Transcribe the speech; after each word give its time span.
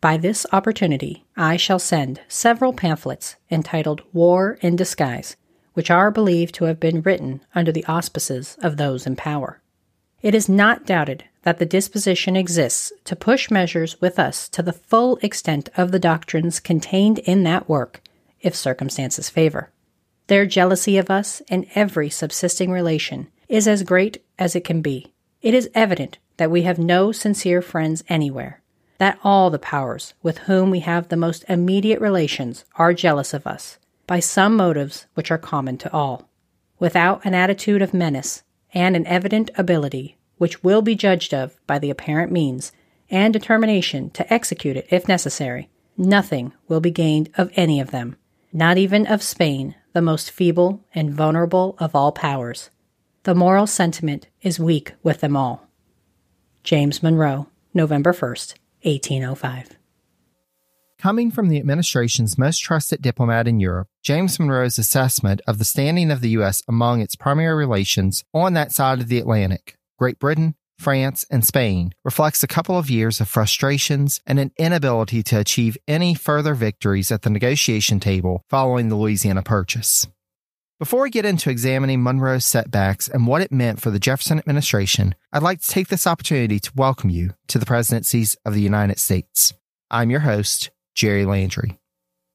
By 0.00 0.16
this 0.16 0.46
opportunity, 0.52 1.24
I 1.36 1.56
shall 1.56 1.80
send 1.80 2.20
several 2.28 2.72
pamphlets 2.72 3.34
entitled 3.50 4.02
War 4.12 4.56
in 4.60 4.76
Disguise, 4.76 5.36
which 5.74 5.90
are 5.90 6.12
believed 6.12 6.54
to 6.56 6.66
have 6.66 6.78
been 6.78 7.02
written 7.02 7.40
under 7.52 7.72
the 7.72 7.84
auspices 7.86 8.56
of 8.62 8.76
those 8.76 9.08
in 9.08 9.16
power. 9.16 9.60
It 10.22 10.36
is 10.36 10.48
not 10.48 10.86
doubted 10.86 11.24
that 11.42 11.58
the 11.58 11.66
disposition 11.66 12.36
exists 12.36 12.92
to 13.06 13.16
push 13.16 13.50
measures 13.50 14.00
with 14.00 14.20
us 14.20 14.48
to 14.50 14.62
the 14.62 14.72
full 14.72 15.18
extent 15.20 15.68
of 15.76 15.90
the 15.90 15.98
doctrines 15.98 16.60
contained 16.60 17.18
in 17.20 17.42
that 17.42 17.68
work, 17.68 18.00
if 18.40 18.54
circumstances 18.54 19.28
favor. 19.28 19.70
Their 20.28 20.46
jealousy 20.46 20.96
of 20.96 21.10
us 21.10 21.42
in 21.48 21.66
every 21.74 22.08
subsisting 22.08 22.70
relation 22.70 23.28
is 23.48 23.66
as 23.66 23.82
great 23.82 24.22
as 24.38 24.54
it 24.54 24.62
can 24.62 24.80
be. 24.80 25.12
It 25.42 25.54
is 25.54 25.70
evident 25.74 26.18
that 26.36 26.52
we 26.52 26.62
have 26.62 26.78
no 26.78 27.10
sincere 27.10 27.62
friends 27.62 28.04
anywhere 28.08 28.62
that 28.98 29.18
all 29.24 29.50
the 29.50 29.58
powers 29.58 30.14
with 30.22 30.38
whom 30.38 30.70
we 30.70 30.80
have 30.80 31.08
the 31.08 31.16
most 31.16 31.44
immediate 31.48 32.00
relations 32.00 32.64
are 32.76 32.92
jealous 32.92 33.32
of 33.32 33.46
us, 33.46 33.78
by 34.06 34.20
some 34.20 34.56
motives 34.56 35.06
which 35.14 35.30
are 35.30 35.38
common 35.38 35.78
to 35.78 35.92
all. 35.92 36.28
Without 36.78 37.24
an 37.24 37.34
attitude 37.34 37.82
of 37.82 37.94
menace 37.94 38.42
and 38.74 38.94
an 38.94 39.06
evident 39.06 39.50
ability 39.56 40.18
which 40.38 40.62
will 40.62 40.82
be 40.82 40.94
judged 40.94 41.34
of 41.34 41.58
by 41.66 41.78
the 41.78 41.90
apparent 41.90 42.32
means, 42.32 42.72
and 43.10 43.32
determination 43.32 44.10
to 44.10 44.32
execute 44.32 44.76
it 44.76 44.86
if 44.90 45.08
necessary, 45.08 45.68
nothing 45.96 46.52
will 46.68 46.80
be 46.80 46.90
gained 46.90 47.28
of 47.36 47.50
any 47.54 47.80
of 47.80 47.90
them, 47.90 48.16
not 48.52 48.78
even 48.78 49.06
of 49.06 49.22
Spain, 49.22 49.74
the 49.92 50.02
most 50.02 50.30
feeble 50.30 50.84
and 50.94 51.12
vulnerable 51.12 51.76
of 51.78 51.94
all 51.94 52.12
powers. 52.12 52.70
The 53.24 53.34
moral 53.34 53.66
sentiment 53.66 54.28
is 54.42 54.60
weak 54.60 54.94
with 55.02 55.20
them 55.20 55.36
all. 55.36 55.66
James 56.62 57.02
Monroe, 57.02 57.48
November 57.74 58.12
1st, 58.12 58.54
1805. 58.82 59.78
Coming 60.98 61.30
from 61.30 61.48
the 61.48 61.58
administration's 61.58 62.36
most 62.36 62.58
trusted 62.58 63.00
diplomat 63.00 63.46
in 63.46 63.60
Europe, 63.60 63.86
James 64.02 64.40
Monroe's 64.40 64.78
assessment 64.78 65.40
of 65.46 65.58
the 65.58 65.64
standing 65.64 66.10
of 66.10 66.20
the 66.20 66.30
U.S. 66.30 66.60
among 66.66 67.00
its 67.00 67.14
primary 67.14 67.54
relations 67.54 68.24
on 68.34 68.54
that 68.54 68.72
side 68.72 69.00
of 69.00 69.06
the 69.06 69.18
Atlantic, 69.18 69.76
Great 69.96 70.18
Britain, 70.18 70.56
France, 70.76 71.24
and 71.30 71.44
Spain, 71.44 71.92
reflects 72.04 72.42
a 72.42 72.48
couple 72.48 72.76
of 72.76 72.90
years 72.90 73.20
of 73.20 73.28
frustrations 73.28 74.20
and 74.26 74.40
an 74.40 74.50
inability 74.58 75.22
to 75.22 75.38
achieve 75.38 75.78
any 75.86 76.14
further 76.14 76.54
victories 76.54 77.12
at 77.12 77.22
the 77.22 77.30
negotiation 77.30 78.00
table 78.00 78.44
following 78.48 78.88
the 78.88 78.96
Louisiana 78.96 79.42
Purchase. 79.42 80.08
Before 80.78 81.02
we 81.02 81.10
get 81.10 81.24
into 81.24 81.50
examining 81.50 82.04
Monroe's 82.04 82.46
setbacks 82.46 83.08
and 83.08 83.26
what 83.26 83.42
it 83.42 83.50
meant 83.50 83.80
for 83.80 83.90
the 83.90 83.98
Jefferson 83.98 84.38
administration, 84.38 85.16
I'd 85.32 85.42
like 85.42 85.60
to 85.60 85.66
take 85.66 85.88
this 85.88 86.06
opportunity 86.06 86.60
to 86.60 86.70
welcome 86.76 87.10
you 87.10 87.34
to 87.48 87.58
the 87.58 87.66
presidencies 87.66 88.36
of 88.44 88.54
the 88.54 88.60
United 88.60 89.00
States. 89.00 89.52
I'm 89.90 90.08
your 90.08 90.20
host, 90.20 90.70
Jerry 90.94 91.24
Landry. 91.24 91.80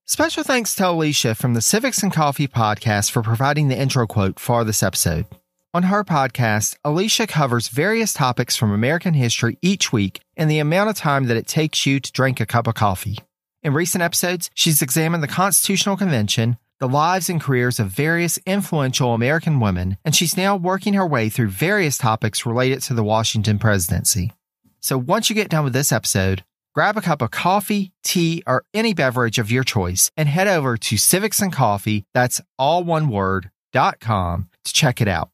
Special 0.04 0.44
thanks 0.44 0.76
to 0.76 0.90
Alicia 0.90 1.36
from 1.36 1.54
the 1.54 1.62
Civics 1.62 2.04
and 2.04 2.12
Coffee 2.12 2.50
podcast 2.50 3.12
for 3.12 3.22
providing 3.22 3.70
the 3.70 3.80
intro 3.80 4.06
quote 4.06 4.42
for 4.42 4.66
this 4.66 4.84
episode. 4.84 5.26
On 5.74 5.84
her 5.84 6.04
podcast, 6.04 6.76
Alicia 6.84 7.28
covers 7.28 7.70
various 7.70 8.12
topics 8.12 8.58
from 8.58 8.74
American 8.74 9.14
history 9.14 9.58
each 9.62 9.94
week 9.94 10.20
in 10.36 10.50
the 10.50 10.60
amount 10.60 10.90
of 10.90 10.98
time 10.98 11.28
that 11.28 11.38
it 11.38 11.48
takes 11.48 11.86
you 11.86 12.02
to 12.02 12.12
drink 12.12 12.42
a 12.42 12.46
cup 12.46 12.68
of 12.68 12.76
coffee. 12.76 13.20
In 13.64 13.74
recent 13.74 14.02
episodes, 14.02 14.50
she's 14.54 14.82
examined 14.82 15.24
the 15.24 15.30
Constitutional 15.30 15.96
Convention, 15.96 16.58
the 16.84 16.90
lives 16.90 17.30
and 17.30 17.40
careers 17.40 17.80
of 17.80 17.88
various 17.88 18.38
influential 18.46 19.14
American 19.14 19.62
women, 19.62 19.96
and 20.04 20.14
she's 20.14 20.36
now 20.36 20.54
working 20.54 20.96
her 20.96 21.08
way 21.08 21.30
through 21.30 21.48
various 21.48 21.98
topics 21.98 22.46
related 22.46 22.82
to 22.82 22.94
the 22.94 23.06
Washington 23.06 23.58
presidency. 23.58 24.34
So 24.82 24.98
once 24.98 25.30
you 25.30 25.34
get 25.34 25.48
done 25.48 25.64
with 25.64 25.72
this 25.72 25.94
episode, 25.94 26.44
grab 26.76 26.98
a 26.98 27.02
cup 27.02 27.22
of 27.22 27.32
coffee, 27.32 27.94
tea, 28.04 28.44
or 28.46 28.66
any 28.74 28.94
beverage 28.94 29.40
of 29.40 29.50
your 29.50 29.64
choice 29.64 30.12
and 30.18 30.28
head 30.28 30.50
over 30.50 30.76
to 30.76 30.98
Civics 30.98 31.42
and 31.42 31.54
Coffee, 31.54 32.04
that's 32.14 32.42
all 32.60 32.84
one 32.84 33.08
word, 33.08 33.50
dot 33.72 34.02
com 34.02 34.50
to 34.66 34.74
check 34.74 35.00
it 35.00 35.08
out. 35.08 35.30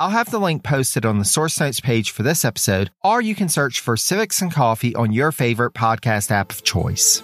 I'll 0.00 0.08
have 0.08 0.30
the 0.30 0.40
link 0.40 0.62
posted 0.62 1.04
on 1.04 1.18
the 1.18 1.26
source 1.26 1.60
notes 1.60 1.80
page 1.80 2.12
for 2.12 2.22
this 2.22 2.46
episode, 2.46 2.92
or 3.02 3.20
you 3.20 3.34
can 3.34 3.50
search 3.50 3.78
for 3.78 3.98
Civics 3.98 4.40
and 4.40 4.50
Coffee 4.50 4.94
on 4.94 5.12
your 5.12 5.32
favorite 5.32 5.74
podcast 5.74 6.30
app 6.30 6.50
of 6.50 6.64
choice. 6.64 7.22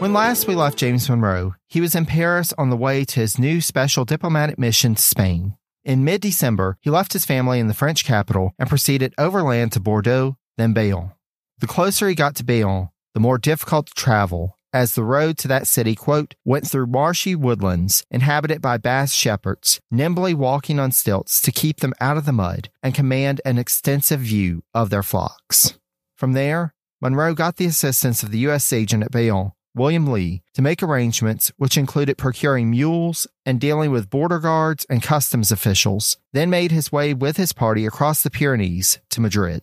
When 0.00 0.14
last 0.14 0.48
we 0.48 0.54
left 0.54 0.78
James 0.78 1.10
Monroe, 1.10 1.56
he 1.68 1.82
was 1.82 1.94
in 1.94 2.06
Paris 2.06 2.54
on 2.56 2.70
the 2.70 2.76
way 2.76 3.04
to 3.04 3.20
his 3.20 3.38
new 3.38 3.60
special 3.60 4.06
diplomatic 4.06 4.58
mission 4.58 4.94
to 4.94 5.02
Spain. 5.02 5.58
In 5.84 6.04
mid 6.04 6.22
December, 6.22 6.78
he 6.80 6.88
left 6.88 7.12
his 7.12 7.26
family 7.26 7.60
in 7.60 7.68
the 7.68 7.74
French 7.74 8.02
capital 8.02 8.54
and 8.58 8.66
proceeded 8.66 9.12
overland 9.18 9.72
to 9.72 9.80
Bordeaux, 9.80 10.38
then 10.56 10.72
Bayonne. 10.72 11.12
The 11.58 11.66
closer 11.66 12.08
he 12.08 12.14
got 12.14 12.34
to 12.36 12.44
Bayonne, 12.44 12.88
the 13.12 13.20
more 13.20 13.36
difficult 13.36 13.88
to 13.88 13.92
travel, 13.92 14.56
as 14.72 14.94
the 14.94 15.04
road 15.04 15.36
to 15.36 15.48
that 15.48 15.66
city, 15.66 15.94
quote, 15.94 16.34
went 16.46 16.66
through 16.66 16.86
marshy 16.86 17.34
woodlands 17.34 18.02
inhabited 18.10 18.62
by 18.62 18.78
Basque 18.78 19.14
shepherds, 19.14 19.80
nimbly 19.90 20.32
walking 20.32 20.80
on 20.80 20.92
stilts 20.92 21.42
to 21.42 21.52
keep 21.52 21.80
them 21.80 21.92
out 22.00 22.16
of 22.16 22.24
the 22.24 22.32
mud 22.32 22.70
and 22.82 22.94
command 22.94 23.42
an 23.44 23.58
extensive 23.58 24.20
view 24.20 24.62
of 24.72 24.88
their 24.88 25.02
flocks. 25.02 25.74
From 26.16 26.32
there, 26.32 26.72
Monroe 27.02 27.34
got 27.34 27.56
the 27.56 27.66
assistance 27.66 28.22
of 28.22 28.30
the 28.30 28.38
U.S. 28.38 28.72
agent 28.72 29.02
at 29.02 29.10
Bayonne 29.10 29.52
William 29.74 30.06
Lee, 30.08 30.42
to 30.54 30.62
make 30.62 30.82
arrangements 30.82 31.52
which 31.56 31.76
included 31.76 32.18
procuring 32.18 32.70
mules 32.70 33.26
and 33.46 33.60
dealing 33.60 33.90
with 33.90 34.10
border 34.10 34.38
guards 34.38 34.84
and 34.90 35.02
customs 35.02 35.52
officials, 35.52 36.16
then 36.32 36.50
made 36.50 36.72
his 36.72 36.90
way 36.90 37.14
with 37.14 37.36
his 37.36 37.52
party 37.52 37.86
across 37.86 38.22
the 38.22 38.30
Pyrenees 38.30 38.98
to 39.10 39.20
Madrid. 39.20 39.62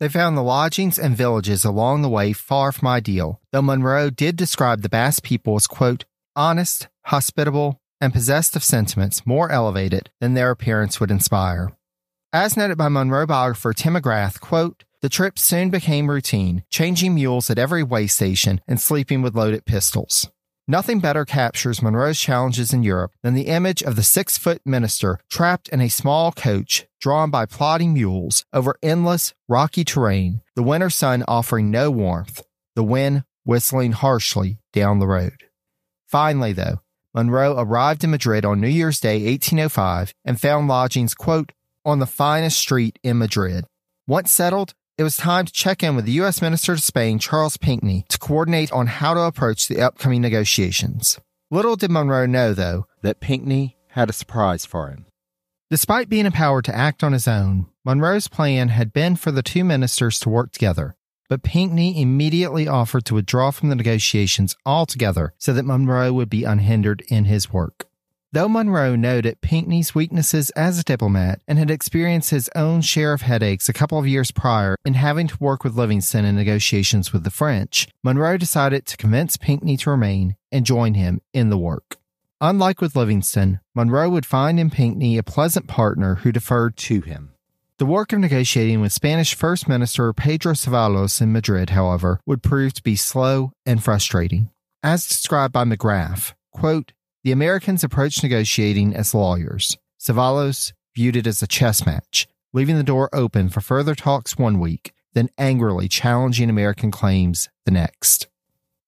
They 0.00 0.08
found 0.08 0.36
the 0.36 0.42
lodgings 0.42 0.98
and 0.98 1.16
villages 1.16 1.64
along 1.64 2.02
the 2.02 2.08
way 2.08 2.32
far 2.32 2.70
from 2.70 2.86
ideal, 2.86 3.40
though 3.50 3.62
Monroe 3.62 4.10
did 4.10 4.36
describe 4.36 4.82
the 4.82 4.88
Basque 4.88 5.24
people 5.24 5.56
as, 5.56 5.66
quote, 5.66 6.04
honest, 6.36 6.86
hospitable, 7.06 7.80
and 8.00 8.12
possessed 8.12 8.54
of 8.54 8.62
sentiments 8.62 9.26
more 9.26 9.50
elevated 9.50 10.10
than 10.20 10.34
their 10.34 10.50
appearance 10.50 11.00
would 11.00 11.10
inspire. 11.10 11.72
As 12.32 12.56
noted 12.56 12.78
by 12.78 12.88
Monroe 12.88 13.26
biographer 13.26 13.72
Tim 13.72 13.94
McGrath, 13.94 14.38
quote, 14.38 14.84
the 15.00 15.08
trip 15.08 15.38
soon 15.38 15.70
became 15.70 16.10
routine, 16.10 16.64
changing 16.70 17.14
mules 17.14 17.50
at 17.50 17.58
every 17.58 17.82
way 17.82 18.06
station 18.06 18.60
and 18.66 18.80
sleeping 18.80 19.22
with 19.22 19.34
loaded 19.34 19.64
pistols. 19.64 20.28
Nothing 20.70 21.00
better 21.00 21.24
captures 21.24 21.80
Monroe's 21.80 22.20
challenges 22.20 22.74
in 22.74 22.82
Europe 22.82 23.12
than 23.22 23.32
the 23.32 23.46
image 23.46 23.82
of 23.82 23.96
the 23.96 24.02
six 24.02 24.36
foot 24.36 24.60
minister 24.66 25.18
trapped 25.30 25.68
in 25.70 25.80
a 25.80 25.88
small 25.88 26.30
coach 26.30 26.86
drawn 27.00 27.30
by 27.30 27.46
plodding 27.46 27.94
mules 27.94 28.44
over 28.52 28.76
endless, 28.82 29.32
rocky 29.48 29.82
terrain, 29.82 30.42
the 30.54 30.62
winter 30.62 30.90
sun 30.90 31.24
offering 31.26 31.70
no 31.70 31.90
warmth, 31.90 32.42
the 32.76 32.84
wind 32.84 33.24
whistling 33.44 33.92
harshly 33.92 34.58
down 34.74 34.98
the 34.98 35.06
road. 35.06 35.44
Finally, 36.06 36.52
though, 36.52 36.80
Monroe 37.14 37.54
arrived 37.56 38.04
in 38.04 38.10
Madrid 38.10 38.44
on 38.44 38.60
New 38.60 38.68
Year's 38.68 39.00
Day, 39.00 39.24
1805, 39.24 40.12
and 40.24 40.38
found 40.38 40.68
lodgings, 40.68 41.14
quote, 41.14 41.52
on 41.84 41.98
the 41.98 42.06
finest 42.06 42.58
street 42.58 42.98
in 43.02 43.16
Madrid. 43.16 43.64
Once 44.06 44.30
settled, 44.30 44.74
it 44.98 45.04
was 45.04 45.16
time 45.16 45.46
to 45.46 45.52
check 45.52 45.84
in 45.84 45.94
with 45.94 46.06
the 46.06 46.12
U.S. 46.12 46.42
Minister 46.42 46.74
to 46.74 46.82
Spain, 46.82 47.20
Charles 47.20 47.56
Pinckney, 47.56 48.04
to 48.08 48.18
coordinate 48.18 48.72
on 48.72 48.88
how 48.88 49.14
to 49.14 49.20
approach 49.20 49.68
the 49.68 49.80
upcoming 49.80 50.20
negotiations. 50.20 51.20
Little 51.52 51.76
did 51.76 51.92
Monroe 51.92 52.26
know, 52.26 52.52
though, 52.52 52.86
that 53.02 53.20
Pinckney 53.20 53.76
had 53.90 54.10
a 54.10 54.12
surprise 54.12 54.66
for 54.66 54.88
him. 54.88 55.06
Despite 55.70 56.08
being 56.08 56.26
empowered 56.26 56.64
to 56.64 56.74
act 56.74 57.04
on 57.04 57.12
his 57.12 57.28
own, 57.28 57.66
Monroe's 57.84 58.26
plan 58.26 58.70
had 58.70 58.92
been 58.92 59.14
for 59.14 59.30
the 59.30 59.42
two 59.42 59.62
ministers 59.62 60.18
to 60.20 60.28
work 60.28 60.50
together, 60.50 60.96
but 61.28 61.44
Pinckney 61.44 62.00
immediately 62.00 62.66
offered 62.66 63.04
to 63.04 63.14
withdraw 63.14 63.52
from 63.52 63.68
the 63.68 63.76
negotiations 63.76 64.56
altogether 64.66 65.32
so 65.38 65.52
that 65.52 65.64
Monroe 65.64 66.12
would 66.12 66.28
be 66.28 66.42
unhindered 66.42 67.04
in 67.08 67.26
his 67.26 67.52
work. 67.52 67.87
Though 68.30 68.48
Monroe 68.48 68.94
noted 68.94 69.40
Pinckney's 69.40 69.94
weaknesses 69.94 70.50
as 70.50 70.78
a 70.78 70.84
diplomat 70.84 71.40
and 71.48 71.58
had 71.58 71.70
experienced 71.70 72.28
his 72.28 72.50
own 72.54 72.82
share 72.82 73.14
of 73.14 73.22
headaches 73.22 73.70
a 73.70 73.72
couple 73.72 73.98
of 73.98 74.06
years 74.06 74.30
prior 74.30 74.76
in 74.84 74.92
having 74.92 75.28
to 75.28 75.36
work 75.40 75.64
with 75.64 75.78
Livingston 75.78 76.26
in 76.26 76.36
negotiations 76.36 77.10
with 77.10 77.24
the 77.24 77.30
French, 77.30 77.88
Monroe 78.04 78.36
decided 78.36 78.84
to 78.84 78.98
convince 78.98 79.38
Pinckney 79.38 79.78
to 79.78 79.90
remain 79.90 80.36
and 80.52 80.66
join 80.66 80.92
him 80.92 81.22
in 81.32 81.48
the 81.48 81.56
work. 81.56 81.96
Unlike 82.38 82.82
with 82.82 82.94
Livingston, 82.94 83.60
Monroe 83.74 84.10
would 84.10 84.26
find 84.26 84.60
in 84.60 84.68
Pinckney 84.68 85.16
a 85.16 85.22
pleasant 85.22 85.66
partner 85.66 86.16
who 86.16 86.30
deferred 86.30 86.76
to 86.76 87.00
him. 87.00 87.32
The 87.78 87.86
work 87.86 88.12
of 88.12 88.18
negotiating 88.18 88.82
with 88.82 88.92
Spanish 88.92 89.34
First 89.34 89.66
Minister 89.66 90.12
Pedro 90.12 90.52
Ceballos 90.52 91.22
in 91.22 91.32
Madrid, 91.32 91.70
however, 91.70 92.20
would 92.26 92.42
prove 92.42 92.74
to 92.74 92.82
be 92.82 92.94
slow 92.94 93.52
and 93.64 93.82
frustrating. 93.82 94.50
As 94.82 95.08
described 95.08 95.54
by 95.54 95.64
McGrath, 95.64 96.34
quote, 96.52 96.92
the 97.24 97.32
Americans 97.32 97.84
approached 97.84 98.22
negotiating 98.22 98.94
as 98.94 99.14
lawyers. 99.14 99.76
Ceballos 99.98 100.72
viewed 100.94 101.16
it 101.16 101.26
as 101.26 101.42
a 101.42 101.46
chess 101.46 101.84
match, 101.84 102.26
leaving 102.52 102.76
the 102.76 102.82
door 102.82 103.08
open 103.12 103.48
for 103.48 103.60
further 103.60 103.94
talks 103.94 104.38
one 104.38 104.60
week, 104.60 104.92
then 105.14 105.28
angrily 105.38 105.88
challenging 105.88 106.48
American 106.50 106.90
claims 106.90 107.48
the 107.64 107.70
next. 107.70 108.28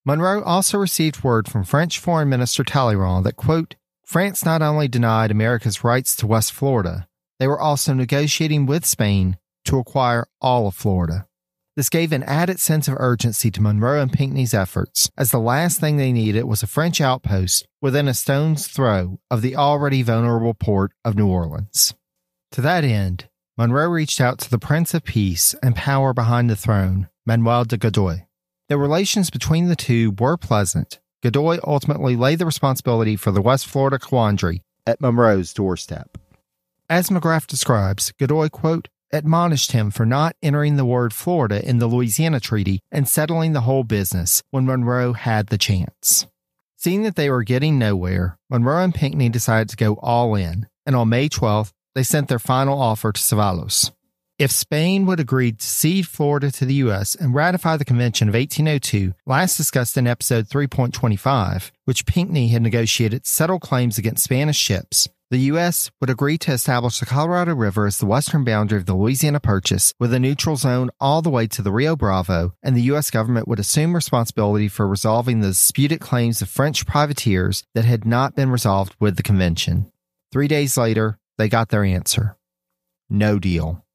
Monroe 0.05 0.41
also 0.43 0.77
received 0.77 1.23
word 1.23 1.47
from 1.47 1.63
French 1.63 1.99
Foreign 1.99 2.29
Minister 2.29 2.63
Talleyrand 2.63 3.25
that, 3.25 3.35
quote, 3.35 3.75
France 4.03 4.43
not 4.43 4.61
only 4.61 4.87
denied 4.87 5.31
America's 5.31 5.83
rights 5.83 6.15
to 6.17 6.27
West 6.27 6.51
Florida, 6.51 7.07
they 7.39 7.47
were 7.47 7.59
also 7.59 7.93
negotiating 7.93 8.65
with 8.65 8.85
Spain 8.85 9.37
to 9.65 9.77
acquire 9.77 10.27
all 10.41 10.67
of 10.67 10.75
Florida. 10.75 11.27
This 11.77 11.87
gave 11.87 12.11
an 12.11 12.23
added 12.23 12.59
sense 12.59 12.89
of 12.89 12.97
urgency 12.99 13.49
to 13.51 13.61
Monroe 13.61 14.01
and 14.01 14.11
Pinckney's 14.11 14.53
efforts, 14.53 15.09
as 15.17 15.31
the 15.31 15.39
last 15.39 15.79
thing 15.79 15.95
they 15.95 16.11
needed 16.11 16.43
was 16.43 16.61
a 16.61 16.67
French 16.67 16.99
outpost 16.99 17.65
within 17.81 18.09
a 18.09 18.13
stone's 18.13 18.67
throw 18.67 19.19
of 19.29 19.41
the 19.41 19.55
already 19.55 20.01
vulnerable 20.01 20.53
port 20.53 20.91
of 21.05 21.15
New 21.15 21.27
Orleans. 21.27 21.93
To 22.51 22.61
that 22.61 22.83
end, 22.83 23.29
Monroe 23.57 23.87
reached 23.87 24.19
out 24.19 24.37
to 24.39 24.49
the 24.49 24.59
Prince 24.59 24.93
of 24.93 25.05
Peace 25.05 25.55
and 25.63 25.73
power 25.73 26.13
behind 26.13 26.49
the 26.49 26.57
throne, 26.57 27.07
Manuel 27.25 27.63
de 27.63 27.77
Godoy. 27.77 28.25
The 28.67 28.77
relations 28.77 29.29
between 29.29 29.69
the 29.69 29.75
two 29.77 30.13
were 30.19 30.35
pleasant. 30.35 30.99
Godoy 31.23 31.59
ultimately 31.65 32.17
laid 32.17 32.39
the 32.39 32.45
responsibility 32.45 33.15
for 33.15 33.31
the 33.31 33.41
West 33.41 33.65
Florida 33.65 33.97
quandary 33.97 34.63
at 34.85 34.99
Monroe's 34.99 35.53
doorstep. 35.53 36.17
As 36.89 37.09
McGrath 37.09 37.47
describes, 37.47 38.11
Godoy, 38.19 38.49
quote, 38.49 38.89
admonished 39.13 39.71
him 39.71 39.91
for 39.91 40.05
not 40.05 40.35
entering 40.41 40.75
the 40.75 40.85
word 40.85 41.13
Florida 41.13 41.67
in 41.67 41.79
the 41.79 41.87
Louisiana 41.87 42.39
Treaty 42.39 42.79
and 42.91 43.07
settling 43.07 43.53
the 43.53 43.61
whole 43.61 43.83
business 43.83 44.41
when 44.51 44.65
Monroe 44.65 45.13
had 45.13 45.47
the 45.47 45.57
chance. 45.57 46.27
Seeing 46.77 47.03
that 47.03 47.15
they 47.15 47.29
were 47.29 47.43
getting 47.43 47.77
nowhere, 47.77 48.37
Monroe 48.49 48.83
and 48.83 48.95
Pinckney 48.95 49.29
decided 49.29 49.69
to 49.69 49.75
go 49.75 49.95
all 50.01 50.35
in, 50.35 50.67
and 50.85 50.95
on 50.95 51.09
May 51.09 51.29
12th, 51.29 51.71
they 51.93 52.03
sent 52.03 52.27
their 52.27 52.39
final 52.39 52.81
offer 52.81 53.11
to 53.11 53.21
Ceballos. 53.21 53.91
If 54.39 54.49
Spain 54.49 55.05
would 55.05 55.19
agree 55.19 55.51
to 55.51 55.63
cede 55.63 56.07
Florida 56.07 56.49
to 56.53 56.65
the 56.65 56.73
U.S. 56.85 57.13
and 57.13 57.35
ratify 57.35 57.77
the 57.77 57.85
Convention 57.85 58.27
of 58.27 58.33
1802, 58.33 59.13
last 59.27 59.55
discussed 59.55 59.97
in 59.97 60.07
episode 60.07 60.47
3.25, 60.47 61.69
which 61.85 62.07
Pinckney 62.07 62.47
had 62.47 62.63
negotiated 62.63 63.27
settle 63.27 63.59
claims 63.59 63.99
against 63.99 64.23
Spanish 64.23 64.57
ships, 64.57 65.07
the 65.31 65.39
U.S. 65.51 65.89
would 66.01 66.09
agree 66.09 66.37
to 66.39 66.51
establish 66.51 66.99
the 66.99 67.05
Colorado 67.05 67.55
River 67.55 67.87
as 67.87 67.97
the 67.97 68.05
western 68.05 68.43
boundary 68.43 68.77
of 68.77 68.85
the 68.85 68.93
Louisiana 68.93 69.39
Purchase 69.39 69.93
with 69.97 70.13
a 70.13 70.19
neutral 70.19 70.57
zone 70.57 70.89
all 70.99 71.21
the 71.21 71.29
way 71.29 71.47
to 71.47 71.61
the 71.61 71.71
Rio 71.71 71.95
Bravo, 71.95 72.53
and 72.61 72.75
the 72.75 72.81
U.S. 72.83 73.09
government 73.09 73.47
would 73.47 73.57
assume 73.57 73.95
responsibility 73.95 74.67
for 74.67 74.85
resolving 74.85 75.39
the 75.39 75.47
disputed 75.47 76.01
claims 76.01 76.41
of 76.41 76.49
French 76.49 76.85
privateers 76.85 77.63
that 77.73 77.85
had 77.85 78.05
not 78.05 78.35
been 78.35 78.51
resolved 78.51 78.93
with 78.99 79.15
the 79.15 79.23
convention. 79.23 79.89
Three 80.33 80.49
days 80.49 80.75
later, 80.75 81.17
they 81.37 81.47
got 81.47 81.69
their 81.69 81.85
answer 81.85 82.35
no 83.09 83.39
deal. 83.39 83.85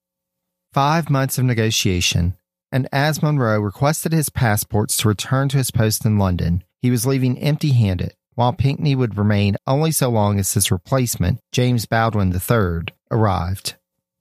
Five 0.72 1.08
months 1.10 1.38
of 1.38 1.44
negotiation, 1.44 2.36
and 2.72 2.88
as 2.92 3.22
Monroe 3.22 3.60
requested 3.60 4.12
his 4.12 4.28
passports 4.28 4.96
to 4.98 5.08
return 5.08 5.48
to 5.50 5.58
his 5.58 5.70
post 5.70 6.04
in 6.04 6.18
London, 6.18 6.64
he 6.80 6.90
was 6.90 7.06
leaving 7.06 7.38
empty 7.38 7.72
handed 7.72 8.14
while 8.36 8.52
Pinckney 8.52 8.94
would 8.94 9.18
remain 9.18 9.56
only 9.66 9.90
so 9.90 10.08
long 10.08 10.38
as 10.38 10.54
his 10.54 10.70
replacement, 10.70 11.40
James 11.50 11.86
Bowdoin 11.86 12.32
III, 12.32 12.94
arrived. 13.10 13.74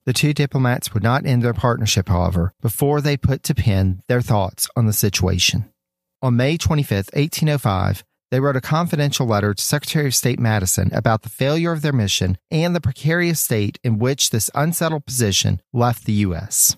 The 0.06 0.14
two 0.14 0.34
diplomats 0.34 0.94
would 0.94 1.04
not 1.04 1.26
end 1.26 1.44
their 1.44 1.54
partnership, 1.54 2.10
however, 2.10 2.54
before 2.62 3.02
they 3.02 3.18
put 3.18 3.44
to 3.44 3.56
pen 3.56 4.02
their 4.08 4.22
thoughts 4.22 4.68
on 4.76 4.88
the 4.88 4.94
situation. 4.94 5.72
On 6.22 6.36
May 6.36 6.58
25, 6.58 7.10
1805, 7.14 8.04
they 8.32 8.40
wrote 8.40 8.56
a 8.56 8.62
confidential 8.62 9.28
letter 9.28 9.54
to 9.54 9.64
Secretary 9.64 10.08
of 10.08 10.16
State 10.16 10.40
Madison 10.40 10.90
about 10.94 11.22
the 11.22 11.30
failure 11.30 11.72
of 11.72 11.82
their 11.82 11.94
mission 11.94 12.38
and 12.50 12.76
the 12.76 12.82
precarious 12.82 13.40
state 13.40 13.80
in 13.84 14.00
which 14.00 14.30
this 14.30 14.50
unsettled 14.56 15.06
position 15.06 15.62
left 15.74 16.06
the 16.06 16.14
U.S. 16.14 16.78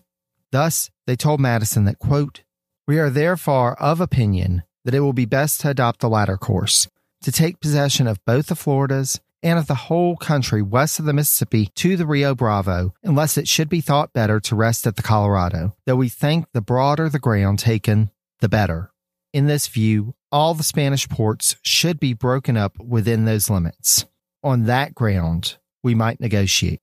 Thus, 0.52 0.90
they 1.06 1.16
told 1.16 1.40
Madison 1.40 1.86
that, 1.86 2.00
quote, 2.00 2.44
We 2.88 3.00
are 3.00 3.10
therefore 3.10 3.82
of 3.82 4.02
opinion 4.02 4.64
that 4.86 4.94
it 4.94 5.02
will 5.02 5.14
be 5.14 5.26
best 5.26 5.62
to 5.62 5.70
adopt 5.70 6.00
the 6.00 6.10
latter 6.10 6.38
course, 6.38 6.88
to 7.22 7.32
take 7.32 7.60
possession 7.60 8.08
of 8.08 8.24
both 8.26 8.48
the 8.48 8.56
Floridas 8.56 9.20
and 9.44 9.60
of 9.60 9.68
the 9.68 9.76
whole 9.76 10.18
country 10.18 10.62
west 10.62 11.00
of 11.00 11.06
the 11.06 11.14
Mississippi 11.14 11.68
to 11.76 11.96
the 11.96 12.06
Rio 12.06 12.34
Bravo, 12.36 12.94
unless 13.04 13.38
it 13.38 13.48
should 13.48 13.70
be 13.70 13.82
thought 13.82 14.14
better 14.14 14.40
to 14.40 14.56
rest 14.56 14.88
at 14.88 14.96
the 14.96 15.04
Colorado, 15.04 15.76
though 15.86 15.96
we 15.96 16.10
think 16.10 16.46
the 16.54 16.62
broader 16.62 17.10
the 17.10 17.20
ground 17.20 17.60
taken, 17.60 18.12
the 18.40 18.50
better. 18.50 18.92
In 19.34 19.48
this 19.48 19.68
view, 19.68 20.16
all 20.32 20.54
the 20.54 20.64
Spanish 20.64 21.08
ports 21.08 21.56
should 21.62 22.00
be 22.00 22.14
broken 22.14 22.58
up 22.58 22.80
within 22.80 23.26
those 23.26 23.50
limits. 23.50 24.06
On 24.44 24.66
that 24.66 24.96
ground, 24.96 25.58
we 25.84 25.96
might 25.96 26.20
negotiate. 26.20 26.82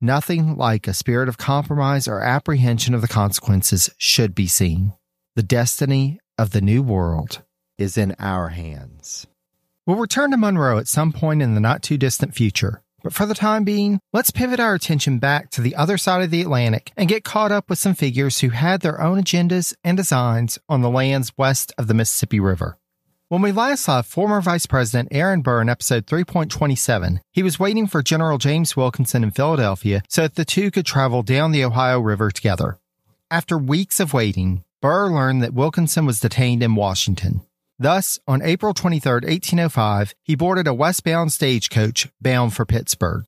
Nothing 0.00 0.56
like 0.56 0.86
a 0.86 0.94
spirit 0.94 1.28
of 1.28 1.38
compromise 1.38 2.06
or 2.06 2.20
apprehension 2.20 2.94
of 2.94 3.00
the 3.00 3.08
consequences 3.08 3.88
should 3.96 4.34
be 4.34 4.46
seen. 4.46 4.92
The 5.36 5.42
destiny 5.42 6.20
of 6.38 6.50
the 6.50 6.60
New 6.60 6.82
World 6.82 7.42
is 7.78 7.96
in 7.96 8.14
our 8.18 8.50
hands. 8.50 9.26
We'll 9.86 9.96
return 9.96 10.32
to 10.32 10.36
Monroe 10.36 10.78
at 10.78 10.88
some 10.88 11.12
point 11.12 11.42
in 11.42 11.54
the 11.54 11.60
not 11.60 11.80
too 11.80 11.96
distant 11.96 12.34
future. 12.34 12.82
But 13.04 13.12
for 13.12 13.24
the 13.24 13.34
time 13.34 13.62
being, 13.62 14.00
let's 14.12 14.32
pivot 14.32 14.58
our 14.58 14.74
attention 14.74 15.20
back 15.20 15.48
to 15.50 15.60
the 15.60 15.76
other 15.76 15.96
side 15.96 16.24
of 16.24 16.32
the 16.32 16.40
Atlantic 16.40 16.90
and 16.96 17.08
get 17.08 17.22
caught 17.22 17.52
up 17.52 17.70
with 17.70 17.78
some 17.78 17.94
figures 17.94 18.40
who 18.40 18.48
had 18.48 18.80
their 18.80 19.00
own 19.00 19.22
agendas 19.22 19.74
and 19.84 19.96
designs 19.96 20.58
on 20.68 20.80
the 20.80 20.90
lands 20.90 21.32
west 21.38 21.72
of 21.78 21.86
the 21.86 21.94
Mississippi 21.94 22.40
River. 22.40 22.78
When 23.28 23.42
we 23.42 23.52
last 23.52 23.84
saw 23.84 24.02
former 24.02 24.40
Vice 24.40 24.66
President 24.66 25.08
Aaron 25.12 25.42
Burr 25.42 25.62
in 25.62 25.68
episode 25.68 26.06
3.27, 26.06 27.20
he 27.32 27.44
was 27.44 27.60
waiting 27.60 27.86
for 27.86 28.02
General 28.02 28.38
James 28.38 28.76
Wilkinson 28.76 29.22
in 29.22 29.30
Philadelphia 29.30 30.02
so 30.08 30.22
that 30.22 30.34
the 30.34 30.44
two 30.44 30.72
could 30.72 30.84
travel 30.86 31.22
down 31.22 31.52
the 31.52 31.64
Ohio 31.64 32.00
River 32.00 32.32
together. 32.32 32.80
After 33.30 33.56
weeks 33.56 34.00
of 34.00 34.12
waiting, 34.12 34.64
Burr 34.82 35.12
learned 35.12 35.44
that 35.44 35.54
Wilkinson 35.54 36.06
was 36.06 36.18
detained 36.18 36.64
in 36.64 36.74
Washington. 36.74 37.42
Thus, 37.78 38.18
on 38.26 38.40
April 38.42 38.72
23, 38.72 39.12
1805, 39.12 40.14
he 40.22 40.34
boarded 40.34 40.66
a 40.66 40.72
westbound 40.72 41.32
stagecoach 41.32 42.08
bound 42.20 42.54
for 42.54 42.64
Pittsburgh. 42.64 43.24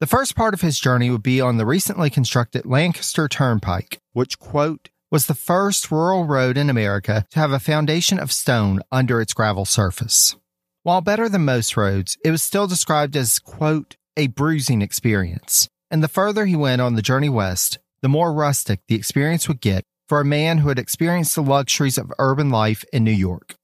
The 0.00 0.06
first 0.06 0.36
part 0.36 0.52
of 0.52 0.60
his 0.60 0.78
journey 0.78 1.08
would 1.08 1.22
be 1.22 1.40
on 1.40 1.56
the 1.56 1.64
recently 1.64 2.10
constructed 2.10 2.66
Lancaster 2.66 3.26
Turnpike, 3.26 3.98
which, 4.12 4.38
quote, 4.38 4.90
was 5.10 5.26
the 5.26 5.34
first 5.34 5.90
rural 5.90 6.26
road 6.26 6.58
in 6.58 6.68
America 6.68 7.24
to 7.30 7.38
have 7.38 7.52
a 7.52 7.58
foundation 7.58 8.18
of 8.18 8.32
stone 8.32 8.80
under 8.92 9.22
its 9.22 9.32
gravel 9.32 9.64
surface. 9.64 10.36
While 10.82 11.00
better 11.00 11.30
than 11.30 11.46
most 11.46 11.74
roads, 11.76 12.18
it 12.22 12.30
was 12.30 12.42
still 12.42 12.66
described 12.66 13.16
as, 13.16 13.38
quote, 13.38 13.96
a 14.14 14.26
bruising 14.26 14.82
experience. 14.82 15.70
And 15.90 16.02
the 16.02 16.08
further 16.08 16.44
he 16.44 16.56
went 16.56 16.82
on 16.82 16.96
the 16.96 17.02
journey 17.02 17.30
west, 17.30 17.78
the 18.02 18.08
more 18.08 18.34
rustic 18.34 18.80
the 18.88 18.94
experience 18.94 19.48
would 19.48 19.62
get 19.62 19.84
for 20.06 20.20
a 20.20 20.24
man 20.24 20.58
who 20.58 20.68
had 20.68 20.78
experienced 20.78 21.34
the 21.34 21.42
luxuries 21.42 21.96
of 21.96 22.12
urban 22.18 22.50
life 22.50 22.84
in 22.92 23.02
New 23.02 23.10
York. 23.10 23.56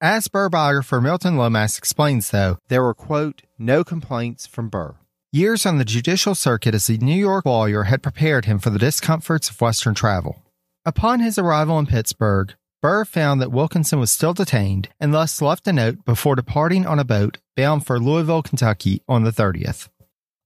As 0.00 0.28
Burr 0.28 0.50
biographer 0.50 1.00
Milton 1.00 1.36
Lomask 1.38 1.78
explains, 1.78 2.30
though, 2.30 2.58
there 2.68 2.82
were, 2.82 2.92
quote, 2.92 3.40
no 3.58 3.82
complaints 3.82 4.46
from 4.46 4.68
Burr. 4.68 4.96
Years 5.32 5.64
on 5.64 5.78
the 5.78 5.86
judicial 5.86 6.34
circuit 6.34 6.74
as 6.74 6.90
a 6.90 6.98
New 6.98 7.16
York 7.16 7.46
lawyer 7.46 7.84
had 7.84 8.02
prepared 8.02 8.44
him 8.44 8.58
for 8.58 8.68
the 8.68 8.78
discomforts 8.78 9.48
of 9.48 9.58
Western 9.58 9.94
travel. 9.94 10.42
Upon 10.84 11.20
his 11.20 11.38
arrival 11.38 11.78
in 11.78 11.86
Pittsburgh, 11.86 12.52
Burr 12.82 13.06
found 13.06 13.40
that 13.40 13.50
Wilkinson 13.50 13.98
was 13.98 14.10
still 14.10 14.34
detained 14.34 14.90
and 15.00 15.14
thus 15.14 15.40
left 15.40 15.66
a 15.66 15.72
note 15.72 16.04
before 16.04 16.36
departing 16.36 16.86
on 16.86 16.98
a 16.98 17.04
boat 17.04 17.38
bound 17.56 17.86
for 17.86 17.98
Louisville, 17.98 18.42
Kentucky 18.42 19.00
on 19.08 19.24
the 19.24 19.30
30th. 19.30 19.88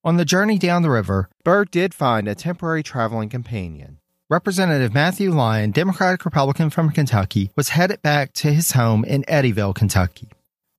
On 0.04 0.16
the 0.16 0.24
journey 0.24 0.58
down 0.58 0.82
the 0.82 0.90
river, 0.90 1.28
Burr 1.42 1.64
did 1.64 1.92
find 1.92 2.28
a 2.28 2.36
temporary 2.36 2.84
traveling 2.84 3.28
companion, 3.28 3.98
Representative 4.30 4.94
Matthew 4.94 5.32
Lyon, 5.32 5.72
Democratic 5.72 6.24
Republican 6.24 6.70
from 6.70 6.90
Kentucky, 6.90 7.50
was 7.56 7.70
headed 7.70 8.00
back 8.00 8.32
to 8.34 8.52
his 8.52 8.70
home 8.70 9.04
in 9.04 9.24
Eddyville, 9.24 9.74
Kentucky. 9.74 10.28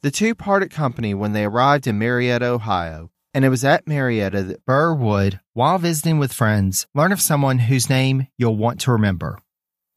The 0.04 0.10
two 0.10 0.34
parted 0.34 0.72
company 0.72 1.14
when 1.14 1.34
they 1.34 1.44
arrived 1.44 1.86
in 1.86 2.00
Marietta, 2.00 2.46
Ohio, 2.46 3.10
and 3.34 3.44
it 3.44 3.50
was 3.50 3.66
at 3.66 3.86
Marietta 3.86 4.42
that 4.44 4.66
Burr 4.66 4.94
would, 4.94 5.42
while 5.52 5.78
visiting 5.80 6.18
with 6.18 6.32
friends, 6.32 6.88
learn 6.96 7.12
of 7.12 7.20
someone 7.20 7.60
whose 7.60 7.90
name 7.90 8.28
you'll 8.38 8.56
want 8.56 8.80
to 8.80 8.92
remember. 8.94 9.38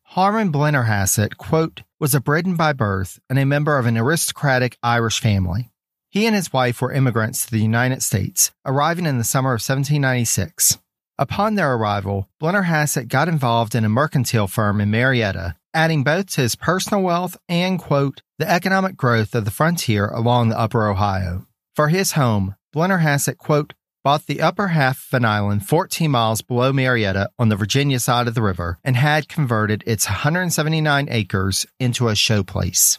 Harman 0.03 0.51
Blennerhassett, 0.51 1.37
quote, 1.37 1.83
was 2.01 2.13
a 2.13 2.21
Briton 2.21 2.57
by 2.57 2.73
birth 2.73 3.21
and 3.31 3.39
a 3.39 3.47
member 3.47 3.79
of 3.79 3.87
an 3.87 3.97
aristocratic 3.97 4.77
Irish 4.83 5.21
family. 5.21 5.71
He 6.11 6.27
and 6.27 6.35
his 6.35 6.53
wife 6.53 6.83
were 6.83 6.91
immigrants 6.91 7.45
to 7.45 7.53
the 7.53 7.63
United 7.63 8.03
States, 8.03 8.51
arriving 8.67 9.07
in 9.07 9.19
the 9.19 9.23
summer 9.23 9.51
of 9.51 9.63
1796. 9.63 10.79
Upon 11.17 11.55
their 11.55 11.75
arrival, 11.75 12.29
Blennerhassett 12.41 13.07
got 13.07 13.29
involved 13.29 13.77
in 13.77 13.85
a 13.85 13.89
mercantile 13.89 14.49
firm 14.49 14.81
in 14.81 14.91
Marietta, 14.91 15.55
adding 15.73 16.03
both 16.03 16.27
to 16.31 16.41
his 16.41 16.57
personal 16.57 17.05
wealth 17.05 17.37
and, 17.49 17.79
quote, 17.79 18.23
the 18.39 18.51
economic 18.51 18.97
growth 18.97 19.33
of 19.35 19.45
the 19.45 19.53
frontier 19.53 20.09
along 20.09 20.49
the 20.49 20.59
upper 20.59 20.89
Ohio. 20.89 21.47
For 21.77 21.89
his 21.89 22.13
home, 22.13 22.57
Blennerhassett, 22.75 23.39
quote, 23.39 23.75
bought 24.03 24.27
the 24.27 24.43
upper 24.43 24.69
half 24.69 25.07
of 25.13 25.17
an 25.19 25.25
island 25.25 25.65
14 25.65 26.11
miles 26.11 26.43
below 26.43 26.73
Marietta 26.73 27.31
on 27.39 27.49
the 27.49 27.57
Virginia 27.57 28.01
side 28.01 28.27
of 28.27 28.35
the 28.35 28.43
river 28.43 28.79
and 28.83 28.97
had 28.97 29.29
converted 29.29 29.85
its 29.87 30.09
179 30.09 31.07
acres 31.11 31.65
into 31.79 32.09
a 32.09 32.15
showplace. 32.15 32.99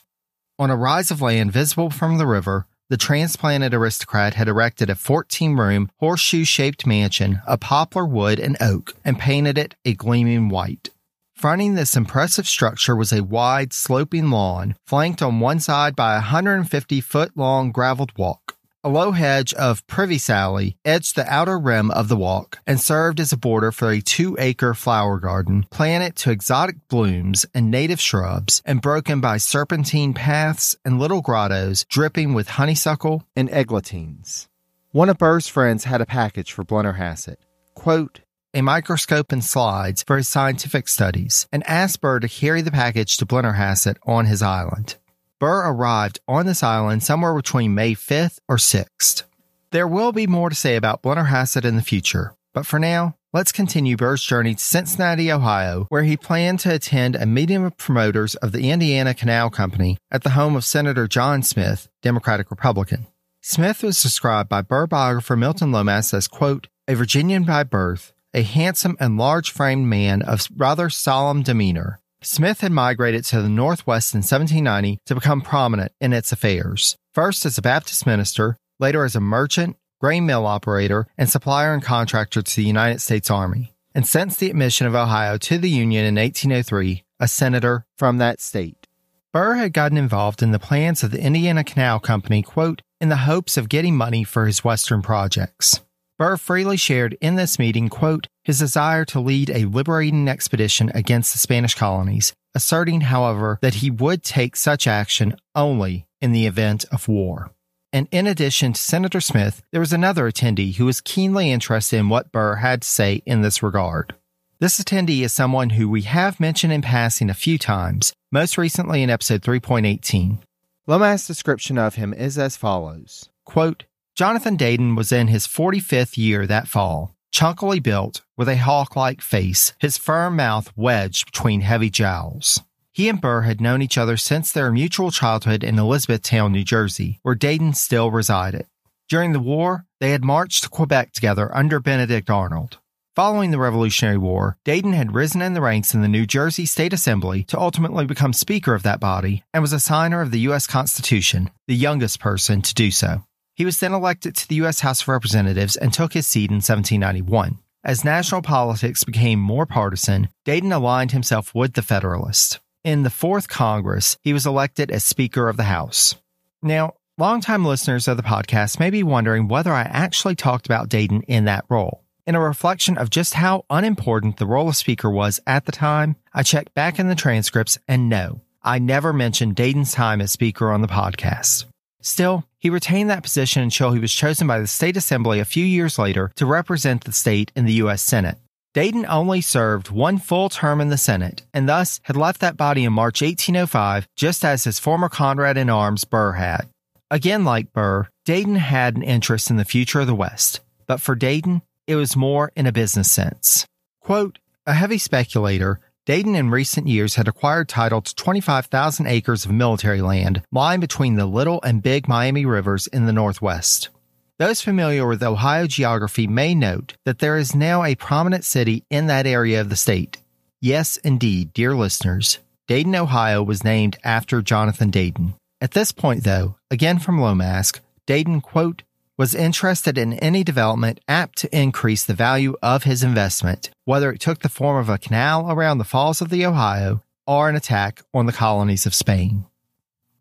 On 0.58 0.70
a 0.70 0.76
rise 0.78 1.12
of 1.12 1.22
land 1.22 1.52
visible 1.52 1.90
from 1.90 2.18
the 2.18 2.26
river, 2.26 2.66
the 2.90 2.98
transplanted 2.98 3.74
aristocrat 3.74 4.36
had 4.36 4.48
erected 4.48 4.90
a 4.90 4.96
14 4.96 5.56
room, 5.56 5.90
horseshoe 6.00 6.46
shaped 6.46 6.86
mansion 6.86 7.42
of 7.48 7.60
poplar 7.60 8.06
wood 8.06 8.40
and 8.40 8.58
oak 8.62 8.94
and 9.04 9.18
painted 9.18 9.58
it 9.58 9.76
a 9.86 9.94
gleaming 9.94 10.50
white. 10.50 10.90
Fronting 11.36 11.76
this 11.76 11.96
impressive 11.96 12.48
structure 12.48 12.96
was 12.96 13.12
a 13.12 13.24
wide, 13.24 13.74
sloping 13.74 14.30
lawn, 14.30 14.76
flanked 14.86 15.22
on 15.22 15.40
one 15.40 15.60
side 15.60 15.96
by 15.96 16.14
a 16.14 16.18
150 16.18 17.02
foot 17.02 17.36
long 17.36 17.72
graveled 17.72 18.18
walk. 18.18 18.55
A 18.86 18.96
low 18.96 19.14
hedge 19.14 19.52
of 19.56 19.88
privy 19.88 20.20
sally 20.20 20.78
edged 20.86 21.16
the 21.16 21.26
outer 21.28 21.58
rim 21.58 21.90
of 21.90 22.08
the 22.08 22.16
walk 22.16 22.60
and 22.68 22.80
served 22.80 23.20
as 23.20 23.34
a 23.34 23.38
border 23.38 23.72
for 23.72 23.90
a 23.90 24.00
two 24.00 24.38
acre 24.40 24.76
flower 24.76 25.18
garden 25.18 25.66
planted 25.72 26.16
to 26.18 26.30
exotic 26.30 26.88
blooms 26.88 27.48
and 27.56 27.72
native 27.72 28.00
shrubs 28.00 28.62
and 28.64 28.84
broken 28.84 29.22
by 29.22 29.38
serpentine 29.38 30.14
paths 30.14 30.76
and 30.86 31.00
little 31.00 31.24
grottos 31.24 31.84
dripping 31.90 32.36
with 32.36 32.48
honeysuckle 32.48 33.24
and 33.36 33.50
eglantines. 33.50 34.48
One 34.92 35.10
of 35.10 35.18
Burr's 35.18 35.48
friends 35.48 35.86
had 35.86 36.02
a 36.02 36.06
package 36.06 36.52
for 36.52 36.64
Blennerhassett. 36.64 37.38
Quote, 37.74 38.22
a 38.54 38.62
microscope 38.62 39.32
and 39.32 39.44
slides 39.44 40.04
for 40.04 40.18
his 40.18 40.28
scientific 40.28 40.88
studies, 40.88 41.48
and 41.52 41.64
asked 41.68 42.02
Burr 42.02 42.20
to 42.20 42.30
carry 42.30 42.62
the 42.62 42.70
package 42.70 43.18
to 43.18 43.26
Blennerhassett 43.26 43.98
on 44.06 44.28
his 44.28 44.44
island. 44.44 44.98
Burr 45.40 45.70
arrived 45.70 46.20
on 46.28 46.46
this 46.46 46.64
island 46.64 47.04
somewhere 47.04 47.36
between 47.36 47.76
May 47.76 47.94
5th 47.94 48.40
or 48.48 48.56
6th. 48.56 49.24
There 49.72 49.88
will 49.88 50.14
be 50.14 50.28
more 50.28 50.50
to 50.50 50.56
say 50.56 50.78
about 50.78 51.02
Blennerhassett 51.02 51.66
in 51.66 51.76
the 51.76 51.82
future, 51.82 52.36
but 52.54 52.66
for 52.66 52.80
now, 52.80 53.16
let's 53.34 53.52
continue 53.52 53.98
Burr's 53.98 54.24
journey 54.24 54.56
to 54.56 54.64
Cincinnati, 54.64 55.30
Ohio, 55.30 55.88
where 55.90 56.04
he 56.04 56.16
planned 56.16 56.62
to 56.62 56.74
attend 56.74 57.16
a 57.16 57.26
meeting 57.26 57.66
of 57.66 57.76
promoters 57.76 58.36
of 58.36 58.54
the 58.54 58.72
Indiana 58.72 59.14
Canal 59.14 59.50
Company 59.50 59.98
at 60.10 60.24
the 60.24 60.32
home 60.32 60.56
of 60.56 60.64
Senator 60.64 61.06
John 61.06 61.44
Smith, 61.44 61.90
Democratic 62.02 62.50
Republican. 62.50 63.08
Smith 63.42 63.84
was 63.84 64.02
described 64.02 64.48
by 64.48 64.62
Burr 64.62 64.88
biographer 64.88 65.36
Milton 65.36 65.72
Lomask 65.72 66.14
as, 66.14 66.30
quote, 66.30 66.70
a 66.88 66.96
Virginian 66.96 67.44
by 67.44 67.64
birth, 67.64 68.14
a 68.34 68.42
handsome 68.42 68.96
and 69.02 69.18
large 69.18 69.52
framed 69.52 69.88
man 69.88 70.22
of 70.22 70.48
rather 70.56 70.90
solemn 70.90 71.42
demeanor, 71.42 72.00
Smith 72.26 72.62
had 72.62 72.72
migrated 72.72 73.24
to 73.24 73.40
the 73.40 73.48
Northwest 73.48 74.16
in 74.16 74.18
1790 74.18 74.98
to 75.06 75.14
become 75.14 75.42
prominent 75.42 75.92
in 76.02 76.12
its 76.12 76.32
affairs, 76.32 76.98
first 77.14 77.46
as 77.46 77.60
a 77.60 77.62
Baptist 77.62 78.08
minister, 78.08 78.58
later 78.80 79.06
as 79.06 79.16
a 79.16 79.20
merchant, 79.20 79.78
grain 80.02 80.26
mill 80.26 80.48
operator, 80.48 81.06
and 81.20 81.30
supplier 81.30 81.72
and 81.72 81.84
contractor 81.84 82.42
to 82.42 82.56
the 82.56 82.64
United 82.64 83.00
States 83.00 83.30
Army, 83.30 83.76
and 83.94 84.08
since 84.08 84.38
the 84.38 84.50
admission 84.50 84.88
of 84.88 84.96
Ohio 84.96 85.38
to 85.38 85.60
the 85.60 85.70
Union 85.70 86.04
in 86.04 86.16
1803, 86.16 87.04
a 87.20 87.28
senator 87.28 87.86
from 87.96 88.18
that 88.18 88.42
state. 88.42 88.88
Burr 89.32 89.54
had 89.54 89.72
gotten 89.72 89.98
involved 89.98 90.42
in 90.42 90.50
the 90.50 90.58
plans 90.58 91.04
of 91.04 91.12
the 91.12 91.22
Indiana 91.22 91.64
Canal 91.64 92.00
Company, 92.00 92.42
quote, 92.42 92.82
in 93.00 93.10
the 93.10 93.18
hopes 93.18 93.56
of 93.56 93.70
getting 93.70 93.96
money 93.96 94.24
for 94.24 94.48
his 94.48 94.64
Western 94.64 95.04
projects. 95.04 95.80
Burr 96.18 96.38
freely 96.38 96.78
shared 96.78 97.18
in 97.22 97.36
this 97.36 97.60
meeting, 97.60 97.88
quote, 97.88 98.28
his 98.46 98.60
desire 98.60 99.04
to 99.06 99.20
lead 99.20 99.50
a 99.50 99.66
liberating 99.66 100.30
expedition 100.30 100.92
against 100.94 101.34
the 101.34 101.40
Spanish 101.40 101.76
colonies, 101.76 102.32
asserting, 102.54 103.02
however, 103.02 103.60
that 103.62 103.76
he 103.76 103.90
would 103.92 104.24
take 104.24 104.56
such 104.56 104.88
action 104.88 105.36
only 105.56 106.06
in 106.22 106.32
the 106.32 106.46
event 106.46 106.86
of 106.92 107.10
war. 107.10 107.52
And 107.92 108.08
in 108.12 108.28
addition 108.28 108.74
to 108.74 108.82
Senator 108.82 109.20
Smith, 109.20 109.64
there 109.72 109.80
was 109.80 109.94
another 109.94 110.30
attendee 110.30 110.76
who 110.76 110.86
was 110.86 111.02
keenly 111.02 111.52
interested 111.52 111.98
in 111.98 112.10
what 112.10 112.32
Burr 112.32 112.58
had 112.58 112.84
to 112.84 112.88
say 112.88 113.24
in 113.26 113.42
this 113.42 113.64
regard. 113.64 114.14
This 114.60 114.80
attendee 114.80 115.22
is 115.22 115.34
someone 115.34 115.72
who 115.72 115.90
we 115.90 116.04
have 116.04 116.40
mentioned 116.40 116.72
in 116.72 116.82
passing 116.82 117.30
a 117.30 117.34
few 117.34 117.58
times, 117.58 118.14
most 118.32 118.58
recently 118.58 119.02
in 119.02 119.10
episode 119.10 119.42
3.18. 119.42 120.40
Lomas' 120.88 121.26
description 121.26 121.78
of 121.78 121.96
him 121.96 122.14
is 122.14 122.38
as 122.38 122.58
follows 122.58 123.30
Quote, 123.44 123.86
Jonathan 124.16 124.56
Dayton 124.56 124.96
was 124.96 125.12
in 125.12 125.28
his 125.28 125.48
45th 125.48 126.18
year 126.18 126.46
that 126.48 126.68
fall, 126.68 127.15
chunkily 127.36 127.84
built, 127.84 128.22
with 128.38 128.48
a 128.48 128.56
hawk 128.56 128.96
like 128.96 129.20
face, 129.22 129.74
his 129.80 129.98
firm 129.98 130.38
mouth 130.38 130.72
wedged 130.78 131.26
between 131.26 131.60
heavy 131.62 131.90
jowls. 131.90 132.62
He 132.94 133.10
and 133.10 133.20
Burr 133.20 133.42
had 133.42 133.60
known 133.60 133.82
each 133.82 133.98
other 133.98 134.16
since 134.16 134.52
their 134.54 134.72
mutual 134.72 135.12
childhood 135.12 135.62
in 135.62 135.78
Elizabethtown, 135.78 136.54
New 136.54 136.64
Jersey, 136.64 137.20
where 137.24 137.36
Dayton 137.36 137.74
still 137.74 138.10
resided. 138.10 138.68
During 139.10 139.34
the 139.34 139.42
war, 139.42 139.86
they 140.00 140.12
had 140.12 140.24
marched 140.24 140.64
to 140.64 140.70
Quebec 140.70 141.12
together 141.12 141.54
under 141.54 141.82
Benedict 141.82 142.30
Arnold. 142.30 142.78
Following 143.18 143.52
the 143.52 143.60
Revolutionary 143.60 144.18
War, 144.18 144.58
Dayton 144.64 144.94
had 144.94 145.14
risen 145.14 145.42
in 145.42 145.54
the 145.54 145.62
ranks 145.62 145.94
in 145.94 146.02
the 146.02 146.08
New 146.08 146.26
Jersey 146.26 146.66
State 146.66 146.94
Assembly 146.94 147.44
to 147.46 147.60
ultimately 147.60 148.06
become 148.06 148.34
Speaker 148.34 148.74
of 148.74 148.84
that 148.84 149.02
body 149.02 149.44
and 149.54 149.62
was 149.62 149.74
a 149.74 149.80
signer 149.80 150.22
of 150.22 150.32
the 150.32 150.40
U.S. 150.48 150.68
Constitution, 150.68 151.50
the 151.68 151.76
youngest 151.76 152.20
person 152.22 152.62
to 152.62 152.74
do 152.74 152.92
so. 152.92 153.24
He 153.56 153.64
was 153.64 153.80
then 153.80 153.94
elected 153.94 154.36
to 154.36 154.48
the 154.50 154.56
U.S. 154.56 154.82
House 154.82 155.02
of 155.02 155.08
Representatives 155.08 155.78
and 155.78 155.94
took 155.94 156.12
his 156.12 156.28
seat 156.28 156.50
in 156.50 156.58
1791. 156.58 157.58
As 157.86 158.04
national 158.04 158.42
politics 158.42 159.06
became 159.06 159.40
more 159.40 159.66
partisan, 159.66 160.28
Dayton 160.44 160.74
aligned 160.74 161.14
himself 161.14 161.56
with 161.56 161.74
the 161.74 161.82
Federalists. 161.82 162.60
In 162.84 163.04
the 163.04 163.10
Fourth 163.10 163.48
Congress, 163.48 164.18
he 164.22 164.34
was 164.34 164.46
elected 164.46 164.92
as 164.92 165.06
Speaker 165.06 165.48
of 165.48 165.56
the 165.56 165.64
House. 165.64 166.16
Now, 166.62 166.96
longtime 167.18 167.64
listeners 167.64 168.10
of 168.10 168.18
the 168.18 168.24
podcast 168.24 168.78
may 168.78 168.90
be 168.90 169.04
wondering 169.04 169.48
whether 169.48 169.72
I 169.72 169.84
actually 169.84 170.36
talked 170.36 170.66
about 170.66 170.90
Dayton 170.90 171.22
in 171.22 171.46
that 171.46 171.64
role. 171.70 172.04
In 172.28 172.36
a 172.36 172.42
reflection 172.42 172.98
of 172.98 173.10
just 173.10 173.36
how 173.36 173.64
unimportant 173.70 174.38
the 174.38 174.48
role 174.48 174.68
of 174.68 174.76
Speaker 174.76 175.10
was 175.10 175.40
at 175.48 175.66
the 175.66 175.72
time, 175.72 176.18
I 176.34 176.44
checked 176.44 176.74
back 176.74 177.00
in 177.00 177.08
the 177.08 177.16
transcripts 177.16 177.78
and 177.88 178.10
no, 178.10 178.42
I 178.64 178.80
never 178.80 179.14
mentioned 179.14 179.56
Dayton's 179.56 179.94
time 179.94 180.20
as 180.20 180.32
Speaker 180.32 180.72
on 180.72 180.82
the 180.82 180.88
podcast. 180.88 181.66
Still, 182.02 182.44
he 182.66 182.70
retained 182.72 183.12
that 183.12 183.22
position 183.22 183.62
until 183.62 183.92
he 183.92 184.00
was 184.00 184.12
chosen 184.12 184.48
by 184.48 184.58
the 184.58 184.66
state 184.66 184.98
assembly 184.98 185.40
a 185.40 185.46
few 185.46 185.64
years 185.64 186.00
later 186.00 186.32
to 186.36 186.48
represent 186.48 187.04
the 187.04 187.12
state 187.12 187.52
in 187.56 187.66
the 187.66 187.74
U.S. 187.74 188.02
Senate. 188.02 188.40
Dayton 188.74 189.06
only 189.08 189.40
served 189.40 189.92
one 189.92 190.18
full 190.18 190.50
term 190.50 190.82
in 190.82 190.90
the 190.90 190.98
Senate 190.98 191.44
and 191.54 191.70
thus 191.70 192.00
had 192.06 192.18
left 192.18 192.42
that 192.42 192.58
body 192.58 192.84
in 192.84 192.92
March 192.92 193.22
1805, 193.22 194.08
just 194.16 194.44
as 194.44 194.64
his 194.64 194.80
former 194.80 195.10
comrade 195.10 195.58
in 195.58 195.70
arms, 195.70 196.06
Burr, 196.06 196.32
had. 196.32 196.68
Again, 197.12 197.46
like 197.46 197.72
Burr, 197.72 198.08
Dayton 198.26 198.56
had 198.56 198.96
an 198.96 199.04
interest 199.04 199.52
in 199.52 199.58
the 199.58 199.64
future 199.64 200.00
of 200.00 200.08
the 200.08 200.16
West, 200.16 200.60
but 200.88 201.00
for 201.00 201.14
Dayton, 201.14 201.62
it 201.86 201.98
was 201.98 202.16
more 202.16 202.52
in 202.56 202.66
a 202.66 202.72
business 202.72 203.12
sense. 203.12 203.68
Quote, 204.02 204.40
a 204.66 204.74
heavy 204.74 204.98
speculator, 204.98 205.80
Dayton 206.06 206.36
in 206.36 206.52
recent 206.52 206.88
years 206.88 207.16
had 207.16 207.28
acquired 207.28 207.68
title 207.68 208.00
to 208.00 208.14
25,000 208.14 209.08
acres 209.08 209.44
of 209.44 209.52
military 209.52 210.04
land 210.04 210.44
lying 210.52 210.80
between 210.80 211.16
the 211.16 211.26
Little 211.26 211.60
and 211.64 211.82
Big 211.82 212.08
Miami 212.08 212.46
rivers 212.46 212.86
in 212.86 213.08
the 213.08 213.14
Northwest. 213.14 213.90
Those 214.38 214.62
familiar 214.62 215.08
with 215.08 215.24
Ohio 215.24 215.66
geography 215.66 216.28
may 216.28 216.54
note 216.54 216.94
that 217.06 217.18
there 217.18 217.38
is 217.38 217.56
now 217.56 217.84
a 217.84 217.96
prominent 217.96 218.44
city 218.44 218.84
in 218.92 219.08
that 219.08 219.26
area 219.26 219.60
of 219.60 219.70
the 219.70 219.76
state. 219.76 220.18
Yes, 220.62 220.98
indeed, 220.98 221.54
dear 221.54 221.74
listeners, 221.74 222.38
Dayton, 222.68 222.96
Ohio 222.96 223.42
was 223.42 223.64
named 223.64 223.98
after 224.04 224.44
Jonathan 224.44 224.92
Dayton. 224.92 225.34
At 225.60 225.72
this 225.72 225.92
point, 225.92 226.24
though, 226.24 226.56
again 226.70 227.00
from 227.00 227.18
Lomask, 227.18 227.80
Dayton, 228.06 228.42
quote, 228.42 228.84
was 229.18 229.34
interested 229.34 229.98
in 229.98 230.14
any 230.14 230.44
development 230.44 231.00
apt 231.08 231.38
to 231.40 231.58
increase 231.58 232.04
the 232.04 232.14
value 232.14 232.56
of 232.62 232.84
his 232.84 233.04
investment, 233.04 233.70
whether 233.86 234.12
it 234.12 234.20
took 234.20 234.40
the 234.40 234.50
form 234.50 234.78
of 234.78 234.90
a 234.90 234.98
canal 234.98 235.52
around 235.52 235.78
the 235.78 235.84
falls 235.84 236.22
of 236.22 236.30
the 236.30 236.46
Ohio 236.46 237.02
or 237.26 237.50
an 237.50 237.56
attack 237.56 238.02
on 238.14 238.26
the 238.26 238.34
colonies 238.34 238.86
of 238.86 238.94
Spain. 238.94 239.46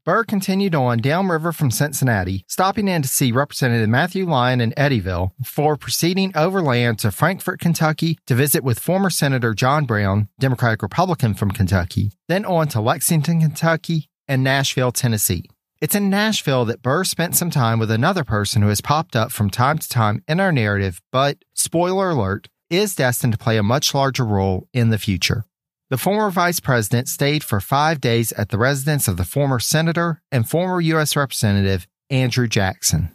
Burr 0.05 0.23
continued 0.23 0.75
on 0.75 0.99
downriver 0.99 1.51
from 1.51 1.71
Cincinnati, 1.71 2.45
stopping 2.47 2.89
in 2.89 3.01
to 3.01 3.09
see 3.09 3.33
Representative 3.33 3.89
Matthew 3.89 4.27
Lyon 4.27 4.61
in 4.61 4.73
Eddyville 4.73 5.31
before 5.39 5.79
proceeding 5.79 6.31
overland 6.37 6.99
to 6.99 7.11
Frankfort, 7.11 7.59
Kentucky 7.59 8.19
to 8.27 8.35
visit 8.35 8.63
with 8.63 8.79
former 8.79 9.09
Senator 9.09 9.55
John 9.55 9.87
Brown, 9.87 10.29
Democratic 10.39 10.83
Republican 10.83 11.33
from 11.33 11.53
Kentucky, 11.53 12.13
then 12.29 12.45
on 12.45 12.69
to 12.69 12.83
Lexington, 12.83 13.41
Kentucky, 13.41 14.11
and 14.29 14.45
Nashville, 14.45 14.93
Tennessee. 14.93 15.49
It's 15.85 15.95
in 15.95 16.09
Nashville 16.09 16.65
that 16.65 16.81
Burr 16.81 17.05
spent 17.05 17.37
some 17.37 17.51
time 17.51 17.79
with 17.79 17.91
another 17.91 18.25
person 18.25 18.63
who 18.63 18.69
has 18.69 18.81
popped 18.81 19.15
up 19.15 19.31
from 19.31 19.51
time 19.51 19.77
to 19.77 19.87
time 19.87 20.25
in 20.27 20.41
our 20.41 20.51
narrative, 20.51 21.03
but, 21.13 21.45
spoiler 21.53 22.09
alert, 22.09 22.49
is 22.71 22.95
destined 22.95 23.35
to 23.35 23.39
play 23.39 23.59
a 23.59 23.63
much 23.63 23.93
larger 23.93 24.25
role 24.25 24.67
in 24.73 24.89
the 24.89 24.97
future. 24.97 25.45
The 25.91 25.99
former 25.99 26.31
vice 26.31 26.59
president 26.59 27.09
stayed 27.09 27.45
for 27.45 27.61
five 27.61 28.01
days 28.01 28.33
at 28.33 28.49
the 28.49 28.57
residence 28.57 29.09
of 29.09 29.19
the 29.19 29.27
former 29.27 29.59
senator 29.59 30.23
and 30.33 30.49
former 30.49 30.81
U.S. 30.81 31.17
Representative 31.17 31.87
Andrew 32.09 32.49
Jackson. 32.49 33.11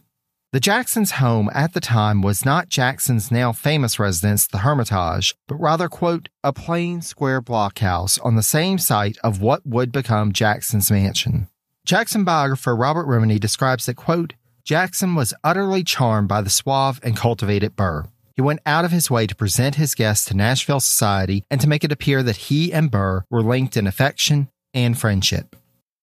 The 0.54 0.60
Jackson's 0.60 1.14
home 1.14 1.50
at 1.56 1.74
the 1.74 1.82
time 1.82 2.22
was 2.22 2.46
not 2.46 2.70
Jackson's 2.70 3.32
now 3.32 3.52
famous 3.52 3.98
residence, 3.98 4.46
the 4.46 4.60
Hermitage, 4.60 5.34
but 5.48 5.56
rather, 5.56 5.90
quote, 5.90 6.30
a 6.44 6.54
plain 6.54 7.02
square 7.02 7.42
blockhouse 7.42 8.24
on 8.24 8.36
the 8.36 8.44
same 8.44 8.78
site 8.78 9.18
of 9.24 9.42
what 9.42 9.66
would 9.66 9.92
become 9.92 10.34
Jackson's 10.34 10.92
mansion. 10.92 11.48
Jackson 11.90 12.24
biographer 12.24 12.76
Robert 12.76 13.08
Remini 13.08 13.40
describes 13.40 13.88
that, 13.88 13.96
quote, 13.96 14.34
Jackson 14.64 15.16
was 15.16 15.34
utterly 15.44 15.84
charmed 15.84 16.28
by 16.28 16.40
the 16.40 16.50
suave 16.52 17.00
and 17.02 17.18
cultivated 17.18 17.76
Burr. 17.76 18.06
He 18.36 18.44
went 18.44 18.60
out 18.64 18.86
of 18.86 18.92
his 18.92 19.10
way 19.10 19.26
to 19.26 19.34
present 19.34 19.74
his 19.74 19.96
guests 19.96 20.26
to 20.26 20.38
Nashville 20.38 20.82
society 20.82 21.44
and 21.50 21.60
to 21.62 21.68
make 21.68 21.84
it 21.84 21.92
appear 21.92 22.22
that 22.22 22.36
he 22.36 22.72
and 22.72 22.92
Burr 22.92 23.24
were 23.32 23.42
linked 23.42 23.76
in 23.76 23.88
affection 23.88 24.50
and 24.72 25.00
friendship. 25.00 25.56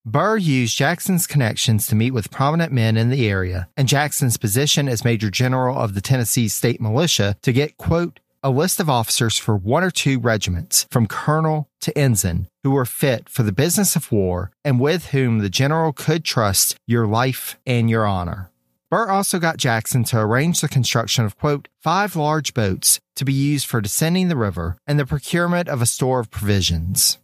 Burr 0.04 0.36
used 0.38 0.76
Jackson's 0.76 1.28
connections 1.28 1.86
to 1.86 1.94
meet 1.94 2.10
with 2.10 2.32
prominent 2.32 2.72
men 2.72 2.96
in 2.96 3.08
the 3.08 3.28
area 3.28 3.68
and 3.76 3.86
Jackson's 3.86 4.36
position 4.36 4.88
as 4.88 5.04
Major 5.04 5.30
General 5.30 5.78
of 5.78 5.94
the 5.94 6.00
Tennessee 6.00 6.48
State 6.48 6.80
Militia 6.80 7.36
to 7.42 7.52
get, 7.52 7.76
quote, 7.76 8.18
a 8.42 8.50
list 8.50 8.80
of 8.80 8.90
officers 8.90 9.38
for 9.38 9.56
one 9.56 9.82
or 9.82 9.90
two 9.90 10.18
regiments, 10.18 10.86
from 10.90 11.06
colonel 11.06 11.68
to 11.80 11.96
ensign, 11.96 12.48
who 12.62 12.70
were 12.70 12.84
fit 12.84 13.28
for 13.28 13.42
the 13.42 13.52
business 13.52 13.96
of 13.96 14.12
war 14.12 14.50
and 14.64 14.80
with 14.80 15.06
whom 15.06 15.38
the 15.38 15.50
general 15.50 15.92
could 15.92 16.24
trust 16.24 16.76
your 16.86 17.06
life 17.06 17.58
and 17.66 17.88
your 17.88 18.06
honor. 18.06 18.50
Burr 18.90 19.10
also 19.10 19.38
got 19.40 19.56
Jackson 19.56 20.04
to 20.04 20.18
arrange 20.18 20.60
the 20.60 20.68
construction 20.68 21.24
of, 21.24 21.36
quote, 21.36 21.68
five 21.82 22.14
large 22.14 22.54
boats 22.54 23.00
to 23.16 23.24
be 23.24 23.32
used 23.32 23.66
for 23.66 23.80
descending 23.80 24.28
the 24.28 24.36
river 24.36 24.76
and 24.86 24.98
the 24.98 25.06
procurement 25.06 25.68
of 25.68 25.82
a 25.82 25.86
store 25.86 26.20
of 26.20 26.30
provisions. 26.30 27.18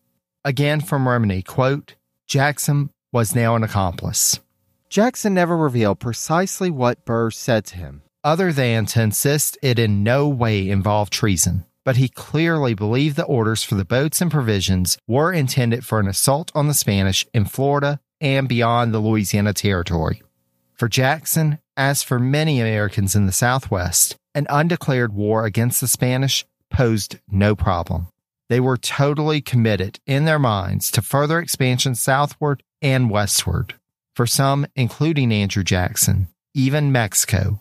Again 0.45 0.81
from 0.81 1.07
Remini, 1.07 1.45
quote, 1.45 1.95
Jackson 2.27 2.91
was 3.13 3.35
now 3.35 3.55
an 3.55 3.63
accomplice. 3.63 4.41
Jackson 4.89 5.35
never 5.35 5.57
revealed 5.57 6.01
precisely 6.01 6.69
what 6.69 7.05
Burr 7.05 7.31
said 7.31 7.65
to 7.67 7.77
him, 7.77 8.03
other 8.25 8.53
than 8.53 8.87
to 8.87 9.03
insist 9.03 9.59
it 9.63 9.79
in 9.79 10.03
no 10.03 10.29
way 10.29 10.69
involved 10.69 11.13
treason. 11.13 11.65
But 11.85 11.97
he 11.97 12.09
clearly 12.09 12.75
believed 12.75 13.17
the 13.17 13.25
orders 13.25 13.65
for 13.65 13.75
the 13.75 13.85
boats 13.85 14.21
and 14.21 14.31
provisions 14.31 14.97
were 15.09 15.33
intended 15.33 15.85
for 15.85 15.99
an 15.99 16.07
assault 16.07 16.53
on 16.55 16.69
the 16.69 16.75
Spanish 16.75 17.27
in 17.35 17.45
Florida 17.45 18.01
and 18.21 18.49
beyond 18.49 18.95
the 18.95 19.01
Louisiana 19.01 19.53
Territory. 19.53 20.23
For 20.75 20.89
Jackson, 20.89 21.59
as 21.77 22.03
for 22.03 22.19
many 22.19 22.61
Americans 22.61 23.17
in 23.17 23.27
the 23.27 23.33
Southwest, 23.33 24.17
an 24.35 24.47
undeclared 24.49 25.13
war 25.13 25.45
against 25.45 25.81
the 25.81 25.89
Spanish 25.89 26.45
posed 26.71 27.19
no 27.29 27.57
problem. 27.57 28.07
They 28.49 28.61
were 28.61 28.77
totally 28.77 29.41
committed 29.41 29.99
in 30.07 30.25
their 30.25 30.39
minds 30.39 30.91
to 30.93 31.03
further 31.03 31.39
expansion 31.39 31.95
southward 31.95 32.63
and 32.81 33.11
westward. 33.11 33.75
For 34.15 34.27
some, 34.27 34.67
including 34.77 35.33
Andrew 35.33 35.65
Jackson, 35.65 36.29
even 36.55 36.93
Mexico 36.93 37.61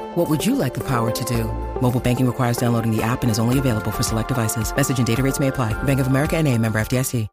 What 0.15 0.29
would 0.29 0.45
you 0.45 0.55
like 0.55 0.73
the 0.73 0.85
power 0.85 1.09
to 1.09 1.23
do? 1.25 1.45
Mobile 1.81 2.01
banking 2.01 2.27
requires 2.27 2.57
downloading 2.57 2.93
the 2.93 3.01
app 3.01 3.21
and 3.21 3.31
is 3.31 3.39
only 3.39 3.59
available 3.59 3.91
for 3.91 4.03
select 4.03 4.27
devices. 4.27 4.75
Message 4.75 4.97
and 4.97 5.07
data 5.07 5.23
rates 5.23 5.39
may 5.39 5.47
apply. 5.47 5.71
Bank 5.83 6.01
of 6.01 6.07
America 6.07 6.35
and 6.35 6.47
a 6.47 6.57
member 6.57 6.79
FDIC. 6.79 7.27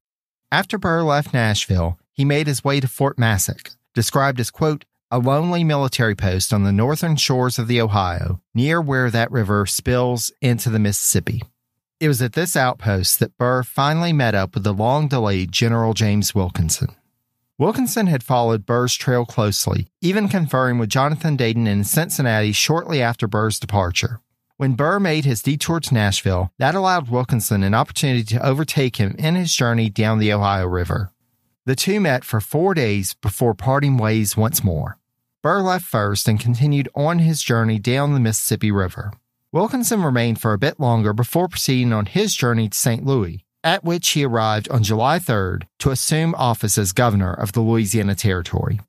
After 0.50 0.78
Burr 0.78 1.02
left 1.02 1.34
Nashville, 1.34 1.98
he 2.12 2.24
made 2.24 2.46
his 2.46 2.62
way 2.62 2.80
to 2.80 2.88
Fort 2.88 3.18
Massac, 3.18 3.72
described 3.94 4.40
as, 4.40 4.50
quote, 4.50 4.84
a 5.10 5.18
lonely 5.18 5.64
military 5.64 6.14
post 6.14 6.52
on 6.52 6.62
the 6.62 6.72
northern 6.72 7.16
shores 7.16 7.58
of 7.58 7.66
the 7.66 7.80
Ohio, 7.80 8.40
near 8.54 8.80
where 8.80 9.10
that 9.10 9.30
river 9.30 9.66
spills 9.66 10.32
into 10.40 10.70
the 10.70 10.78
Mississippi. 10.78 11.42
It 12.00 12.06
was 12.06 12.22
at 12.22 12.34
this 12.34 12.56
outpost 12.56 13.18
that 13.18 13.36
Burr 13.36 13.64
finally 13.64 14.12
met 14.12 14.34
up 14.34 14.54
with 14.54 14.62
the 14.62 14.72
long 14.72 15.08
delayed 15.08 15.50
General 15.50 15.94
James 15.94 16.34
Wilkinson. 16.34 16.94
Wilkinson 17.60 18.06
had 18.06 18.22
followed 18.22 18.64
Burr's 18.64 18.94
trail 18.94 19.26
closely, 19.26 19.90
even 20.00 20.28
conferring 20.28 20.78
with 20.78 20.90
Jonathan 20.90 21.34
Dayton 21.34 21.66
in 21.66 21.82
Cincinnati 21.82 22.52
shortly 22.52 23.02
after 23.02 23.26
Burr's 23.26 23.58
departure. 23.58 24.20
When 24.58 24.74
Burr 24.74 25.00
made 25.00 25.24
his 25.24 25.42
detour 25.42 25.80
to 25.80 25.94
Nashville, 25.94 26.52
that 26.58 26.76
allowed 26.76 27.08
Wilkinson 27.08 27.64
an 27.64 27.74
opportunity 27.74 28.22
to 28.22 28.46
overtake 28.46 28.96
him 28.96 29.16
in 29.18 29.34
his 29.34 29.52
journey 29.52 29.90
down 29.90 30.20
the 30.20 30.32
Ohio 30.32 30.68
River. 30.68 31.10
The 31.66 31.74
two 31.74 31.98
met 31.98 32.24
for 32.24 32.40
four 32.40 32.74
days 32.74 33.14
before 33.14 33.54
parting 33.54 33.96
ways 33.96 34.36
once 34.36 34.62
more. 34.62 34.98
Burr 35.42 35.60
left 35.60 35.84
first 35.84 36.28
and 36.28 36.38
continued 36.38 36.88
on 36.94 37.18
his 37.18 37.42
journey 37.42 37.80
down 37.80 38.14
the 38.14 38.20
Mississippi 38.20 38.70
River. 38.70 39.12
Wilkinson 39.50 40.04
remained 40.04 40.40
for 40.40 40.52
a 40.52 40.58
bit 40.58 40.78
longer 40.78 41.12
before 41.12 41.48
proceeding 41.48 41.92
on 41.92 42.06
his 42.06 42.36
journey 42.36 42.68
to 42.68 42.78
St. 42.78 43.04
Louis, 43.04 43.44
at 43.68 43.84
which 43.84 44.08
he 44.08 44.24
arrived 44.24 44.66
on 44.70 44.82
July 44.82 45.18
3rd 45.18 45.64
to 45.78 45.90
assume 45.90 46.34
office 46.36 46.78
as 46.78 46.92
governor 46.92 47.34
of 47.34 47.52
the 47.52 47.60
Louisiana 47.60 48.14
Territory. 48.14 48.80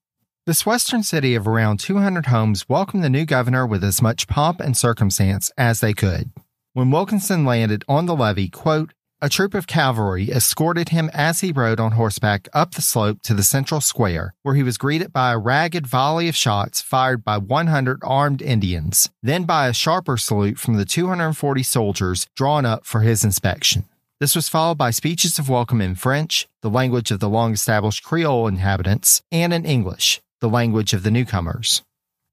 This 0.46 0.66
western 0.66 1.04
city 1.04 1.36
of 1.36 1.50
around 1.50 1.82
200 1.82 2.28
homes 2.28 2.70
welcomed 2.70 3.04
the 3.04 3.10
new 3.10 3.26
governor 3.26 3.68
with 3.68 3.84
as 3.84 4.02
much 4.02 4.30
pomp 4.30 4.62
and 4.62 4.78
circumstance 4.78 5.52
as 5.58 5.82
they 5.82 5.94
could. 5.94 6.32
When 6.72 6.92
Wilkinson 6.92 7.44
landed 7.44 7.84
on 7.90 8.06
the 8.06 8.16
levee, 8.16 8.48
quote, 8.48 8.94
a 9.22 9.28
troop 9.28 9.54
of 9.54 9.68
cavalry 9.68 10.32
escorted 10.32 10.90
him 10.90 11.10
as 11.14 11.42
he 11.42 11.52
rode 11.52 11.82
on 11.82 11.92
horseback 11.92 12.48
up 12.54 12.76
the 12.76 12.82
slope 12.82 13.22
to 13.24 13.34
the 13.34 13.44
central 13.44 13.82
square, 13.82 14.34
where 14.44 14.56
he 14.56 14.64
was 14.64 14.78
greeted 14.78 15.12
by 15.12 15.34
a 15.34 15.38
ragged 15.38 15.88
volley 15.88 16.30
of 16.30 16.38
shots 16.38 16.82
fired 16.82 17.26
by 17.26 17.38
100 17.38 18.00
armed 18.02 18.42
Indians, 18.42 19.10
then 19.22 19.44
by 19.44 19.68
a 19.68 19.74
sharper 19.74 20.16
salute 20.16 20.58
from 20.58 20.76
the 20.76 20.86
240 20.86 21.64
soldiers 21.64 22.28
drawn 22.34 22.66
up 22.66 22.86
for 22.86 23.02
his 23.02 23.26
inspection. 23.26 23.84
This 24.20 24.36
was 24.36 24.50
followed 24.50 24.78
by 24.78 24.92
speeches 24.92 25.40
of 25.40 25.48
welcome 25.48 25.80
in 25.80 25.96
French, 25.96 26.50
the 26.62 26.70
language 26.70 27.10
of 27.10 27.22
the 27.22 27.30
long 27.30 27.54
established 27.54 28.04
Creole 28.04 28.48
inhabitants, 28.48 29.22
and 29.32 29.54
in 29.54 29.66
English, 29.66 30.20
the 30.42 30.50
language 30.50 30.92
of 30.92 31.04
the 31.04 31.12
newcomers. 31.12 31.84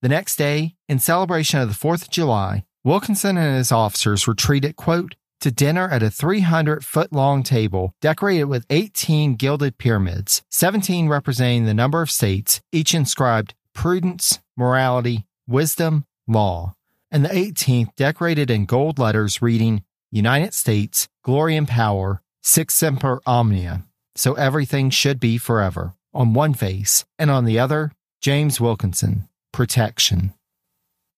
The 0.02 0.08
next 0.08 0.34
day, 0.34 0.74
in 0.88 0.98
celebration 0.98 1.60
of 1.60 1.68
the 1.68 1.76
4th 1.76 2.02
of 2.02 2.10
July, 2.10 2.64
Wilkinson 2.82 3.38
and 3.38 3.56
his 3.56 3.70
officers 3.70 4.26
were 4.26 4.34
treated, 4.34 4.74
quote, 4.74 5.14
to 5.38 5.52
dinner 5.52 5.88
at 5.88 6.02
a 6.02 6.10
300 6.10 6.84
foot 6.84 7.12
long 7.12 7.44
table 7.44 7.94
decorated 8.00 8.46
with 8.46 8.66
18 8.68 9.36
gilded 9.36 9.78
pyramids, 9.78 10.42
17 10.50 11.06
representing 11.08 11.66
the 11.66 11.74
number 11.74 12.02
of 12.02 12.10
states, 12.10 12.60
each 12.72 12.96
inscribed 12.96 13.54
prudence, 13.74 14.40
morality, 14.56 15.24
wisdom, 15.46 16.04
law, 16.26 16.74
and 17.12 17.24
the 17.24 17.28
18th 17.28 17.94
decorated 17.94 18.50
in 18.50 18.64
gold 18.64 18.98
letters 18.98 19.40
reading 19.40 19.84
United 20.10 20.54
States, 20.54 21.08
glory 21.22 21.56
and 21.56 21.68
power, 21.68 22.22
sic 22.42 22.70
semper 22.70 23.20
omnia. 23.26 23.82
So 24.14 24.34
everything 24.34 24.90
should 24.90 25.20
be 25.20 25.36
forever 25.38 25.94
on 26.16 26.32
one 26.32 26.54
face, 26.54 27.04
and 27.18 27.30
on 27.30 27.44
the 27.44 27.58
other, 27.58 27.92
James 28.22 28.60
Wilkinson, 28.60 29.28
protection. 29.52 30.32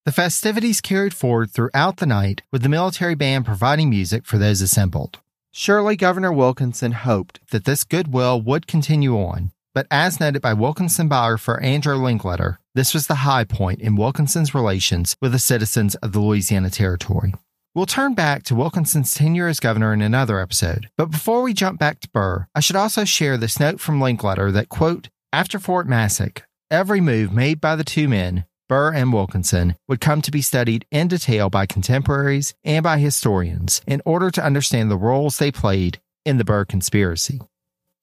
The 0.05 0.11
festivities 0.11 0.81
carried 0.81 1.13
forward 1.13 1.51
throughout 1.51 1.97
the 1.97 2.05
night, 2.05 2.41
with 2.51 2.63
the 2.63 2.69
military 2.69 3.15
band 3.15 3.45
providing 3.45 3.89
music 3.89 4.25
for 4.25 4.37
those 4.37 4.61
assembled. 4.61 5.19
Surely 5.51 5.95
Governor 5.95 6.31
Wilkinson 6.31 6.91
hoped 6.91 7.39
that 7.51 7.65
this 7.65 7.83
goodwill 7.83 8.41
would 8.41 8.67
continue 8.67 9.17
on, 9.17 9.51
but 9.73 9.87
as 9.89 10.19
noted 10.19 10.41
by 10.41 10.53
Wilkinson 10.53 11.07
biographer 11.07 11.59
Andro 11.63 12.01
Linklater, 12.01 12.59
this 12.75 12.93
was 12.93 13.07
the 13.07 13.15
high 13.15 13.45
point 13.45 13.79
in 13.81 13.95
Wilkinson's 13.95 14.53
relations 14.53 15.15
with 15.21 15.31
the 15.31 15.39
citizens 15.39 15.95
of 15.95 16.11
the 16.11 16.19
Louisiana 16.19 16.69
Territory. 16.69 17.33
We'll 17.75 17.85
turn 17.85 18.15
back 18.15 18.43
to 18.43 18.55
Wilkinson's 18.55 19.13
tenure 19.13 19.47
as 19.47 19.59
governor 19.59 19.93
in 19.93 20.01
another 20.01 20.39
episode, 20.39 20.89
but 20.97 21.11
before 21.11 21.43
we 21.43 21.53
jump 21.53 21.79
back 21.79 21.99
to 21.99 22.09
Burr, 22.09 22.47
I 22.55 22.61
should 22.61 22.75
also 22.75 23.05
share 23.05 23.37
this 23.37 23.59
note 23.59 23.79
from 23.79 24.01
Linklater 24.01 24.51
that, 24.51 24.69
quote, 24.69 25.09
after 25.31 25.59
Fort 25.59 25.87
Massac, 25.87 26.43
every 26.71 26.99
move 26.99 27.31
made 27.31 27.61
by 27.61 27.75
the 27.75 27.83
two 27.83 28.07
men 28.07 28.45
Burr 28.67 28.93
and 28.93 29.13
Wilkinson 29.13 29.75
would 29.87 29.99
come 29.99 30.21
to 30.21 30.31
be 30.31 30.41
studied 30.41 30.85
in 30.91 31.07
detail 31.07 31.49
by 31.49 31.65
contemporaries 31.65 32.53
and 32.63 32.83
by 32.83 32.99
historians 32.99 33.81
in 33.87 34.01
order 34.05 34.29
to 34.31 34.43
understand 34.43 34.89
the 34.89 34.97
roles 34.97 35.37
they 35.37 35.51
played 35.51 35.99
in 36.23 36.37
the 36.37 36.45
Burr 36.45 36.65
conspiracy. 36.65 37.39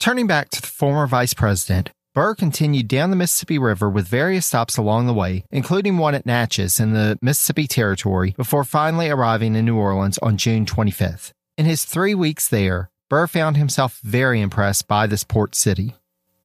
Turning 0.01 0.27
back 0.27 0.51
to 0.51 0.61
the 0.61 0.67
former 0.67 1.07
vice 1.07 1.35
president, 1.35 1.91
Burr 2.17 2.35
continued 2.35 2.89
down 2.89 3.11
the 3.11 3.17
Mississippi 3.17 3.59
River 3.59 3.91
with 3.91 4.09
various 4.09 4.47
stops 4.47 4.79
along 4.79 5.07
the 5.07 5.13
way, 5.13 5.45
including 5.51 5.99
one 5.99 6.15
at 6.15 6.25
Natchez 6.25 6.81
in 6.81 6.95
the 6.95 7.19
Mississippi 7.21 7.67
Territory, 7.67 8.33
before 8.39 8.65
finally 8.65 9.11
arriving 9.11 9.55
in 9.55 9.67
New 9.67 9.77
Orleans 9.77 10.17
on 10.23 10.39
June 10.39 10.65
25th. 10.65 11.33
In 11.59 11.67
his 11.67 11.85
three 11.85 12.15
weeks 12.15 12.49
there, 12.49 12.89
Burr 13.11 13.27
found 13.27 13.59
himself 13.59 14.01
very 14.03 14.41
impressed 14.41 14.89
by 14.89 15.07
this 15.07 15.25
port 15.25 15.55
city. 15.55 15.95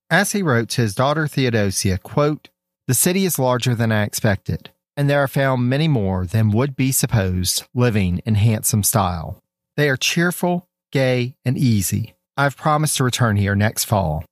As 0.09 0.33
he 0.33 0.43
wrote 0.43 0.67
to 0.71 0.81
his 0.81 0.93
daughter 0.93 1.25
Theodosia, 1.25 1.99
quote, 1.99 2.49
the 2.89 2.93
city 2.93 3.23
is 3.23 3.39
larger 3.39 3.73
than 3.73 3.93
I 3.93 4.03
expected, 4.03 4.71
and 4.97 5.09
there 5.09 5.23
are 5.23 5.27
found 5.29 5.69
many 5.69 5.87
more 5.87 6.25
than 6.25 6.51
would 6.51 6.75
be 6.75 6.91
supposed 6.91 7.63
living 7.73 8.21
in 8.25 8.35
handsome 8.35 8.83
style. 8.83 9.39
They 9.77 9.87
are 9.87 9.95
cheerful, 9.95 10.67
gay, 10.91 11.37
and 11.45 11.57
easy. 11.57 12.15
I've 12.35 12.57
promised 12.57 12.97
to 12.97 13.05
return 13.05 13.37
here 13.37 13.55
next 13.55 13.85
fall. 13.85 14.25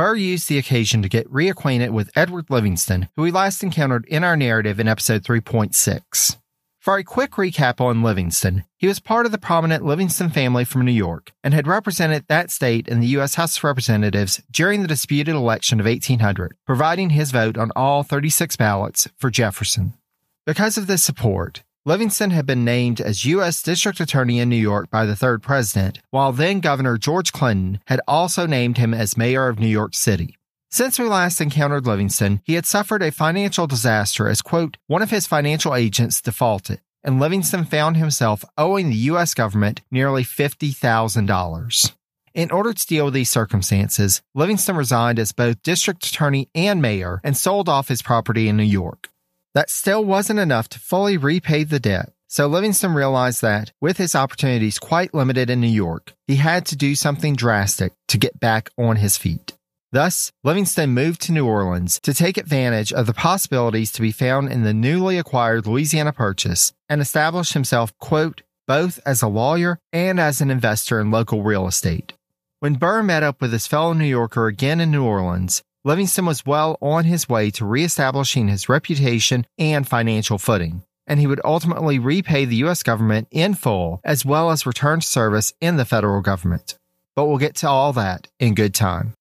Burr 0.00 0.14
used 0.14 0.48
the 0.48 0.56
occasion 0.56 1.02
to 1.02 1.10
get 1.10 1.30
reacquainted 1.30 1.90
with 1.90 2.10
Edward 2.16 2.46
Livingston, 2.48 3.10
who 3.16 3.22
we 3.22 3.30
last 3.30 3.62
encountered 3.62 4.06
in 4.06 4.24
our 4.24 4.34
narrative 4.34 4.80
in 4.80 4.88
episode 4.88 5.22
3.6. 5.22 6.38
For 6.78 6.96
a 6.96 7.04
quick 7.04 7.32
recap 7.32 7.82
on 7.82 8.02
Livingston, 8.02 8.64
he 8.78 8.86
was 8.86 8.98
part 8.98 9.26
of 9.26 9.32
the 9.32 9.36
prominent 9.36 9.84
Livingston 9.84 10.30
family 10.30 10.64
from 10.64 10.86
New 10.86 10.90
York 10.90 11.32
and 11.44 11.52
had 11.52 11.66
represented 11.66 12.24
that 12.28 12.50
state 12.50 12.88
in 12.88 13.00
the 13.00 13.08
U.S. 13.08 13.34
House 13.34 13.58
of 13.58 13.64
Representatives 13.64 14.40
during 14.50 14.80
the 14.80 14.88
disputed 14.88 15.34
election 15.34 15.80
of 15.80 15.84
1800, 15.84 16.54
providing 16.64 17.10
his 17.10 17.30
vote 17.30 17.58
on 17.58 17.70
all 17.76 18.02
36 18.02 18.56
ballots 18.56 19.06
for 19.18 19.28
Jefferson. 19.28 19.92
Because 20.46 20.78
of 20.78 20.86
this 20.86 21.04
support, 21.04 21.62
Livingston 21.86 22.30
had 22.30 22.44
been 22.44 22.62
named 22.62 23.00
as 23.00 23.24
U.S. 23.24 23.62
District 23.62 23.98
Attorney 24.00 24.38
in 24.38 24.50
New 24.50 24.56
York 24.56 24.90
by 24.90 25.06
the 25.06 25.16
third 25.16 25.42
president, 25.42 25.98
while 26.10 26.30
then 26.30 26.60
Governor 26.60 26.98
George 26.98 27.32
Clinton 27.32 27.80
had 27.86 28.02
also 28.06 28.44
named 28.44 28.76
him 28.76 28.92
as 28.92 29.16
Mayor 29.16 29.48
of 29.48 29.58
New 29.58 29.66
York 29.66 29.94
City. 29.94 30.36
Since 30.70 30.98
we 30.98 31.06
last 31.06 31.40
encountered 31.40 31.86
Livingston, 31.86 32.42
he 32.44 32.52
had 32.52 32.66
suffered 32.66 33.02
a 33.02 33.10
financial 33.10 33.66
disaster 33.66 34.28
as, 34.28 34.42
quote, 34.42 34.76
one 34.88 35.00
of 35.00 35.10
his 35.10 35.26
financial 35.26 35.74
agents 35.74 36.20
defaulted, 36.20 36.82
and 37.02 37.18
Livingston 37.18 37.64
found 37.64 37.96
himself 37.96 38.44
owing 38.58 38.90
the 38.90 38.96
U.S. 38.96 39.32
government 39.32 39.80
nearly 39.90 40.22
$50,000. 40.22 41.92
In 42.34 42.50
order 42.50 42.74
to 42.74 42.86
deal 42.86 43.06
with 43.06 43.14
these 43.14 43.30
circumstances, 43.30 44.20
Livingston 44.34 44.76
resigned 44.76 45.18
as 45.18 45.32
both 45.32 45.62
district 45.62 46.04
attorney 46.04 46.50
and 46.54 46.82
mayor 46.82 47.22
and 47.24 47.34
sold 47.34 47.70
off 47.70 47.88
his 47.88 48.02
property 48.02 48.48
in 48.48 48.58
New 48.58 48.64
York. 48.64 49.08
That 49.54 49.70
still 49.70 50.04
wasn't 50.04 50.38
enough 50.38 50.68
to 50.70 50.78
fully 50.78 51.16
repay 51.16 51.64
the 51.64 51.80
debt, 51.80 52.12
so 52.28 52.46
Livingston 52.46 52.94
realized 52.94 53.42
that, 53.42 53.72
with 53.80 53.96
his 53.96 54.14
opportunities 54.14 54.78
quite 54.78 55.12
limited 55.12 55.50
in 55.50 55.60
New 55.60 55.66
York, 55.66 56.12
he 56.28 56.36
had 56.36 56.64
to 56.66 56.76
do 56.76 56.94
something 56.94 57.34
drastic 57.34 57.92
to 58.08 58.18
get 58.18 58.38
back 58.38 58.70
on 58.78 58.96
his 58.96 59.16
feet. 59.16 59.54
Thus, 59.90 60.30
Livingston 60.44 60.90
moved 60.90 61.20
to 61.22 61.32
New 61.32 61.48
Orleans 61.48 61.98
to 62.04 62.14
take 62.14 62.36
advantage 62.36 62.92
of 62.92 63.06
the 63.06 63.12
possibilities 63.12 63.90
to 63.92 64.02
be 64.02 64.12
found 64.12 64.52
in 64.52 64.62
the 64.62 64.72
newly 64.72 65.18
acquired 65.18 65.66
Louisiana 65.66 66.12
Purchase 66.12 66.72
and 66.88 67.00
establish 67.00 67.52
himself, 67.52 67.92
quote, 67.98 68.42
both 68.68 69.00
as 69.04 69.20
a 69.20 69.26
lawyer 69.26 69.80
and 69.92 70.20
as 70.20 70.40
an 70.40 70.48
investor 70.48 71.00
in 71.00 71.10
local 71.10 71.42
real 71.42 71.66
estate. 71.66 72.12
When 72.60 72.74
Burr 72.74 73.02
met 73.02 73.24
up 73.24 73.40
with 73.40 73.52
his 73.52 73.66
fellow 73.66 73.94
New 73.94 74.04
Yorker 74.04 74.46
again 74.46 74.78
in 74.78 74.92
New 74.92 75.02
Orleans, 75.02 75.62
Livingston 75.82 76.26
was 76.26 76.44
well 76.44 76.76
on 76.82 77.04
his 77.04 77.26
way 77.26 77.50
to 77.52 77.64
reestablishing 77.64 78.48
his 78.48 78.68
reputation 78.68 79.46
and 79.56 79.88
financial 79.88 80.36
footing, 80.36 80.84
and 81.06 81.18
he 81.18 81.26
would 81.26 81.40
ultimately 81.42 81.98
repay 81.98 82.44
the 82.44 82.56
U.S. 82.56 82.82
government 82.82 83.28
in 83.30 83.54
full 83.54 84.00
as 84.04 84.22
well 84.22 84.50
as 84.50 84.66
return 84.66 85.00
to 85.00 85.06
service 85.06 85.54
in 85.58 85.78
the 85.78 85.86
federal 85.86 86.20
government. 86.20 86.76
But 87.16 87.26
we'll 87.26 87.38
get 87.38 87.54
to 87.56 87.68
all 87.68 87.94
that 87.94 88.28
in 88.38 88.54
good 88.54 88.74
time. 88.74 89.14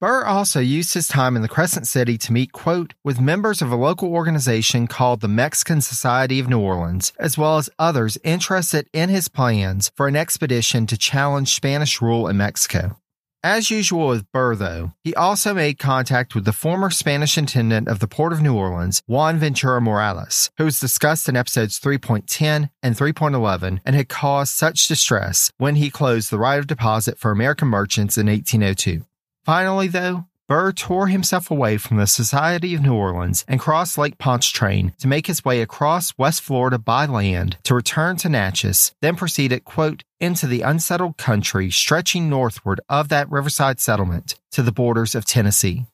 Burr 0.00 0.24
also 0.24 0.60
used 0.60 0.94
his 0.94 1.06
time 1.06 1.36
in 1.36 1.42
the 1.42 1.48
Crescent 1.48 1.86
City 1.86 2.18
to 2.18 2.32
meet, 2.32 2.52
quote, 2.52 2.94
with 3.04 3.20
members 3.20 3.62
of 3.62 3.70
a 3.70 3.76
local 3.76 4.12
organization 4.12 4.86
called 4.86 5.20
the 5.20 5.28
Mexican 5.28 5.80
Society 5.80 6.40
of 6.40 6.48
New 6.48 6.58
Orleans, 6.58 7.12
as 7.20 7.38
well 7.38 7.58
as 7.58 7.70
others 7.78 8.18
interested 8.24 8.88
in 8.92 9.10
his 9.10 9.28
plans 9.28 9.92
for 9.94 10.08
an 10.08 10.16
expedition 10.16 10.86
to 10.86 10.96
challenge 10.96 11.54
Spanish 11.54 12.00
rule 12.00 12.26
in 12.26 12.38
Mexico. 12.38 12.96
As 13.42 13.70
usual 13.70 14.08
with 14.08 14.30
Burr, 14.32 14.54
though, 14.54 14.92
he 15.02 15.14
also 15.14 15.54
made 15.54 15.78
contact 15.78 16.34
with 16.34 16.44
the 16.44 16.52
former 16.52 16.90
Spanish 16.90 17.38
intendant 17.38 17.88
of 17.88 17.98
the 17.98 18.06
Port 18.06 18.34
of 18.34 18.42
New 18.42 18.54
Orleans, 18.54 19.02
Juan 19.06 19.38
Ventura 19.38 19.80
Morales, 19.80 20.50
who 20.58 20.66
was 20.66 20.78
discussed 20.78 21.26
in 21.26 21.36
episodes 21.36 21.80
3.10 21.80 22.68
and 22.82 22.94
3.11 22.94 23.80
and 23.86 23.96
had 23.96 24.10
caused 24.10 24.52
such 24.52 24.86
distress 24.86 25.50
when 25.56 25.76
he 25.76 25.88
closed 25.88 26.30
the 26.30 26.38
right 26.38 26.58
of 26.58 26.66
deposit 26.66 27.18
for 27.18 27.30
American 27.30 27.68
merchants 27.68 28.18
in 28.18 28.26
1802. 28.26 29.06
Finally, 29.46 29.88
though, 29.88 30.26
Burr 30.50 30.72
tore 30.72 31.06
himself 31.06 31.48
away 31.48 31.76
from 31.76 31.98
the 31.98 32.08
Society 32.08 32.74
of 32.74 32.82
New 32.82 32.92
Orleans 32.92 33.44
and 33.46 33.60
crossed 33.60 33.96
Lake 33.96 34.18
Pontchartrain 34.18 34.92
to 34.98 35.06
make 35.06 35.28
his 35.28 35.44
way 35.44 35.62
across 35.62 36.18
West 36.18 36.42
Florida 36.42 36.76
by 36.76 37.06
land 37.06 37.56
to 37.62 37.72
return 37.72 38.16
to 38.16 38.28
Natchez, 38.28 38.92
then 39.00 39.14
proceeded, 39.14 39.64
quote, 39.64 40.02
into 40.18 40.48
the 40.48 40.62
unsettled 40.62 41.16
country 41.16 41.70
stretching 41.70 42.28
northward 42.28 42.80
of 42.88 43.10
that 43.10 43.30
riverside 43.30 43.78
settlement 43.78 44.34
to 44.50 44.64
the 44.64 44.72
borders 44.72 45.14
of 45.14 45.24
Tennessee. 45.24 45.86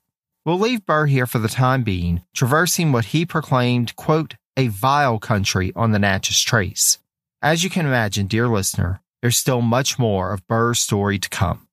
We'll 0.46 0.58
leave 0.58 0.86
Burr 0.86 1.04
here 1.04 1.26
for 1.26 1.38
the 1.38 1.48
time 1.48 1.82
being, 1.82 2.22
traversing 2.34 2.92
what 2.92 3.12
he 3.12 3.26
proclaimed, 3.26 3.94
quote, 3.94 4.36
a 4.56 4.68
vile 4.68 5.18
country 5.18 5.70
on 5.76 5.90
the 5.90 5.98
Natchez 5.98 6.40
Trace. 6.40 6.96
As 7.42 7.62
you 7.62 7.68
can 7.68 7.84
imagine, 7.84 8.26
dear 8.26 8.48
listener, 8.48 9.02
there's 9.20 9.36
still 9.36 9.60
much 9.60 9.98
more 9.98 10.32
of 10.32 10.48
Burr's 10.48 10.80
story 10.80 11.18
to 11.18 11.28
come. 11.28 11.65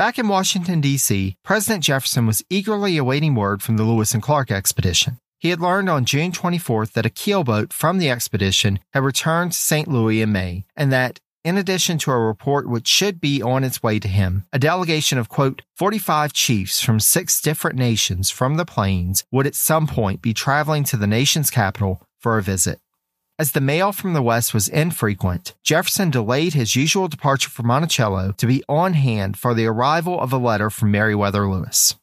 Back 0.00 0.18
in 0.18 0.28
Washington, 0.28 0.80
D.C., 0.80 1.36
President 1.44 1.84
Jefferson 1.84 2.26
was 2.26 2.42
eagerly 2.48 2.96
awaiting 2.96 3.34
word 3.34 3.60
from 3.62 3.76
the 3.76 3.82
Lewis 3.82 4.14
and 4.14 4.22
Clark 4.22 4.50
expedition. 4.50 5.18
He 5.38 5.50
had 5.50 5.60
learned 5.60 5.90
on 5.90 6.06
June 6.06 6.32
24th 6.32 6.92
that 6.92 7.04
a 7.04 7.10
keelboat 7.10 7.74
from 7.74 7.98
the 7.98 8.08
expedition 8.08 8.78
had 8.94 9.02
returned 9.02 9.52
to 9.52 9.58
St. 9.58 9.88
Louis 9.88 10.22
in 10.22 10.32
May, 10.32 10.64
and 10.74 10.90
that, 10.90 11.20
in 11.44 11.58
addition 11.58 11.98
to 11.98 12.12
a 12.12 12.18
report 12.18 12.66
which 12.66 12.88
should 12.88 13.20
be 13.20 13.42
on 13.42 13.62
its 13.62 13.82
way 13.82 13.98
to 13.98 14.08
him, 14.08 14.46
a 14.54 14.58
delegation 14.58 15.18
of, 15.18 15.28
quote, 15.28 15.60
45 15.76 16.32
chiefs 16.32 16.80
from 16.80 16.98
six 16.98 17.38
different 17.42 17.76
nations 17.76 18.30
from 18.30 18.54
the 18.54 18.64
plains 18.64 19.24
would 19.30 19.46
at 19.46 19.54
some 19.54 19.86
point 19.86 20.22
be 20.22 20.32
traveling 20.32 20.82
to 20.84 20.96
the 20.96 21.06
nation's 21.06 21.50
capital 21.50 22.00
for 22.18 22.38
a 22.38 22.42
visit. 22.42 22.78
As 23.40 23.52
the 23.52 23.60
mail 23.62 23.90
from 23.92 24.12
the 24.12 24.20
West 24.20 24.52
was 24.52 24.68
infrequent, 24.68 25.54
Jefferson 25.62 26.10
delayed 26.10 26.52
his 26.52 26.76
usual 26.76 27.08
departure 27.08 27.48
for 27.48 27.62
Monticello 27.62 28.32
to 28.32 28.46
be 28.46 28.62
on 28.68 28.92
hand 28.92 29.38
for 29.38 29.54
the 29.54 29.64
arrival 29.64 30.20
of 30.20 30.30
a 30.30 30.36
letter 30.36 30.68
from 30.68 30.90
Meriwether 30.90 31.48
Lewis. 31.48 31.94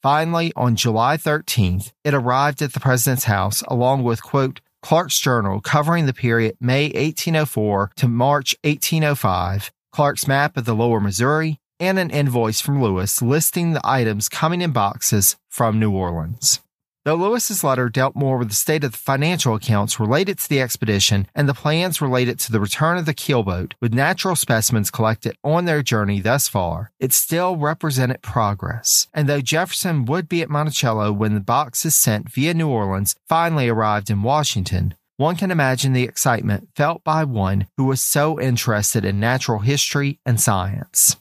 Finally, 0.00 0.54
on 0.56 0.76
July 0.76 1.18
13th, 1.18 1.92
it 2.02 2.14
arrived 2.14 2.62
at 2.62 2.72
the 2.72 2.80
president's 2.80 3.24
house 3.24 3.60
along 3.68 4.04
with, 4.04 4.22
quote, 4.22 4.62
Clark's 4.80 5.20
journal 5.20 5.60
covering 5.60 6.06
the 6.06 6.14
period 6.14 6.56
May 6.62 6.84
1804 6.84 7.90
to 7.96 8.08
March 8.08 8.56
1805, 8.64 9.70
Clark's 9.92 10.26
map 10.26 10.56
of 10.56 10.64
the 10.64 10.74
lower 10.74 10.98
Missouri, 10.98 11.60
and 11.78 11.98
an 11.98 12.08
invoice 12.08 12.62
from 12.62 12.82
Lewis 12.82 13.20
listing 13.20 13.72
the 13.72 13.82
items 13.84 14.30
coming 14.30 14.62
in 14.62 14.72
boxes 14.72 15.36
from 15.50 15.78
New 15.78 15.90
Orleans. 15.90 16.60
Though 17.06 17.14
Lewis's 17.14 17.64
letter 17.64 17.88
dealt 17.88 18.14
more 18.14 18.36
with 18.36 18.50
the 18.50 18.54
state 18.54 18.84
of 18.84 18.92
the 18.92 18.98
financial 18.98 19.54
accounts 19.54 19.98
related 19.98 20.38
to 20.38 20.48
the 20.50 20.60
expedition 20.60 21.26
and 21.34 21.48
the 21.48 21.54
plans 21.54 22.02
related 22.02 22.38
to 22.40 22.52
the 22.52 22.60
return 22.60 22.98
of 22.98 23.06
the 23.06 23.14
keelboat 23.14 23.72
with 23.80 23.94
natural 23.94 24.36
specimens 24.36 24.90
collected 24.90 25.34
on 25.42 25.64
their 25.64 25.82
journey 25.82 26.20
thus 26.20 26.46
far, 26.46 26.92
it 27.00 27.14
still 27.14 27.56
represented 27.56 28.20
progress. 28.20 29.08
And 29.14 29.26
though 29.26 29.40
Jefferson 29.40 30.04
would 30.04 30.28
be 30.28 30.42
at 30.42 30.50
Monticello 30.50 31.10
when 31.10 31.32
the 31.32 31.40
boxes 31.40 31.94
sent 31.94 32.30
via 32.30 32.52
New 32.52 32.68
Orleans 32.68 33.16
finally 33.26 33.70
arrived 33.70 34.10
in 34.10 34.22
Washington, 34.22 34.94
one 35.16 35.36
can 35.36 35.50
imagine 35.50 35.94
the 35.94 36.04
excitement 36.04 36.68
felt 36.76 37.02
by 37.02 37.24
one 37.24 37.66
who 37.78 37.84
was 37.84 38.02
so 38.02 38.38
interested 38.38 39.06
in 39.06 39.18
natural 39.18 39.60
history 39.60 40.18
and 40.26 40.38
science. 40.38 41.16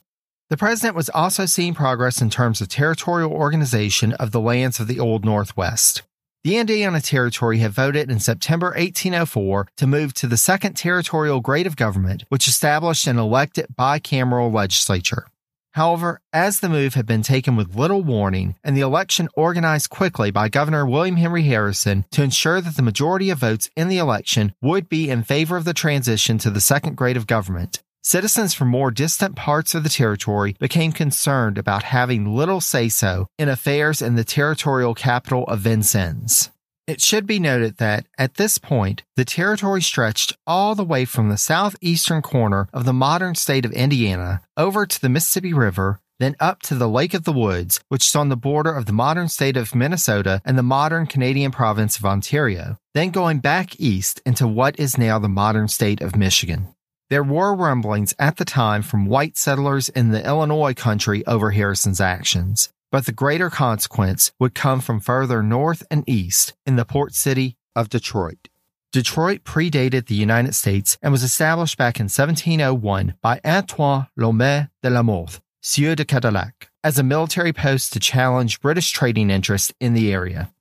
The 0.49 0.57
president 0.57 0.95
was 0.95 1.09
also 1.09 1.45
seeing 1.45 1.75
progress 1.75 2.23
in 2.23 2.31
terms 2.31 2.59
of 2.59 2.69
territorial 2.69 3.31
organization 3.31 4.13
of 4.13 4.31
the 4.31 4.39
lands 4.39 4.79
of 4.79 4.87
the 4.87 4.99
Old 4.99 5.23
Northwest. 5.23 6.01
The 6.43 6.57
Indiana 6.57 7.01
Territory 7.01 7.59
had 7.59 7.71
voted 7.71 8.09
in 8.09 8.19
September 8.19 8.67
1804 8.67 9.67
to 9.77 9.87
move 9.87 10.15
to 10.15 10.25
the 10.25 10.37
second 10.37 10.73
territorial 10.73 11.39
grade 11.39 11.67
of 11.67 11.75
government, 11.75 12.23
which 12.29 12.47
established 12.47 13.05
an 13.05 13.19
elected 13.19 13.67
bicameral 13.77 14.51
legislature. 14.51 15.27
However, 15.73 16.19
as 16.33 16.61
the 16.61 16.69
move 16.69 16.95
had 16.95 17.05
been 17.05 17.21
taken 17.21 17.55
with 17.55 17.75
little 17.75 18.01
warning 18.01 18.55
and 18.63 18.75
the 18.75 18.81
election 18.81 19.29
organized 19.35 19.91
quickly 19.91 20.31
by 20.31 20.49
Governor 20.49 20.83
William 20.83 21.17
Henry 21.17 21.43
Harrison 21.43 22.05
to 22.09 22.23
ensure 22.23 22.59
that 22.59 22.75
the 22.75 22.81
majority 22.81 23.29
of 23.29 23.37
votes 23.37 23.69
in 23.75 23.87
the 23.87 23.99
election 23.99 24.53
would 24.63 24.89
be 24.89 25.11
in 25.11 25.21
favor 25.21 25.57
of 25.57 25.65
the 25.65 25.75
transition 25.75 26.39
to 26.39 26.49
the 26.49 26.59
second 26.59 26.95
grade 26.95 27.17
of 27.17 27.27
government, 27.27 27.83
Citizens 28.01 28.53
from 28.53 28.69
more 28.69 28.91
distant 28.91 29.35
parts 29.35 29.75
of 29.75 29.83
the 29.83 29.89
territory 29.89 30.55
became 30.57 30.91
concerned 30.91 31.57
about 31.57 31.83
having 31.83 32.33
little 32.33 32.61
say 32.61 32.87
so 32.87 33.27
in 33.37 33.49
affairs 33.49 34.01
in 34.01 34.15
the 34.15 34.23
territorial 34.23 34.95
capital 34.95 35.43
of 35.45 35.59
Vincennes. 35.59 36.49
It 36.87 37.01
should 37.01 37.27
be 37.27 37.39
noted 37.39 37.77
that, 37.77 38.07
at 38.17 38.35
this 38.35 38.57
point, 38.57 39.03
the 39.15 39.25
territory 39.25 39.81
stretched 39.81 40.35
all 40.47 40.73
the 40.73 40.83
way 40.83 41.05
from 41.05 41.29
the 41.29 41.37
southeastern 41.37 42.23
corner 42.23 42.67
of 42.73 42.85
the 42.85 42.93
modern 42.93 43.35
state 43.35 43.63
of 43.63 43.73
Indiana 43.73 44.41
over 44.57 44.87
to 44.87 44.99
the 44.99 45.09
Mississippi 45.09 45.53
River, 45.53 45.99
then 46.19 46.35
up 46.39 46.63
to 46.63 46.75
the 46.75 46.89
Lake 46.89 47.13
of 47.13 47.25
the 47.25 47.33
Woods, 47.33 47.79
which 47.89 48.07
is 48.07 48.15
on 48.15 48.29
the 48.29 48.35
border 48.35 48.73
of 48.73 48.87
the 48.87 48.93
modern 48.93 49.27
state 49.27 49.55
of 49.55 49.75
Minnesota 49.75 50.41
and 50.43 50.57
the 50.57 50.63
modern 50.63 51.05
Canadian 51.05 51.51
province 51.51 51.97
of 51.97 52.05
Ontario, 52.05 52.77
then 52.95 53.11
going 53.11 53.37
back 53.39 53.79
east 53.79 54.19
into 54.25 54.47
what 54.47 54.79
is 54.79 54.97
now 54.97 55.19
the 55.19 55.29
modern 55.29 55.67
state 55.67 56.01
of 56.01 56.15
Michigan. 56.15 56.73
There 57.09 57.23
were 57.23 57.55
rumblings 57.55 58.13
at 58.19 58.37
the 58.37 58.45
time 58.45 58.83
from 58.83 59.07
white 59.07 59.35
settlers 59.35 59.89
in 59.89 60.11
the 60.11 60.23
Illinois 60.23 60.75
country 60.75 61.25
over 61.25 61.49
Harrison's 61.49 61.99
actions, 61.99 62.71
but 62.91 63.07
the 63.07 63.11
greater 63.11 63.49
consequence 63.49 64.31
would 64.39 64.53
come 64.53 64.79
from 64.79 64.99
further 64.99 65.41
north 65.41 65.81
and 65.89 66.07
east 66.07 66.53
in 66.67 66.75
the 66.75 66.85
port 66.85 67.15
city 67.15 67.57
of 67.75 67.89
Detroit. 67.89 68.49
Detroit 68.91 69.43
predated 69.43 70.05
the 70.05 70.13
United 70.13 70.53
States 70.53 70.99
and 71.01 71.11
was 71.11 71.23
established 71.23 71.79
back 71.79 71.99
in 71.99 72.05
1701 72.05 73.15
by 73.23 73.41
Antoine 73.43 74.05
Laumet 74.15 74.69
de 74.83 74.91
la 74.91 75.01
Mothe, 75.01 75.39
Sieur 75.61 75.95
de 75.95 76.05
Cadillac, 76.05 76.69
as 76.83 76.99
a 76.99 77.03
military 77.03 77.53
post 77.53 77.91
to 77.93 77.99
challenge 77.99 78.61
British 78.61 78.91
trading 78.91 79.31
interests 79.31 79.73
in 79.79 79.95
the 79.95 80.13
area. 80.13 80.51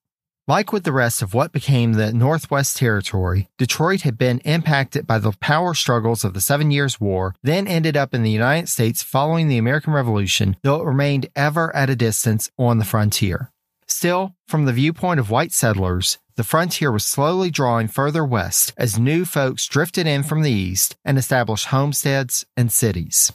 Like 0.48 0.72
with 0.72 0.84
the 0.84 0.92
rest 0.92 1.20
of 1.20 1.34
what 1.34 1.52
became 1.52 1.92
the 1.92 2.10
Northwest 2.10 2.78
Territory, 2.78 3.50
Detroit 3.58 4.00
had 4.00 4.16
been 4.16 4.38
impacted 4.46 5.06
by 5.06 5.18
the 5.18 5.32
power 5.32 5.74
struggles 5.74 6.24
of 6.24 6.32
the 6.32 6.40
Seven 6.40 6.70
Years' 6.70 6.98
War, 6.98 7.34
then 7.42 7.66
ended 7.66 7.98
up 7.98 8.14
in 8.14 8.22
the 8.22 8.30
United 8.30 8.70
States 8.70 9.02
following 9.02 9.48
the 9.48 9.58
American 9.58 9.92
Revolution, 9.92 10.56
though 10.62 10.80
it 10.80 10.86
remained 10.86 11.28
ever 11.36 11.76
at 11.76 11.90
a 11.90 11.96
distance 11.96 12.50
on 12.56 12.78
the 12.78 12.86
frontier. 12.86 13.52
Still, 13.86 14.36
from 14.46 14.64
the 14.64 14.72
viewpoint 14.72 15.20
of 15.20 15.28
white 15.28 15.52
settlers, 15.52 16.16
the 16.36 16.44
frontier 16.44 16.90
was 16.90 17.04
slowly 17.04 17.50
drawing 17.50 17.88
further 17.88 18.24
west 18.24 18.72
as 18.78 18.98
new 18.98 19.26
folks 19.26 19.68
drifted 19.68 20.06
in 20.06 20.22
from 20.22 20.40
the 20.40 20.50
east 20.50 20.96
and 21.04 21.18
established 21.18 21.66
homesteads 21.66 22.46
and 22.56 22.72
cities. 22.72 23.34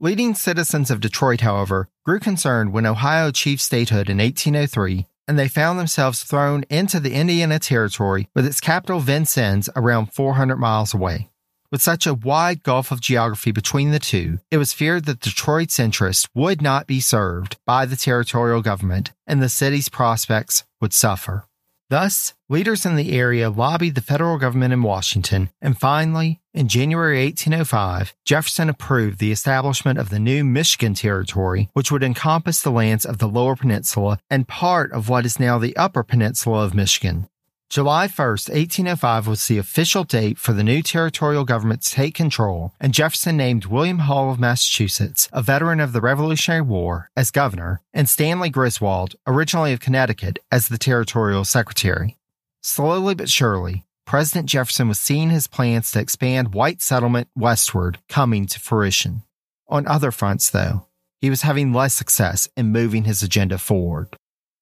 Leading 0.00 0.34
citizens 0.34 0.90
of 0.90 0.98
Detroit, 0.98 1.42
however, 1.42 1.88
grew 2.04 2.18
concerned 2.18 2.72
when 2.72 2.84
Ohio 2.84 3.28
achieved 3.28 3.60
statehood 3.60 4.10
in 4.10 4.18
1803 4.18 5.06
and 5.28 5.38
they 5.38 5.46
found 5.46 5.78
themselves 5.78 6.24
thrown 6.24 6.64
into 6.70 6.98
the 6.98 7.12
Indiana 7.12 7.58
Territory 7.58 8.28
with 8.34 8.46
its 8.46 8.60
capital 8.60 9.00
Vincennes 9.00 9.68
around 9.76 10.14
400 10.14 10.56
miles 10.56 10.94
away. 10.94 11.28
With 11.70 11.82
such 11.82 12.06
a 12.06 12.14
wide 12.14 12.62
gulf 12.62 12.90
of 12.90 13.02
geography 13.02 13.52
between 13.52 13.90
the 13.90 13.98
two, 13.98 14.38
it 14.50 14.56
was 14.56 14.72
feared 14.72 15.04
that 15.04 15.20
Detroit's 15.20 15.78
interests 15.78 16.26
would 16.34 16.62
not 16.62 16.86
be 16.86 16.98
served 16.98 17.58
by 17.66 17.84
the 17.84 17.96
territorial 17.96 18.62
government 18.62 19.12
and 19.26 19.42
the 19.42 19.50
city's 19.50 19.90
prospects 19.90 20.64
would 20.80 20.94
suffer. 20.94 21.44
Thus, 21.90 22.34
leaders 22.50 22.84
in 22.84 22.96
the 22.96 23.12
area 23.12 23.48
lobbied 23.48 23.94
the 23.94 24.02
federal 24.02 24.36
government 24.36 24.74
in 24.74 24.82
Washington, 24.82 25.48
and 25.62 25.78
finally, 25.78 26.40
in 26.52 26.68
January 26.68 27.24
1805, 27.24 28.14
Jefferson 28.26 28.68
approved 28.68 29.18
the 29.18 29.32
establishment 29.32 29.98
of 29.98 30.10
the 30.10 30.18
new 30.18 30.44
Michigan 30.44 30.92
Territory, 30.92 31.70
which 31.72 31.90
would 31.90 32.02
encompass 32.02 32.60
the 32.60 32.70
lands 32.70 33.06
of 33.06 33.18
the 33.18 33.28
Lower 33.28 33.56
Peninsula 33.56 34.18
and 34.28 34.46
part 34.46 34.92
of 34.92 35.08
what 35.08 35.24
is 35.24 35.40
now 35.40 35.58
the 35.58 35.74
Upper 35.78 36.02
Peninsula 36.02 36.62
of 36.64 36.74
Michigan. 36.74 37.26
July 37.70 38.08
1st, 38.08 38.48
1805 38.48 39.26
was 39.26 39.46
the 39.46 39.58
official 39.58 40.02
date 40.02 40.38
for 40.38 40.54
the 40.54 40.64
new 40.64 40.80
territorial 40.80 41.44
government 41.44 41.82
to 41.82 41.90
take 41.90 42.14
control, 42.14 42.72
and 42.80 42.94
Jefferson 42.94 43.36
named 43.36 43.66
William 43.66 43.98
Hull 43.98 44.30
of 44.30 44.40
Massachusetts, 44.40 45.28
a 45.34 45.42
veteran 45.42 45.78
of 45.78 45.92
the 45.92 46.00
Revolutionary 46.00 46.62
War, 46.62 47.10
as 47.14 47.30
governor, 47.30 47.82
and 47.92 48.08
Stanley 48.08 48.48
Griswold, 48.48 49.16
originally 49.26 49.74
of 49.74 49.80
Connecticut, 49.80 50.38
as 50.50 50.68
the 50.68 50.78
territorial 50.78 51.44
secretary. 51.44 52.16
Slowly 52.62 53.14
but 53.14 53.28
surely, 53.28 53.84
President 54.06 54.48
Jefferson 54.48 54.88
was 54.88 54.98
seeing 54.98 55.28
his 55.28 55.46
plans 55.46 55.90
to 55.90 56.00
expand 56.00 56.54
white 56.54 56.80
settlement 56.80 57.28
westward 57.36 57.98
coming 58.08 58.46
to 58.46 58.58
fruition. 58.58 59.24
On 59.68 59.86
other 59.86 60.10
fronts, 60.10 60.48
though, 60.48 60.86
he 61.20 61.28
was 61.28 61.42
having 61.42 61.74
less 61.74 61.92
success 61.92 62.48
in 62.56 62.72
moving 62.72 63.04
his 63.04 63.22
agenda 63.22 63.58
forward. 63.58 64.16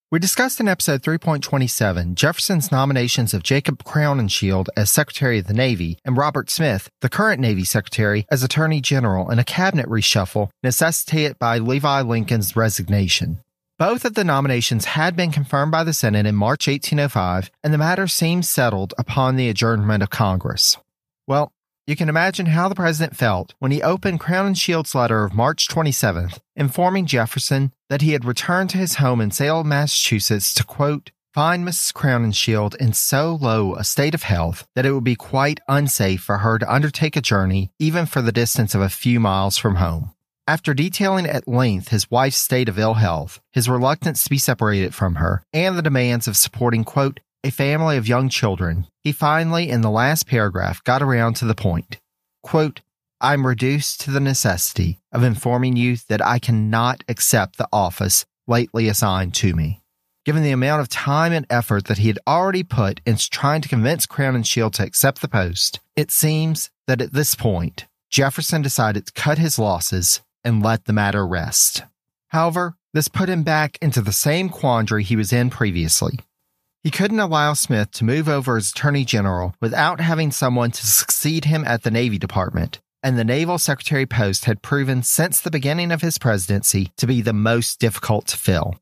We 0.09 0.21
discussed 0.21 0.61
in 0.61 0.69
episode 0.69 1.03
3.27 1.03 2.15
Jefferson's 2.15 2.71
nominations 2.71 3.35
of 3.35 3.43
Jacob 3.43 3.83
Crowninshield 3.83 4.69
as 4.77 4.89
Secretary 4.89 5.41
of 5.41 5.49
the 5.49 5.53
Navy 5.53 5.99
and 6.05 6.17
Robert 6.17 6.49
Smith, 6.49 6.89
the 7.01 7.09
current 7.09 7.41
Navy 7.41 7.65
Secretary, 7.65 8.25
as 8.31 8.45
Attorney 8.45 8.81
General 8.81 9.29
in 9.33 9.41
a 9.41 9.45
cabinet 9.45 9.87
reshuffle 9.87 10.51
necessitated 10.63 11.41
by 11.41 11.59
Levi 11.59 12.03
Lincoln's 12.03 12.55
resignation. 12.55 13.41
Both 13.81 14.05
of 14.05 14.15
the 14.15 14.23
nominations 14.23 14.85
had 14.85 15.17
been 15.17 15.33
confirmed 15.33 15.73
by 15.73 15.83
the 15.83 15.93
Senate 15.93 16.25
in 16.25 16.37
March 16.37 16.69
1805, 16.69 17.51
and 17.65 17.75
the 17.75 17.79
matter 17.79 18.07
seemed 18.07 18.47
settled 18.47 18.95
upon 18.97 19.35
the 19.35 19.49
adjournment 19.49 20.05
of 20.05 20.11
Congress. 20.11 20.77
Well, 21.27 21.51
you 21.87 21.95
can 21.95 22.09
imagine 22.09 22.47
how 22.47 22.69
the 22.69 22.75
president 22.75 23.17
felt 23.17 23.55
when 23.59 23.71
he 23.71 23.81
opened 23.83 24.21
Crowninshield's 24.21 24.95
letter 24.95 25.25
of 25.25 25.35
March 25.35 25.69
27th, 25.69 26.39
informing 26.57 27.07
Jefferson 27.07 27.73
that 27.89 28.03
he 28.03 28.13
had 28.13 28.25
returned 28.25 28.71
to 28.71 28.79
his 28.79 28.97
home 28.97 29.21
in 29.21 29.31
Salem, 29.31 29.69
Massachusetts 29.69 30.53
to 30.55 30.65
quote, 30.65 31.13
find 31.33 31.69
Mrs. 31.69 31.93
Crowninshield 31.93 32.75
in 32.77 32.93
so 32.93 33.39
low 33.41 33.75
a 33.75 33.85
state 33.85 34.15
of 34.15 34.25
health 34.25 34.67
that 34.75 34.87
it 34.87 34.93
would 34.93 35.05
be 35.05 35.15
quite 35.15 35.61
unsafe 35.69 36.23
for 36.23 36.39
her 36.39 36.59
to 36.59 36.73
undertake 36.73 37.15
a 37.15 37.21
journey 37.21 37.71
even 37.79 38.07
for 38.07 38.21
the 38.23 38.33
distance 38.33 38.75
of 38.75 38.81
a 38.81 38.89
few 38.89 39.21
miles 39.21 39.57
from 39.57 39.77
home. 39.77 40.11
After 40.49 40.75
detailing 40.75 41.27
at 41.27 41.49
length 41.49 41.89
his 41.89 42.11
wife's 42.11 42.37
state 42.37 42.69
of 42.69 42.79
ill 42.79 42.95
health, 42.95 43.41
his 43.53 43.69
reluctance 43.69 44.25
to 44.25 44.31
be 44.31 44.39
separated 44.39 44.95
from 44.95 45.17
her, 45.17 45.43
and 45.53 45.77
the 45.77 45.83
demands 45.83 46.29
of 46.29 46.37
supporting, 46.37 46.85
quote, 46.85 47.19
a 47.47 47.51
family 47.51 47.97
of 47.97 48.09
young 48.09 48.29
children, 48.29 48.89
he 49.05 49.13
finally, 49.13 49.71
in 49.71 49.81
the 49.81 49.91
last 49.91 50.27
paragraph, 50.27 50.83
got 50.83 51.01
around 51.01 51.35
to 51.35 51.45
the 51.45 51.55
point. 51.55 51.99
Quote, 52.43 52.81
I'm 53.21 53.47
reduced 53.47 54.01
to 54.01 54.11
the 54.11 54.19
necessity 54.19 54.99
of 55.13 55.23
informing 55.23 55.77
you 55.77 55.97
that 56.09 56.21
I 56.21 56.41
cannot 56.41 57.05
accept 57.09 57.57
the 57.57 57.69
office 57.73 58.27
lately 58.49 58.89
assigned 58.89 59.33
to 59.35 59.55
me. 59.55 59.81
Given 60.25 60.43
the 60.43 60.51
amount 60.51 60.81
of 60.81 60.89
time 60.89 61.33
and 61.33 61.47
effort 61.49 61.85
that 61.85 61.99
he 61.99 62.09
had 62.09 62.19
already 62.27 62.65
put 62.65 63.01
into 63.07 63.31
trying 63.31 63.61
to 63.61 63.69
convince 63.69 64.07
Crowninshield 64.07 64.73
to 64.73 64.83
accept 64.83 65.21
the 65.21 65.29
post, 65.29 65.79
it 65.95 66.11
seems 66.11 66.71
that 66.89 67.01
at 67.01 67.13
this 67.13 67.37
point, 67.37 67.87
Jefferson 68.11 68.61
decided 68.61 69.07
to 69.07 69.13
cut 69.13 69.39
his 69.39 69.57
losses 69.57 70.21
and 70.43 70.65
let 70.65 70.87
the 70.87 70.93
matter 70.93 71.25
rest. 71.25 71.85
However, 72.29 72.75
this 72.93 73.07
put 73.07 73.29
him 73.29 73.45
back 73.45 73.79
into 73.81 74.01
the 74.01 74.11
same 74.11 74.49
quandary 74.49 75.05
he 75.05 75.15
was 75.15 75.33
in 75.33 75.49
previously. 75.49 76.19
He 76.83 76.91
couldn't 76.91 77.21
allow 77.21 77.55
Smith 77.55 77.91
to 77.93 78.05
move 78.05 78.29
over 78.29 78.57
as 78.57 78.71
Attorney 78.71 79.05
General 79.05 79.55
without 79.61 80.01
having 80.01 80.31
someone 80.31 80.71
to 80.71 80.87
succeed 80.87 81.45
him 81.45 81.65
at 81.65 81.83
the 81.83 81.91
Navy 81.91 82.19
Department, 82.19 82.81
and 83.03 83.19
the 83.19 83.25
Naval 83.25 83.59
Secretary 83.59 84.07
post 84.07 84.45
had 84.45 84.63
proven 84.63 85.03
since 85.03 85.41
the 85.41 85.51
beginning 85.51 85.91
of 85.91 86.03
his 86.03 86.19
presidency 86.19 86.93
to 86.97 87.07
be 87.07 87.21
the 87.21 87.33
most 87.33 87.81
difficult 87.81 88.27
to 88.29 88.37
fill. 88.37 88.77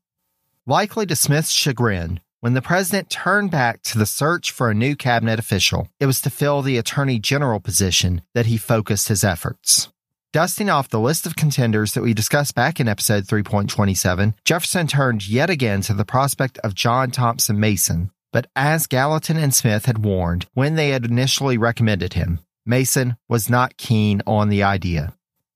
Likely 0.67 1.05
to 1.07 1.15
Smith's 1.15 1.51
chagrin, 1.51 2.19
when 2.41 2.53
the 2.53 2.61
president 2.61 3.09
turned 3.09 3.49
back 3.49 3.81
to 3.81 3.97
the 3.97 4.05
search 4.05 4.51
for 4.51 4.69
a 4.69 4.75
new 4.75 4.95
cabinet 4.95 5.39
official, 5.39 5.87
it 5.99 6.05
was 6.05 6.21
to 6.21 6.29
fill 6.29 6.61
the 6.61 6.77
Attorney 6.77 7.17
General 7.17 7.59
position 7.59 8.21
that 8.35 8.45
he 8.45 8.57
focused 8.57 9.07
his 9.07 9.23
efforts. 9.23 9.89
Dusting 10.35 10.69
off 10.69 10.89
the 10.89 10.99
list 10.99 11.25
of 11.25 11.37
contenders 11.37 11.93
that 11.93 12.01
we 12.01 12.13
discussed 12.13 12.55
back 12.55 12.81
in 12.81 12.89
episode 12.89 13.23
3.27, 13.23 14.33
Jefferson 14.43 14.85
turned 14.85 15.29
yet 15.29 15.49
again 15.49 15.79
to 15.83 15.93
the 15.93 16.03
prospect 16.03 16.57
of 16.57 16.75
John 16.75 17.09
Thompson 17.09 17.57
Mason. 17.57 18.11
But 18.33 18.47
as 18.53 18.85
Gallatin 18.85 19.37
and 19.37 19.53
Smith 19.53 19.85
had 19.85 20.03
warned 20.03 20.45
when 20.53 20.75
they 20.75 20.89
had 20.89 21.05
initially 21.05 21.57
recommended 21.57 22.15
him, 22.15 22.41
Mason 22.65 23.15
was 23.29 23.49
not 23.49 23.77
keen 23.77 24.21
on 24.27 24.49
the 24.49 24.61
idea. 24.61 25.13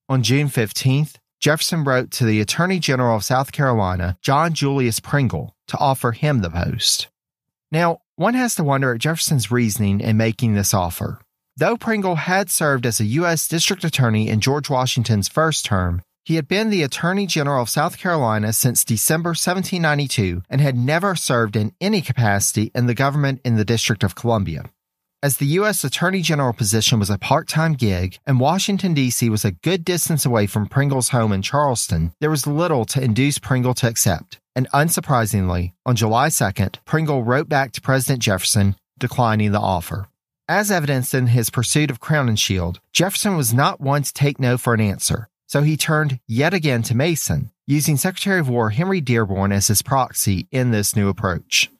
On 0.08 0.22
June 0.22 0.48
15th, 0.48 1.16
Jefferson 1.40 1.84
wrote 1.84 2.10
to 2.12 2.24
the 2.24 2.40
Attorney 2.40 2.78
General 2.78 3.16
of 3.16 3.22
South 3.22 3.52
Carolina, 3.52 4.16
John 4.22 4.54
Julius 4.54 4.98
Pringle, 4.98 5.54
to 5.66 5.76
offer 5.76 6.12
him 6.12 6.40
the 6.40 6.48
post. 6.48 7.08
Now, 7.70 8.00
one 8.16 8.32
has 8.32 8.54
to 8.54 8.64
wonder 8.64 8.94
at 8.94 9.02
Jefferson's 9.02 9.50
reasoning 9.50 10.00
in 10.00 10.16
making 10.16 10.54
this 10.54 10.72
offer. 10.72 11.20
Though 11.60 11.76
Pringle 11.76 12.16
had 12.16 12.48
served 12.48 12.86
as 12.86 13.00
a 13.00 13.20
U.S. 13.20 13.46
District 13.46 13.84
Attorney 13.84 14.30
in 14.30 14.40
George 14.40 14.70
Washington's 14.70 15.28
first 15.28 15.66
term, 15.66 16.00
he 16.24 16.36
had 16.36 16.48
been 16.48 16.70
the 16.70 16.82
Attorney 16.82 17.26
General 17.26 17.60
of 17.60 17.68
South 17.68 17.98
Carolina 17.98 18.54
since 18.54 18.82
December 18.82 19.32
1792 19.32 20.40
and 20.48 20.62
had 20.62 20.74
never 20.74 21.14
served 21.14 21.56
in 21.56 21.74
any 21.78 22.00
capacity 22.00 22.70
in 22.74 22.86
the 22.86 22.94
government 22.94 23.42
in 23.44 23.56
the 23.56 23.64
District 23.66 24.02
of 24.02 24.14
Columbia. 24.14 24.70
As 25.22 25.36
the 25.36 25.48
U.S. 25.58 25.84
Attorney 25.84 26.22
General 26.22 26.54
position 26.54 26.98
was 26.98 27.10
a 27.10 27.18
part 27.18 27.46
time 27.46 27.74
gig 27.74 28.18
and 28.26 28.40
Washington, 28.40 28.94
D.C. 28.94 29.28
was 29.28 29.44
a 29.44 29.52
good 29.52 29.84
distance 29.84 30.24
away 30.24 30.46
from 30.46 30.66
Pringle's 30.66 31.10
home 31.10 31.30
in 31.30 31.42
Charleston, 31.42 32.14
there 32.22 32.30
was 32.30 32.46
little 32.46 32.86
to 32.86 33.04
induce 33.04 33.38
Pringle 33.38 33.74
to 33.74 33.86
accept. 33.86 34.38
And 34.56 34.66
unsurprisingly, 34.70 35.74
on 35.84 35.94
July 35.94 36.28
2nd, 36.28 36.76
Pringle 36.86 37.22
wrote 37.22 37.50
back 37.50 37.72
to 37.72 37.82
President 37.82 38.22
Jefferson 38.22 38.76
declining 38.98 39.52
the 39.52 39.60
offer. 39.60 40.06
As 40.50 40.72
evidenced 40.72 41.14
in 41.14 41.28
his 41.28 41.48
pursuit 41.48 41.92
of 41.92 42.00
Crowninshield, 42.00 42.80
Jefferson 42.92 43.36
was 43.36 43.54
not 43.54 43.80
one 43.80 44.02
to 44.02 44.12
take 44.12 44.40
no 44.40 44.58
for 44.58 44.74
an 44.74 44.80
answer, 44.80 45.28
so 45.46 45.62
he 45.62 45.76
turned 45.76 46.18
yet 46.26 46.52
again 46.52 46.82
to 46.82 46.96
Mason, 46.96 47.52
using 47.68 47.96
Secretary 47.96 48.40
of 48.40 48.48
War 48.48 48.70
Henry 48.70 49.00
Dearborn 49.00 49.52
as 49.52 49.68
his 49.68 49.80
proxy 49.80 50.48
in 50.50 50.72
this 50.72 50.96
new 50.96 51.08
approach. 51.08 51.70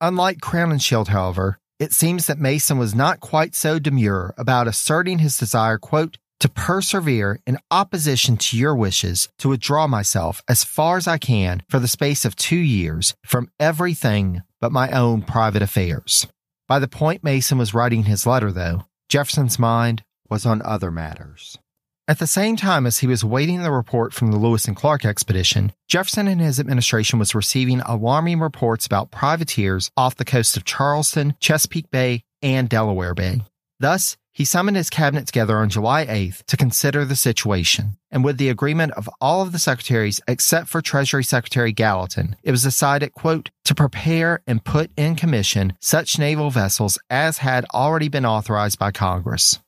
Unlike 0.00 0.38
Crowninshield, 0.38 1.08
however, 1.08 1.58
it 1.80 1.92
seems 1.92 2.28
that 2.28 2.38
Mason 2.38 2.78
was 2.78 2.94
not 2.94 3.18
quite 3.18 3.56
so 3.56 3.80
demure 3.80 4.32
about 4.38 4.68
asserting 4.68 5.18
his 5.18 5.36
desire, 5.36 5.76
quote, 5.76 6.16
to 6.38 6.48
persevere 6.48 7.40
in 7.48 7.58
opposition 7.72 8.36
to 8.36 8.56
your 8.56 8.76
wishes 8.76 9.28
to 9.38 9.48
withdraw 9.48 9.88
myself 9.88 10.40
as 10.46 10.62
far 10.62 10.96
as 10.96 11.08
I 11.08 11.18
can 11.18 11.64
for 11.68 11.80
the 11.80 11.88
space 11.88 12.24
of 12.24 12.36
two 12.36 12.54
years 12.54 13.12
from 13.26 13.50
everything 13.58 14.42
but 14.60 14.70
my 14.70 14.88
own 14.92 15.22
private 15.22 15.62
affairs. 15.62 16.28
By 16.70 16.78
the 16.78 16.86
point 16.86 17.24
Mason 17.24 17.58
was 17.58 17.74
writing 17.74 18.04
his 18.04 18.28
letter, 18.28 18.52
though, 18.52 18.84
Jefferson's 19.08 19.58
mind 19.58 20.04
was 20.28 20.46
on 20.46 20.62
other 20.62 20.92
matters. 20.92 21.58
At 22.06 22.20
the 22.20 22.28
same 22.28 22.54
time 22.54 22.86
as 22.86 23.00
he 23.00 23.08
was 23.08 23.24
awaiting 23.24 23.60
the 23.60 23.72
report 23.72 24.14
from 24.14 24.30
the 24.30 24.36
Lewis 24.36 24.66
and 24.66 24.76
Clark 24.76 25.04
expedition, 25.04 25.72
Jefferson 25.88 26.28
and 26.28 26.40
his 26.40 26.60
administration 26.60 27.18
was 27.18 27.34
receiving 27.34 27.80
alarming 27.80 28.38
reports 28.38 28.86
about 28.86 29.10
privateers 29.10 29.90
off 29.96 30.14
the 30.14 30.24
coast 30.24 30.56
of 30.56 30.64
Charleston, 30.64 31.34
Chesapeake 31.40 31.90
Bay, 31.90 32.22
and 32.40 32.68
Delaware 32.68 33.14
Bay. 33.14 33.42
Thus, 33.80 34.16
he 34.32 34.44
summoned 34.44 34.76
his 34.76 34.90
cabinet 34.90 35.26
together 35.26 35.58
on 35.58 35.68
July 35.68 36.06
8th 36.06 36.44
to 36.44 36.56
consider 36.56 37.04
the 37.04 37.16
situation. 37.16 37.96
And 38.10 38.24
with 38.24 38.38
the 38.38 38.48
agreement 38.48 38.92
of 38.92 39.08
all 39.20 39.42
of 39.42 39.52
the 39.52 39.58
secretaries 39.58 40.20
except 40.28 40.68
for 40.68 40.80
Treasury 40.80 41.24
Secretary 41.24 41.72
Gallatin, 41.72 42.36
it 42.42 42.50
was 42.50 42.62
decided, 42.62 43.12
quote, 43.12 43.50
to 43.64 43.74
prepare 43.74 44.42
and 44.46 44.64
put 44.64 44.90
in 44.96 45.16
commission 45.16 45.74
such 45.80 46.18
naval 46.18 46.50
vessels 46.50 46.98
as 47.08 47.38
had 47.38 47.64
already 47.72 48.08
been 48.08 48.26
authorized 48.26 48.78
by 48.78 48.90
Congress. 48.90 49.58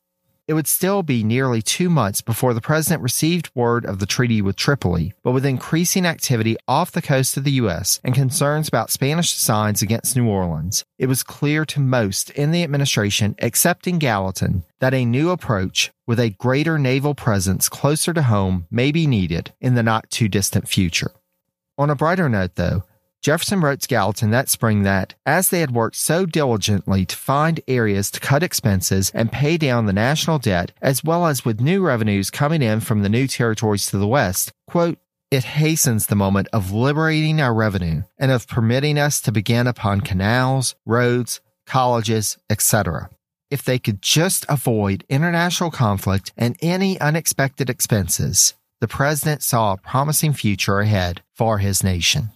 It 0.52 0.54
would 0.54 0.68
still 0.68 1.02
be 1.02 1.24
nearly 1.24 1.62
two 1.62 1.88
months 1.88 2.20
before 2.20 2.52
the 2.52 2.60
president 2.60 3.02
received 3.02 3.50
word 3.54 3.86
of 3.86 4.00
the 4.00 4.04
treaty 4.04 4.42
with 4.42 4.54
Tripoli, 4.54 5.14
but 5.22 5.30
with 5.30 5.46
increasing 5.46 6.04
activity 6.04 6.58
off 6.68 6.92
the 6.92 7.00
coast 7.00 7.38
of 7.38 7.44
the 7.44 7.52
U.S. 7.52 8.00
and 8.04 8.14
concerns 8.14 8.68
about 8.68 8.90
Spanish 8.90 9.32
designs 9.32 9.80
against 9.80 10.14
New 10.14 10.28
Orleans, 10.28 10.84
it 10.98 11.06
was 11.06 11.22
clear 11.22 11.64
to 11.64 11.80
most 11.80 12.28
in 12.28 12.50
the 12.50 12.62
administration, 12.64 13.34
excepting 13.38 13.98
Gallatin, 13.98 14.64
that 14.78 14.92
a 14.92 15.06
new 15.06 15.30
approach 15.30 15.90
with 16.06 16.20
a 16.20 16.36
greater 16.36 16.78
naval 16.78 17.14
presence 17.14 17.70
closer 17.70 18.12
to 18.12 18.24
home 18.24 18.66
may 18.70 18.92
be 18.92 19.06
needed 19.06 19.54
in 19.58 19.74
the 19.74 19.82
not 19.82 20.10
too 20.10 20.28
distant 20.28 20.68
future. 20.68 21.12
On 21.78 21.88
a 21.88 21.94
brighter 21.94 22.28
note, 22.28 22.56
though, 22.56 22.84
Jefferson 23.22 23.60
wrote 23.60 23.86
Gallatin 23.86 24.30
that 24.30 24.48
spring 24.48 24.82
that, 24.82 25.14
as 25.24 25.48
they 25.48 25.60
had 25.60 25.70
worked 25.70 25.94
so 25.94 26.26
diligently 26.26 27.06
to 27.06 27.16
find 27.16 27.60
areas 27.68 28.10
to 28.10 28.18
cut 28.18 28.42
expenses 28.42 29.12
and 29.14 29.30
pay 29.30 29.56
down 29.56 29.86
the 29.86 29.92
national 29.92 30.40
debt, 30.40 30.72
as 30.82 31.04
well 31.04 31.26
as 31.26 31.44
with 31.44 31.60
new 31.60 31.86
revenues 31.86 32.30
coming 32.30 32.62
in 32.62 32.80
from 32.80 33.02
the 33.02 33.08
new 33.08 33.28
territories 33.28 33.86
to 33.86 33.96
the 33.96 34.08
west, 34.08 34.50
quote, 34.66 34.98
it 35.30 35.44
hastens 35.44 36.08
the 36.08 36.16
moment 36.16 36.48
of 36.52 36.72
liberating 36.72 37.40
our 37.40 37.54
revenue 37.54 38.02
and 38.18 38.32
of 38.32 38.48
permitting 38.48 38.98
us 38.98 39.20
to 39.20 39.30
begin 39.30 39.68
upon 39.68 40.00
canals, 40.00 40.74
roads, 40.84 41.40
colleges, 41.64 42.38
etc. 42.50 43.08
If 43.52 43.62
they 43.62 43.78
could 43.78 44.02
just 44.02 44.44
avoid 44.48 45.04
international 45.08 45.70
conflict 45.70 46.32
and 46.36 46.56
any 46.60 46.98
unexpected 46.98 47.70
expenses, 47.70 48.54
the 48.80 48.88
president 48.88 49.44
saw 49.44 49.74
a 49.74 49.76
promising 49.76 50.32
future 50.32 50.80
ahead 50.80 51.22
for 51.32 51.58
his 51.58 51.84
nation. 51.84 52.30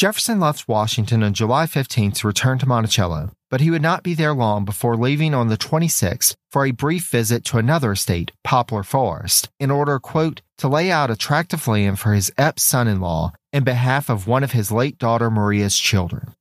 Jefferson 0.00 0.40
left 0.40 0.66
Washington 0.66 1.22
on 1.22 1.34
July 1.34 1.66
15 1.66 2.12
to 2.12 2.26
return 2.26 2.56
to 2.56 2.66
Monticello, 2.66 3.32
but 3.50 3.60
he 3.60 3.70
would 3.70 3.82
not 3.82 4.02
be 4.02 4.14
there 4.14 4.32
long 4.32 4.64
before 4.64 4.96
leaving 4.96 5.34
on 5.34 5.48
the 5.48 5.58
26th 5.58 6.34
for 6.50 6.64
a 6.64 6.70
brief 6.70 7.10
visit 7.10 7.44
to 7.44 7.58
another 7.58 7.92
estate, 7.92 8.32
Poplar 8.42 8.82
Forest, 8.82 9.50
in 9.60 9.70
order, 9.70 9.98
quote, 9.98 10.40
to 10.56 10.68
lay 10.68 10.90
out 10.90 11.10
a 11.10 11.16
tract 11.16 11.52
of 11.52 11.68
land 11.68 11.98
for 11.98 12.14
his 12.14 12.32
Eppes 12.38 12.60
son 12.60 12.88
in 12.88 12.98
law 12.98 13.32
in 13.52 13.62
behalf 13.62 14.08
of 14.08 14.26
one 14.26 14.42
of 14.42 14.52
his 14.52 14.72
late 14.72 14.96
daughter 14.96 15.30
Maria's 15.30 15.76
children. 15.76 16.32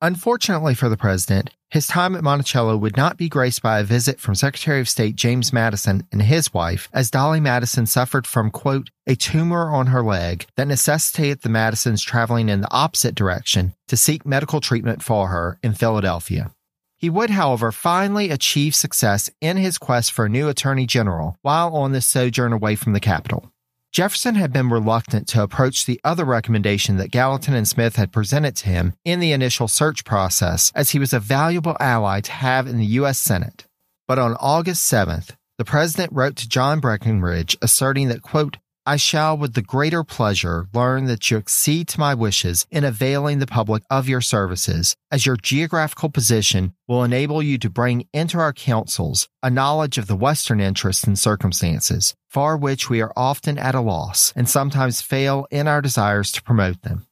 Unfortunately 0.00 0.76
for 0.76 0.88
the 0.88 0.96
president, 0.96 1.50
his 1.70 1.88
time 1.88 2.14
at 2.14 2.22
Monticello 2.22 2.76
would 2.76 2.96
not 2.96 3.16
be 3.16 3.28
graced 3.28 3.62
by 3.62 3.80
a 3.80 3.84
visit 3.84 4.20
from 4.20 4.36
Secretary 4.36 4.80
of 4.80 4.88
State 4.88 5.16
James 5.16 5.52
Madison 5.52 6.06
and 6.12 6.22
his 6.22 6.54
wife, 6.54 6.88
as 6.92 7.10
Dolley 7.10 7.40
Madison 7.40 7.84
suffered 7.84 8.24
from, 8.24 8.52
quote, 8.52 8.90
a 9.08 9.16
tumor 9.16 9.74
on 9.74 9.88
her 9.88 10.04
leg 10.04 10.46
that 10.56 10.68
necessitated 10.68 11.42
the 11.42 11.48
Madisons 11.48 12.00
traveling 12.00 12.48
in 12.48 12.60
the 12.60 12.72
opposite 12.72 13.16
direction 13.16 13.74
to 13.88 13.96
seek 13.96 14.24
medical 14.24 14.60
treatment 14.60 15.02
for 15.02 15.28
her 15.28 15.58
in 15.64 15.74
Philadelphia. 15.74 16.52
He 16.96 17.10
would, 17.10 17.30
however, 17.30 17.72
finally 17.72 18.30
achieve 18.30 18.76
success 18.76 19.28
in 19.40 19.56
his 19.56 19.78
quest 19.78 20.12
for 20.12 20.26
a 20.26 20.30
new 20.30 20.48
attorney 20.48 20.86
general 20.86 21.36
while 21.42 21.74
on 21.74 21.90
this 21.90 22.06
sojourn 22.06 22.52
away 22.52 22.76
from 22.76 22.92
the 22.92 23.00
capital. 23.00 23.52
Jefferson 23.92 24.34
had 24.34 24.52
been 24.52 24.68
reluctant 24.68 25.26
to 25.28 25.42
approach 25.42 25.86
the 25.86 26.00
other 26.04 26.24
recommendation 26.24 26.98
that 26.98 27.10
Gallatin 27.10 27.54
and 27.54 27.66
Smith 27.66 27.96
had 27.96 28.12
presented 28.12 28.54
to 28.56 28.68
him 28.68 28.92
in 29.04 29.18
the 29.18 29.32
initial 29.32 29.66
search 29.66 30.04
process, 30.04 30.70
as 30.74 30.90
he 30.90 30.98
was 30.98 31.12
a 31.12 31.18
valuable 31.18 31.76
ally 31.80 32.20
to 32.20 32.32
have 32.32 32.66
in 32.66 32.76
the 32.76 32.86
U.S. 32.86 33.18
Senate. 33.18 33.66
But 34.06 34.18
on 34.18 34.36
August 34.40 34.90
7th, 34.92 35.36
the 35.56 35.64
president 35.64 36.12
wrote 36.12 36.36
to 36.36 36.48
John 36.48 36.80
Breckinridge 36.80 37.56
asserting 37.62 38.08
that, 38.08 38.22
quote, 38.22 38.58
I 38.88 38.96
shall 38.96 39.36
with 39.36 39.52
the 39.52 39.60
greater 39.60 40.02
pleasure 40.02 40.66
learn 40.72 41.04
that 41.08 41.30
you 41.30 41.36
accede 41.36 41.88
to 41.88 42.00
my 42.00 42.14
wishes 42.14 42.66
in 42.70 42.84
availing 42.84 43.38
the 43.38 43.46
public 43.46 43.82
of 43.90 44.08
your 44.08 44.22
services, 44.22 44.96
as 45.10 45.26
your 45.26 45.36
geographical 45.36 46.08
position 46.08 46.72
will 46.86 47.04
enable 47.04 47.42
you 47.42 47.58
to 47.58 47.68
bring 47.68 48.08
into 48.14 48.38
our 48.38 48.54
councils 48.54 49.28
a 49.42 49.50
knowledge 49.50 49.98
of 49.98 50.06
the 50.06 50.16
Western 50.16 50.58
interests 50.58 51.04
and 51.04 51.18
circumstances, 51.18 52.14
for 52.30 52.56
which 52.56 52.88
we 52.88 53.02
are 53.02 53.12
often 53.14 53.58
at 53.58 53.74
a 53.74 53.82
loss 53.82 54.32
and 54.34 54.48
sometimes 54.48 55.02
fail 55.02 55.46
in 55.50 55.68
our 55.68 55.82
desires 55.82 56.32
to 56.32 56.42
promote 56.42 56.80
them. 56.80 57.06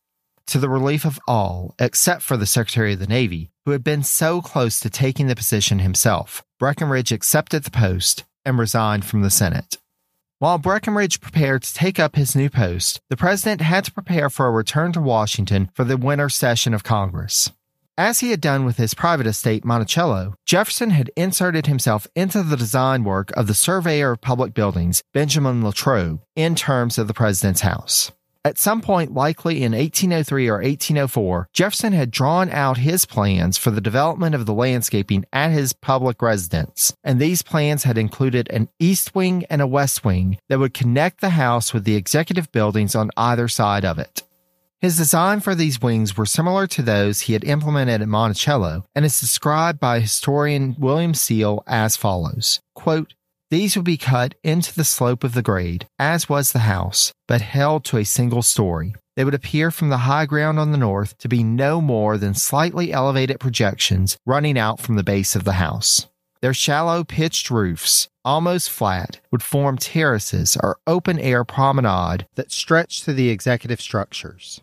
To 0.47 0.59
the 0.59 0.71
relief 0.71 1.05
of 1.05 1.21
all, 1.29 1.75
except 1.79 2.23
for 2.23 2.39
the 2.39 2.47
Secretary 2.47 2.95
of 2.95 3.01
the 3.01 3.07
Navy, 3.07 3.51
who 3.67 3.73
had 3.73 3.85
been 3.85 4.03
so 4.03 4.41
close 4.41 4.81
to 4.81 4.89
taking 4.89 5.27
the 5.27 5.37
position 5.37 5.81
himself, 5.81 6.43
Breckinridge 6.59 7.13
accepted 7.13 7.65
the 7.65 7.71
post 7.71 8.25
and 8.47 8.59
resigned 8.59 9.05
from 9.05 9.21
the 9.21 9.29
Senate. 9.29 9.77
While 10.39 10.59
Breckinridge 10.59 11.23
prepared 11.23 11.63
to 11.63 11.73
take 11.73 11.99
up 11.99 12.15
his 12.15 12.37
new 12.37 12.51
post, 12.51 13.01
the 13.09 13.17
president 13.17 13.63
had 13.63 13.87
to 13.87 13.93
prepare 13.93 14.29
for 14.29 14.47
a 14.47 14.51
return 14.51 14.93
to 14.93 15.01
Washington 15.01 15.71
for 15.73 15.83
the 15.83 15.97
winter 15.97 16.29
session 16.29 16.75
of 16.75 16.85
Congress. 16.85 17.51
As 17.97 18.21
he 18.21 18.33
had 18.33 18.43
done 18.43 18.67
with 18.67 18.77
his 18.77 18.93
private 18.93 19.27
estate, 19.27 19.65
Monticello, 19.65 20.35
Jefferson 20.45 20.91
had 20.91 21.11
inserted 21.17 21.69
himself 21.69 22.07
into 22.15 22.43
the 22.43 22.59
design 22.59 23.03
work 23.03 23.31
of 23.31 23.47
the 23.47 23.55
surveyor 23.55 24.11
of 24.11 24.21
public 24.21 24.53
buildings, 24.53 25.03
Benjamin 25.15 25.65
Latrobe, 25.65 26.21
in 26.35 26.55
terms 26.55 26.99
of 26.99 27.09
the 27.09 27.15
president's 27.15 27.63
house. 27.63 28.13
At 28.47 28.59
some 28.59 28.81
point, 28.81 29.13
likely 29.13 29.65
in 29.65 29.73
1803 29.73 30.49
or 30.49 30.59
1804, 30.59 31.49
Jefferson 31.53 31.93
had 31.93 32.13
drawn 32.13 32.49
out 32.51 32.79
his 32.79 33.05
plans 33.05 33.59
for 33.59 33.73
the 33.73 33.81
development 33.81 34.37
of 34.37 34.47
the 34.47 34.55
landscaping 34.55 35.25
at 35.33 35.51
his 35.51 35.73
public 35.73 36.23
residence, 36.23 36.95
and 37.03 37.19
these 37.19 37.43
plans 37.43 37.83
had 37.83 37.99
included 37.99 38.49
an 38.51 38.69
east 38.79 39.17
wing 39.17 39.45
and 39.51 39.61
a 39.61 39.67
west 39.67 40.05
wing 40.05 40.39
that 40.49 40.61
would 40.61 40.75
connect 40.75 41.21
the 41.21 41.31
house 41.31 41.75
with 41.75 41.83
the 41.83 41.97
executive 41.97 42.53
buildings 42.53 42.95
on 42.95 43.11
either 43.17 43.49
side 43.49 43.85
of 43.85 43.99
it. 43.99 44.23
His 44.81 44.97
design 44.97 45.41
for 45.41 45.57
these 45.57 45.83
wings 45.83 46.17
were 46.17 46.25
similar 46.25 46.69
to 46.69 46.83
those 46.83 47.23
he 47.23 47.33
had 47.33 47.43
implemented 47.43 48.01
at 48.01 48.07
Monticello 48.07 48.85
and 48.95 49.05
is 49.05 49.19
described 49.19 49.81
by 49.81 49.99
historian 49.99 50.77
William 50.79 51.15
Seale 51.15 51.65
as 51.67 51.97
follows 51.97 52.61
quote, 52.77 53.15
these 53.51 53.77
would 53.77 53.85
be 53.85 53.97
cut 53.97 54.35
into 54.43 54.75
the 54.75 54.85
slope 54.85 55.23
of 55.23 55.35
the 55.35 55.43
grade, 55.43 55.87
as 55.99 56.29
was 56.29 56.53
the 56.53 56.61
house, 56.61 57.13
but 57.29 57.41
held 57.41 57.85
to 57.85 57.97
a 57.97 58.05
single 58.05 58.43
story. 58.43 58.95
They 59.15 59.25
would 59.25 59.35
appear 59.35 59.71
from 59.71 59.89
the 59.89 59.99
high 59.99 60.27
ground 60.27 60.59
on 60.59 60.73
the 60.73 60.79
north 60.79 61.17
to 61.19 61.29
be 61.29 61.43
no 61.43 61.81
more 61.81 62.19
than 62.19 62.35
slightly 62.35 62.93
elevated 62.93 63.41
projections 63.41 64.19
running 64.27 64.59
out 64.59 64.81
from 64.81 64.97
the 64.97 65.05
base 65.05 65.35
of 65.37 65.45
the 65.45 65.55
house. 65.55 66.07
Their 66.43 66.53
shallow 66.53 67.03
pitched 67.03 67.51
roofs, 67.51 68.09
almost 68.25 68.69
flat, 68.69 69.21
would 69.31 69.43
form 69.43 69.79
terraces 69.79 70.57
or 70.63 70.79
open 70.87 71.19
air 71.19 71.45
promenade 71.45 72.27
that 72.35 72.53
stretched 72.53 73.05
to 73.05 73.15
the 73.15 73.31
executive 73.31 73.81
structures. 73.81 74.61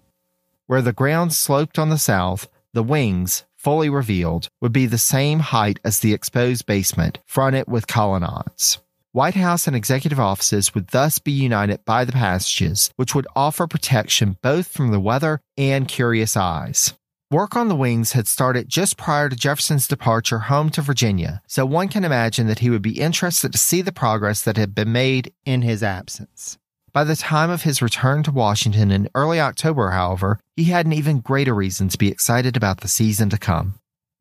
Where 0.68 0.82
the 0.82 0.94
ground 0.94 1.34
sloped 1.34 1.80
on 1.80 1.90
the 1.90 1.98
south, 1.98 2.48
the 2.74 2.84
wings, 2.84 3.44
fully 3.64 3.90
revealed, 3.90 4.50
would 4.62 4.74
be 4.74 4.86
the 4.86 4.98
same 4.98 5.40
height 5.40 5.80
as 5.84 6.00
the 6.00 6.14
exposed 6.14 6.66
basement, 6.66 7.20
fronted 7.26 7.66
with 7.68 7.88
colonnades. 7.88 8.80
White 9.14 9.36
House 9.36 9.68
and 9.68 9.76
executive 9.76 10.20
offices 10.20 10.74
would 10.74 10.88
thus 10.88 11.20
be 11.20 11.32
united 11.32 11.86
by 11.86 12.04
the 12.04 12.12
passages, 12.12 12.92
which 12.96 13.14
would 13.14 13.28
offer 13.36 13.68
protection 13.68 14.38
both 14.42 14.68
from 14.68 14.92
the 14.92 15.00
weather 15.00 15.40
and 15.56 15.88
curious 15.88 16.36
eyes. 16.36 16.96
Work 17.30 17.56
on 17.56 17.68
the 17.68 17.76
wings 17.76 18.12
had 18.14 18.28
started 18.28 18.70
just 18.70 18.98
prior 18.98 19.30
to 19.30 19.36
Jefferson's 19.36 19.88
departure 19.88 20.40
home 20.40 20.70
to 20.72 20.82
Virginia, 20.82 21.42
so 21.48 21.66
one 21.66 21.88
can 21.88 22.04
imagine 22.04 22.48
that 22.48 22.60
he 22.60 22.70
would 22.70 22.82
be 22.82 23.00
interested 23.00 23.52
to 23.52 23.58
see 23.58 23.82
the 23.82 23.92
progress 23.92 24.42
that 24.44 24.58
had 24.58 24.76
been 24.76 24.92
made 24.92 25.34
in 25.46 25.62
his 25.62 25.82
absence. 25.82 26.58
By 26.94 27.04
the 27.06 27.16
time 27.16 27.50
of 27.50 27.64
his 27.64 27.82
return 27.82 28.22
to 28.22 28.32
Washington 28.32 28.92
in 28.92 29.10
early 29.16 29.40
October, 29.40 29.90
however, 29.90 30.40
he 30.56 30.66
had 30.66 30.86
an 30.86 30.94
even 30.94 31.22
greater 31.22 31.56
reason 31.56 31.90
to 31.90 31.98
be 31.98 32.10
excited 32.10 32.56
about 32.56 32.82
the 32.82 32.88
season 32.88 33.32
to 33.32 33.40
come. 33.40 33.80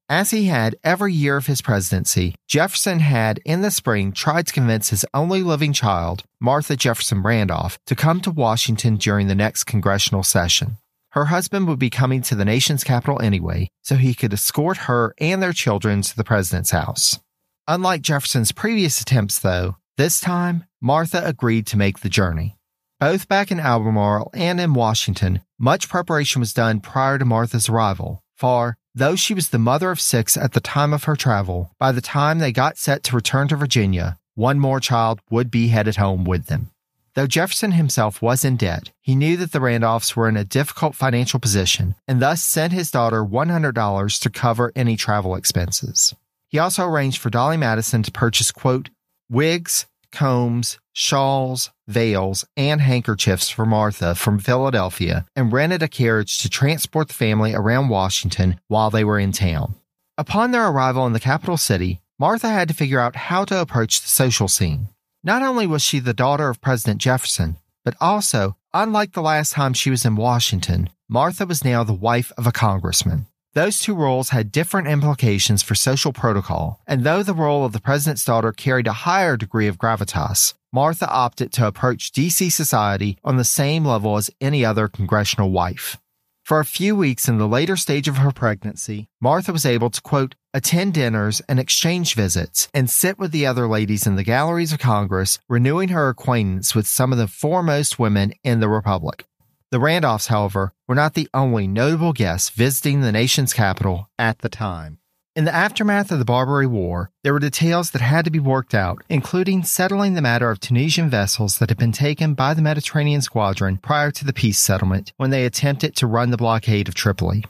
As 0.08 0.30
he 0.30 0.46
had 0.46 0.76
every 0.82 1.12
year 1.12 1.36
of 1.36 1.46
his 1.46 1.60
presidency, 1.60 2.34
Jefferson 2.48 3.00
had 3.00 3.40
in 3.44 3.60
the 3.60 3.70
spring 3.70 4.10
tried 4.10 4.46
to 4.46 4.54
convince 4.54 4.88
his 4.88 5.04
only 5.12 5.42
living 5.42 5.74
child, 5.74 6.24
Martha 6.40 6.74
Jefferson 6.74 7.22
Randolph, 7.22 7.78
to 7.86 7.94
come 7.94 8.22
to 8.22 8.30
Washington 8.30 8.96
during 8.96 9.26
the 9.26 9.34
next 9.34 9.64
congressional 9.64 10.22
session. 10.22 10.78
Her 11.10 11.26
husband 11.26 11.68
would 11.68 11.78
be 11.78 11.90
coming 11.90 12.22
to 12.22 12.34
the 12.34 12.46
nation's 12.46 12.84
capital 12.84 13.20
anyway, 13.20 13.68
so 13.82 13.96
he 13.96 14.14
could 14.14 14.32
escort 14.32 14.78
her 14.88 15.14
and 15.18 15.42
their 15.42 15.52
children 15.52 16.00
to 16.00 16.16
the 16.16 16.24
president's 16.24 16.70
house. 16.70 17.20
Unlike 17.68 18.00
Jefferson's 18.00 18.50
previous 18.50 19.02
attempts, 19.02 19.38
though, 19.38 19.76
this 19.98 20.20
time 20.20 20.64
Martha 20.80 21.22
agreed 21.22 21.66
to 21.66 21.76
make 21.76 22.00
the 22.00 22.08
journey. 22.08 22.56
Both 23.02 23.26
back 23.26 23.50
in 23.50 23.58
Albemarle 23.58 24.30
and 24.32 24.60
in 24.60 24.74
Washington, 24.74 25.40
much 25.58 25.88
preparation 25.88 26.38
was 26.38 26.54
done 26.54 26.78
prior 26.78 27.18
to 27.18 27.24
Martha's 27.24 27.68
arrival, 27.68 28.22
for 28.36 28.76
though 28.94 29.16
she 29.16 29.34
was 29.34 29.48
the 29.48 29.58
mother 29.58 29.90
of 29.90 30.00
six 30.00 30.36
at 30.36 30.52
the 30.52 30.60
time 30.60 30.92
of 30.92 31.02
her 31.02 31.16
travel, 31.16 31.72
by 31.80 31.90
the 31.90 32.00
time 32.00 32.38
they 32.38 32.52
got 32.52 32.78
set 32.78 33.02
to 33.02 33.16
return 33.16 33.48
to 33.48 33.56
Virginia, 33.56 34.20
one 34.36 34.60
more 34.60 34.78
child 34.78 35.18
would 35.30 35.50
be 35.50 35.66
headed 35.66 35.96
home 35.96 36.22
with 36.22 36.46
them. 36.46 36.70
Though 37.14 37.26
Jefferson 37.26 37.72
himself 37.72 38.22
was 38.22 38.44
in 38.44 38.56
debt, 38.56 38.92
he 39.00 39.16
knew 39.16 39.36
that 39.38 39.50
the 39.50 39.58
Randolphs 39.58 40.14
were 40.14 40.28
in 40.28 40.36
a 40.36 40.44
difficult 40.44 40.94
financial 40.94 41.40
position 41.40 41.96
and 42.06 42.22
thus 42.22 42.40
sent 42.40 42.72
his 42.72 42.92
daughter 42.92 43.24
$100 43.24 44.20
to 44.20 44.30
cover 44.30 44.70
any 44.76 44.94
travel 44.94 45.34
expenses. 45.34 46.14
He 46.46 46.60
also 46.60 46.86
arranged 46.86 47.18
for 47.18 47.30
Dolley 47.30 47.56
Madison 47.56 48.04
to 48.04 48.12
purchase, 48.12 48.52
quote, 48.52 48.90
wigs, 49.28 49.86
combs, 50.12 50.78
shawls, 50.92 51.70
veils, 51.86 52.44
and 52.56 52.80
handkerchiefs 52.80 53.48
for 53.48 53.66
Martha 53.66 54.14
from 54.14 54.38
Philadelphia 54.38 55.24
and 55.34 55.52
rented 55.52 55.82
a 55.82 55.88
carriage 55.88 56.38
to 56.38 56.48
transport 56.48 57.08
the 57.08 57.14
family 57.14 57.54
around 57.54 57.88
Washington 57.88 58.60
while 58.68 58.90
they 58.90 59.04
were 59.04 59.18
in 59.18 59.32
town. 59.32 59.74
Upon 60.18 60.50
their 60.50 60.68
arrival 60.68 61.06
in 61.06 61.12
the 61.12 61.20
capital 61.20 61.56
city, 61.56 62.00
Martha 62.18 62.48
had 62.48 62.68
to 62.68 62.74
figure 62.74 63.00
out 63.00 63.16
how 63.16 63.44
to 63.46 63.60
approach 63.60 64.00
the 64.00 64.08
social 64.08 64.48
scene. 64.48 64.88
Not 65.24 65.42
only 65.42 65.66
was 65.66 65.82
she 65.82 65.98
the 65.98 66.14
daughter 66.14 66.48
of 66.48 66.60
President 66.60 67.00
Jefferson, 67.00 67.56
but 67.84 67.94
also, 68.00 68.56
unlike 68.74 69.12
the 69.12 69.22
last 69.22 69.52
time 69.52 69.72
she 69.72 69.90
was 69.90 70.04
in 70.04 70.16
Washington, 70.16 70.90
Martha 71.08 71.46
was 71.46 71.64
now 71.64 71.82
the 71.82 71.92
wife 71.92 72.30
of 72.36 72.46
a 72.46 72.52
congressman. 72.52 73.26
Those 73.54 73.80
two 73.80 73.94
roles 73.94 74.30
had 74.30 74.50
different 74.50 74.88
implications 74.88 75.62
for 75.62 75.74
social 75.74 76.14
protocol, 76.14 76.80
and 76.86 77.04
though 77.04 77.22
the 77.22 77.34
role 77.34 77.66
of 77.66 77.72
the 77.72 77.82
president's 77.82 78.24
daughter 78.24 78.50
carried 78.50 78.86
a 78.86 79.04
higher 79.04 79.36
degree 79.36 79.66
of 79.66 79.76
gravitas, 79.76 80.54
Martha 80.72 81.06
opted 81.10 81.52
to 81.52 81.66
approach 81.66 82.12
DC 82.12 82.50
society 82.50 83.18
on 83.22 83.36
the 83.36 83.44
same 83.44 83.84
level 83.84 84.16
as 84.16 84.30
any 84.40 84.64
other 84.64 84.88
congressional 84.88 85.50
wife. 85.50 85.98
For 86.42 86.60
a 86.60 86.64
few 86.64 86.96
weeks 86.96 87.28
in 87.28 87.36
the 87.36 87.46
later 87.46 87.76
stage 87.76 88.08
of 88.08 88.16
her 88.16 88.32
pregnancy, 88.32 89.08
Martha 89.20 89.52
was 89.52 89.66
able 89.66 89.90
to, 89.90 90.00
quote, 90.00 90.34
attend 90.54 90.94
dinners 90.94 91.42
and 91.46 91.60
exchange 91.60 92.14
visits 92.14 92.68
and 92.72 92.88
sit 92.88 93.18
with 93.18 93.32
the 93.32 93.44
other 93.44 93.68
ladies 93.68 94.06
in 94.06 94.16
the 94.16 94.24
galleries 94.24 94.72
of 94.72 94.78
Congress, 94.78 95.38
renewing 95.46 95.90
her 95.90 96.08
acquaintance 96.08 96.74
with 96.74 96.86
some 96.86 97.12
of 97.12 97.18
the 97.18 97.28
foremost 97.28 97.98
women 97.98 98.32
in 98.42 98.60
the 98.60 98.68
Republic. 98.68 99.26
The 99.72 99.80
Randolphs, 99.80 100.26
however, 100.26 100.74
were 100.86 100.94
not 100.94 101.14
the 101.14 101.30
only 101.32 101.66
notable 101.66 102.12
guests 102.12 102.50
visiting 102.50 103.00
the 103.00 103.10
nation's 103.10 103.54
capital 103.54 104.10
at 104.18 104.40
the 104.40 104.50
time. 104.50 104.98
In 105.34 105.46
the 105.46 105.54
aftermath 105.54 106.12
of 106.12 106.18
the 106.18 106.26
Barbary 106.26 106.66
War, 106.66 107.10
there 107.24 107.32
were 107.32 107.38
details 107.38 107.90
that 107.92 108.02
had 108.02 108.26
to 108.26 108.30
be 108.30 108.38
worked 108.38 108.74
out, 108.74 109.02
including 109.08 109.62
settling 109.64 110.12
the 110.12 110.20
matter 110.20 110.50
of 110.50 110.60
Tunisian 110.60 111.08
vessels 111.08 111.56
that 111.56 111.70
had 111.70 111.78
been 111.78 111.90
taken 111.90 112.34
by 112.34 112.52
the 112.52 112.60
Mediterranean 112.60 113.22
Squadron 113.22 113.78
prior 113.78 114.10
to 114.10 114.26
the 114.26 114.34
peace 114.34 114.58
settlement 114.58 115.14
when 115.16 115.30
they 115.30 115.46
attempted 115.46 115.96
to 115.96 116.06
run 116.06 116.30
the 116.30 116.36
blockade 116.36 116.86
of 116.86 116.94
Tripoli. 116.94 117.42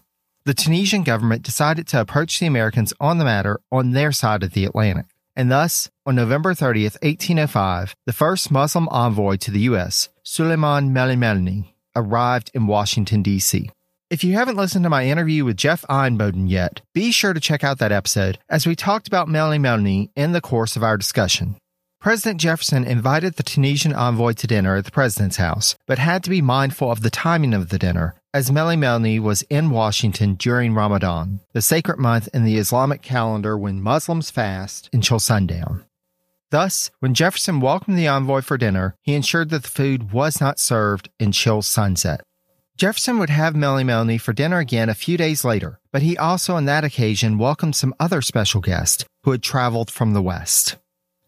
The 0.44 0.54
Tunisian 0.54 1.02
government 1.02 1.42
decided 1.42 1.88
to 1.88 2.00
approach 2.00 2.38
the 2.38 2.46
Americans 2.46 2.92
on 3.00 3.18
the 3.18 3.24
matter 3.24 3.58
on 3.72 3.90
their 3.90 4.12
side 4.12 4.44
of 4.44 4.52
the 4.52 4.64
Atlantic. 4.64 5.06
And 5.34 5.50
thus, 5.50 5.90
on 6.06 6.14
November 6.14 6.54
30th, 6.54 7.02
1805, 7.02 7.96
the 8.06 8.12
first 8.12 8.52
Muslim 8.52 8.88
envoy 8.90 9.38
to 9.38 9.50
the 9.50 9.60
U.S., 9.60 10.08
Suleiman 10.22 10.90
Melimelni, 10.90 11.71
arrived 11.94 12.50
in 12.54 12.66
Washington, 12.66 13.22
D.C. 13.22 13.70
If 14.10 14.22
you 14.22 14.34
haven't 14.34 14.56
listened 14.56 14.84
to 14.84 14.90
my 14.90 15.06
interview 15.06 15.44
with 15.44 15.56
Jeff 15.56 15.84
Einboden 15.88 16.46
yet, 16.46 16.82
be 16.92 17.12
sure 17.12 17.32
to 17.32 17.40
check 17.40 17.64
out 17.64 17.78
that 17.78 17.92
episode 17.92 18.38
as 18.48 18.66
we 18.66 18.76
talked 18.76 19.08
about 19.08 19.28
Melimelni 19.28 20.10
in 20.14 20.32
the 20.32 20.40
course 20.40 20.76
of 20.76 20.82
our 20.82 20.98
discussion. 20.98 21.56
President 22.02 22.40
Jefferson 22.40 22.84
invited 22.84 23.36
the 23.36 23.42
Tunisian 23.44 23.94
envoy 23.94 24.32
to 24.32 24.46
dinner 24.48 24.74
at 24.74 24.84
the 24.84 24.90
president's 24.90 25.36
house, 25.36 25.76
but 25.86 25.98
had 25.98 26.24
to 26.24 26.30
be 26.30 26.42
mindful 26.42 26.90
of 26.90 27.02
the 27.02 27.10
timing 27.10 27.54
of 27.54 27.68
the 27.68 27.78
dinner, 27.78 28.16
as 28.34 28.50
Melimelni 28.50 29.20
was 29.20 29.42
in 29.42 29.70
Washington 29.70 30.34
during 30.34 30.74
Ramadan, 30.74 31.38
the 31.52 31.62
sacred 31.62 31.98
month 31.98 32.28
in 32.34 32.44
the 32.44 32.56
Islamic 32.56 33.02
calendar 33.02 33.56
when 33.56 33.80
Muslims 33.80 34.30
fast 34.30 34.90
until 34.92 35.20
sundown. 35.20 35.84
Thus, 36.52 36.90
when 37.00 37.14
Jefferson 37.14 37.60
welcomed 37.60 37.96
the 37.96 38.08
envoy 38.08 38.42
for 38.42 38.58
dinner, 38.58 38.94
he 39.00 39.14
ensured 39.14 39.48
that 39.48 39.62
the 39.62 39.70
food 39.70 40.12
was 40.12 40.38
not 40.38 40.60
served 40.60 41.08
until 41.18 41.62
sunset. 41.62 42.20
Jefferson 42.76 43.18
would 43.18 43.30
have 43.30 43.54
Melimelni 43.54 44.20
for 44.20 44.34
dinner 44.34 44.58
again 44.58 44.90
a 44.90 44.94
few 44.94 45.16
days 45.16 45.46
later, 45.46 45.80
but 45.92 46.02
he 46.02 46.14
also 46.18 46.54
on 46.54 46.66
that 46.66 46.84
occasion 46.84 47.38
welcomed 47.38 47.74
some 47.74 47.94
other 47.98 48.20
special 48.20 48.60
guests 48.60 49.06
who 49.22 49.30
had 49.30 49.42
traveled 49.42 49.90
from 49.90 50.12
the 50.12 50.20
West. 50.20 50.76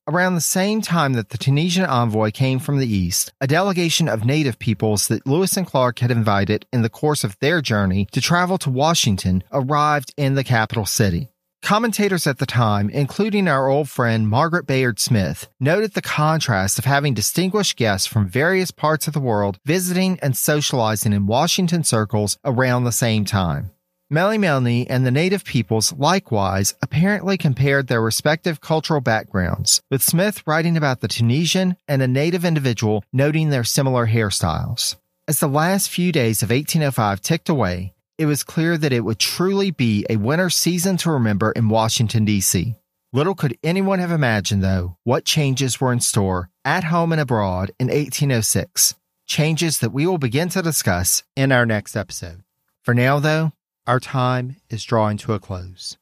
Around 0.06 0.34
the 0.34 0.42
same 0.42 0.82
time 0.82 1.14
that 1.14 1.30
the 1.30 1.38
Tunisian 1.38 1.86
envoy 1.86 2.30
came 2.30 2.58
from 2.58 2.78
the 2.78 2.92
East, 2.94 3.32
a 3.40 3.46
delegation 3.46 4.10
of 4.10 4.26
native 4.26 4.58
peoples 4.58 5.08
that 5.08 5.26
Lewis 5.26 5.56
and 5.56 5.66
Clark 5.66 6.00
had 6.00 6.10
invited 6.10 6.66
in 6.70 6.82
the 6.82 6.90
course 6.90 7.24
of 7.24 7.38
their 7.38 7.62
journey 7.62 8.06
to 8.12 8.20
travel 8.20 8.58
to 8.58 8.68
Washington 8.68 9.42
arrived 9.50 10.12
in 10.18 10.34
the 10.34 10.44
capital 10.44 10.84
city. 10.84 11.30
Commentators 11.64 12.26
at 12.26 12.36
the 12.36 12.44
time, 12.44 12.90
including 12.90 13.48
our 13.48 13.68
old 13.68 13.88
friend 13.88 14.28
Margaret 14.28 14.66
Bayard 14.66 15.00
Smith, 15.00 15.48
noted 15.58 15.94
the 15.94 16.02
contrast 16.02 16.78
of 16.78 16.84
having 16.84 17.14
distinguished 17.14 17.78
guests 17.78 18.06
from 18.06 18.28
various 18.28 18.70
parts 18.70 19.06
of 19.08 19.14
the 19.14 19.18
world 19.18 19.56
visiting 19.64 20.18
and 20.20 20.36
socializing 20.36 21.14
in 21.14 21.26
Washington 21.26 21.82
circles 21.82 22.36
around 22.44 22.84
the 22.84 22.92
same 22.92 23.24
time. 23.24 23.70
Melimelni 24.12 24.86
and 24.90 25.06
the 25.06 25.10
native 25.10 25.42
peoples 25.42 25.94
likewise 25.94 26.74
apparently 26.82 27.38
compared 27.38 27.86
their 27.86 28.02
respective 28.02 28.60
cultural 28.60 29.00
backgrounds, 29.00 29.80
with 29.90 30.02
Smith 30.02 30.42
writing 30.46 30.76
about 30.76 31.00
the 31.00 31.08
Tunisian 31.08 31.78
and 31.88 32.02
a 32.02 32.06
native 32.06 32.44
individual 32.44 33.02
noting 33.10 33.48
their 33.48 33.64
similar 33.64 34.08
hairstyles. 34.08 34.96
As 35.26 35.40
the 35.40 35.48
last 35.48 35.88
few 35.88 36.12
days 36.12 36.42
of 36.42 36.50
1805 36.50 37.22
ticked 37.22 37.48
away, 37.48 37.93
it 38.18 38.26
was 38.26 38.44
clear 38.44 38.78
that 38.78 38.92
it 38.92 39.00
would 39.00 39.18
truly 39.18 39.70
be 39.70 40.06
a 40.08 40.16
winter 40.16 40.50
season 40.50 40.96
to 40.98 41.10
remember 41.10 41.52
in 41.52 41.68
Washington, 41.68 42.24
D.C. 42.24 42.76
Little 43.12 43.34
could 43.34 43.56
anyone 43.62 43.98
have 43.98 44.10
imagined, 44.10 44.62
though, 44.62 44.96
what 45.04 45.24
changes 45.24 45.80
were 45.80 45.92
in 45.92 46.00
store 46.00 46.48
at 46.64 46.84
home 46.84 47.12
and 47.12 47.20
abroad 47.20 47.70
in 47.78 47.88
1806, 47.88 48.94
changes 49.26 49.78
that 49.78 49.92
we 49.92 50.06
will 50.06 50.18
begin 50.18 50.48
to 50.50 50.62
discuss 50.62 51.22
in 51.36 51.52
our 51.52 51.66
next 51.66 51.96
episode. 51.96 52.42
For 52.82 52.94
now, 52.94 53.18
though, 53.18 53.52
our 53.86 54.00
time 54.00 54.56
is 54.70 54.84
drawing 54.84 55.16
to 55.18 55.32
a 55.32 55.40
close. 55.40 55.96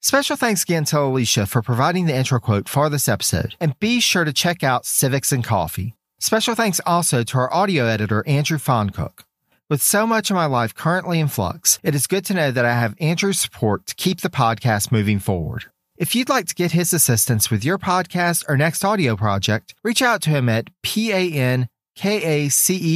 Special 0.00 0.36
thanks 0.36 0.62
again 0.62 0.84
to 0.86 1.00
Alicia 1.00 1.46
for 1.46 1.60
providing 1.60 2.06
the 2.06 2.14
intro 2.14 2.38
quote 2.38 2.68
for 2.68 2.88
this 2.88 3.08
episode, 3.08 3.56
and 3.60 3.78
be 3.78 4.00
sure 4.00 4.24
to 4.24 4.32
check 4.32 4.62
out 4.62 4.86
Civics 4.86 5.32
and 5.32 5.44
Coffee. 5.44 5.94
Special 6.20 6.54
thanks 6.54 6.80
also 6.86 7.22
to 7.22 7.38
our 7.38 7.52
audio 7.52 7.84
editor, 7.84 8.24
Andrew 8.26 8.58
Foncook. 8.58 9.24
With 9.70 9.82
so 9.82 10.06
much 10.06 10.30
of 10.30 10.34
my 10.34 10.46
life 10.46 10.74
currently 10.74 11.20
in 11.20 11.28
flux, 11.28 11.78
it 11.82 11.94
is 11.94 12.06
good 12.06 12.24
to 12.26 12.32
know 12.32 12.50
that 12.50 12.64
I 12.64 12.72
have 12.72 12.94
Andrew's 13.00 13.38
support 13.38 13.86
to 13.88 13.94
keep 13.94 14.22
the 14.22 14.30
podcast 14.30 14.90
moving 14.90 15.18
forward. 15.18 15.66
If 15.98 16.14
you'd 16.14 16.30
like 16.30 16.46
to 16.46 16.54
get 16.54 16.72
his 16.72 16.94
assistance 16.94 17.50
with 17.50 17.66
your 17.66 17.76
podcast 17.76 18.48
or 18.48 18.56
next 18.56 18.82
audio 18.82 19.14
project, 19.14 19.74
reach 19.84 20.00
out 20.00 20.22
to 20.22 20.30
him 20.30 20.48
at 20.48 20.70
P-A-N-K-A-C-E 20.82 21.70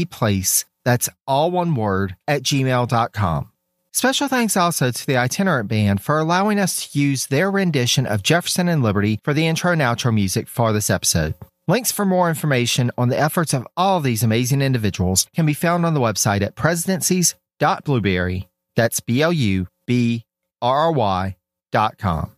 place, 0.07 0.65
that's 0.83 1.11
all 1.27 1.51
one 1.51 1.75
word, 1.75 2.17
at 2.27 2.43
gmail.com. 2.43 3.53
Special 3.93 4.29
thanks 4.29 4.57
also 4.57 4.91
to 4.91 5.07
the 5.07 5.19
Itinerant 5.19 5.69
Band 5.69 6.01
for 6.01 6.19
allowing 6.19 6.59
us 6.59 6.87
to 6.87 6.99
use 6.99 7.27
their 7.27 7.51
rendition 7.51 8.07
of 8.07 8.23
Jefferson 8.23 8.67
and 8.69 8.83
Liberty 8.83 9.21
for 9.23 9.35
the 9.35 9.47
intro 9.47 9.73
and 9.73 9.83
outro 9.83 10.15
music 10.15 10.49
for 10.49 10.73
this 10.73 10.89
episode. 10.89 11.35
Links 11.73 11.91
for 11.91 12.05
more 12.05 12.29
information 12.29 12.91
on 12.99 13.09
the 13.09 13.19
efforts 13.19 13.55
of 13.55 13.67
all 13.79 14.01
these 14.01 14.23
amazing 14.23 14.61
individuals 14.61 15.27
can 15.35 15.47
be 15.47 15.55
found 15.55 15.87
on 15.87 15.95
the 15.95 16.01
website 16.01 16.43
at 16.43 16.55
presidencies.blubrry. 16.55 18.49
That's 18.77 19.01
B 19.01 19.23
L 19.23 19.33
U 19.33 19.69
B 19.87 20.27
R 20.61 20.81
R 20.81 20.93
Y 20.93 21.37
dot 21.71 21.97
com. 21.97 22.33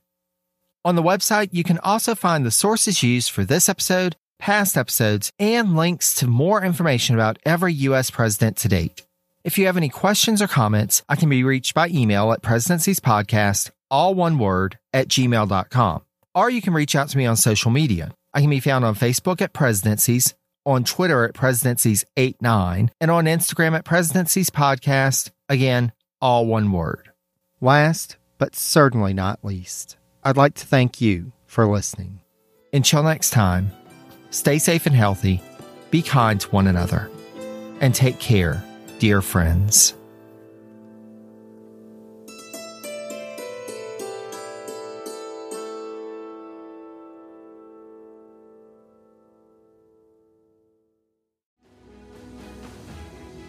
On 0.84 0.94
the 0.94 1.02
website, 1.02 1.48
you 1.50 1.64
can 1.64 1.80
also 1.80 2.14
find 2.14 2.46
the 2.46 2.52
sources 2.52 3.02
used 3.02 3.32
for 3.32 3.42
this 3.42 3.68
episode, 3.68 4.14
past 4.38 4.76
episodes, 4.76 5.32
and 5.40 5.74
links 5.74 6.14
to 6.14 6.28
more 6.28 6.62
information 6.62 7.16
about 7.16 7.40
every 7.44 7.72
U.S. 7.88 8.12
president 8.12 8.56
to 8.58 8.68
date. 8.68 9.04
If 9.42 9.58
you 9.58 9.66
have 9.66 9.76
any 9.76 9.88
questions 9.88 10.42
or 10.42 10.46
comments, 10.46 11.02
I 11.08 11.16
can 11.16 11.28
be 11.28 11.42
reached 11.42 11.74
by 11.74 11.88
email 11.88 12.32
at 12.32 12.40
presidenciespodcast, 12.42 13.72
all 13.90 14.14
one 14.14 14.38
word, 14.38 14.78
at 14.92 15.08
gmail.com. 15.08 16.02
Or 16.36 16.50
you 16.50 16.62
can 16.62 16.72
reach 16.72 16.94
out 16.94 17.08
to 17.08 17.18
me 17.18 17.26
on 17.26 17.34
social 17.36 17.72
media. 17.72 18.14
I 18.34 18.40
can 18.40 18.50
be 18.50 18.60
found 18.60 18.84
on 18.84 18.96
Facebook 18.96 19.40
at 19.40 19.52
Presidencies, 19.52 20.34
on 20.66 20.82
Twitter 20.82 21.24
at 21.24 21.34
Presidencies89, 21.34 22.90
and 23.00 23.10
on 23.10 23.26
Instagram 23.26 23.76
at 23.76 23.84
Presidencies 23.84 24.50
Podcast. 24.50 25.30
Again, 25.48 25.92
all 26.20 26.44
one 26.46 26.72
word. 26.72 27.10
Last, 27.60 28.16
but 28.38 28.56
certainly 28.56 29.14
not 29.14 29.44
least, 29.44 29.96
I'd 30.24 30.36
like 30.36 30.54
to 30.54 30.66
thank 30.66 31.00
you 31.00 31.32
for 31.46 31.66
listening. 31.66 32.20
Until 32.72 33.04
next 33.04 33.30
time, 33.30 33.70
stay 34.30 34.58
safe 34.58 34.86
and 34.86 34.96
healthy, 34.96 35.40
be 35.92 36.02
kind 36.02 36.40
to 36.40 36.48
one 36.48 36.66
another, 36.66 37.08
and 37.80 37.94
take 37.94 38.18
care, 38.18 38.64
dear 38.98 39.22
friends. 39.22 39.94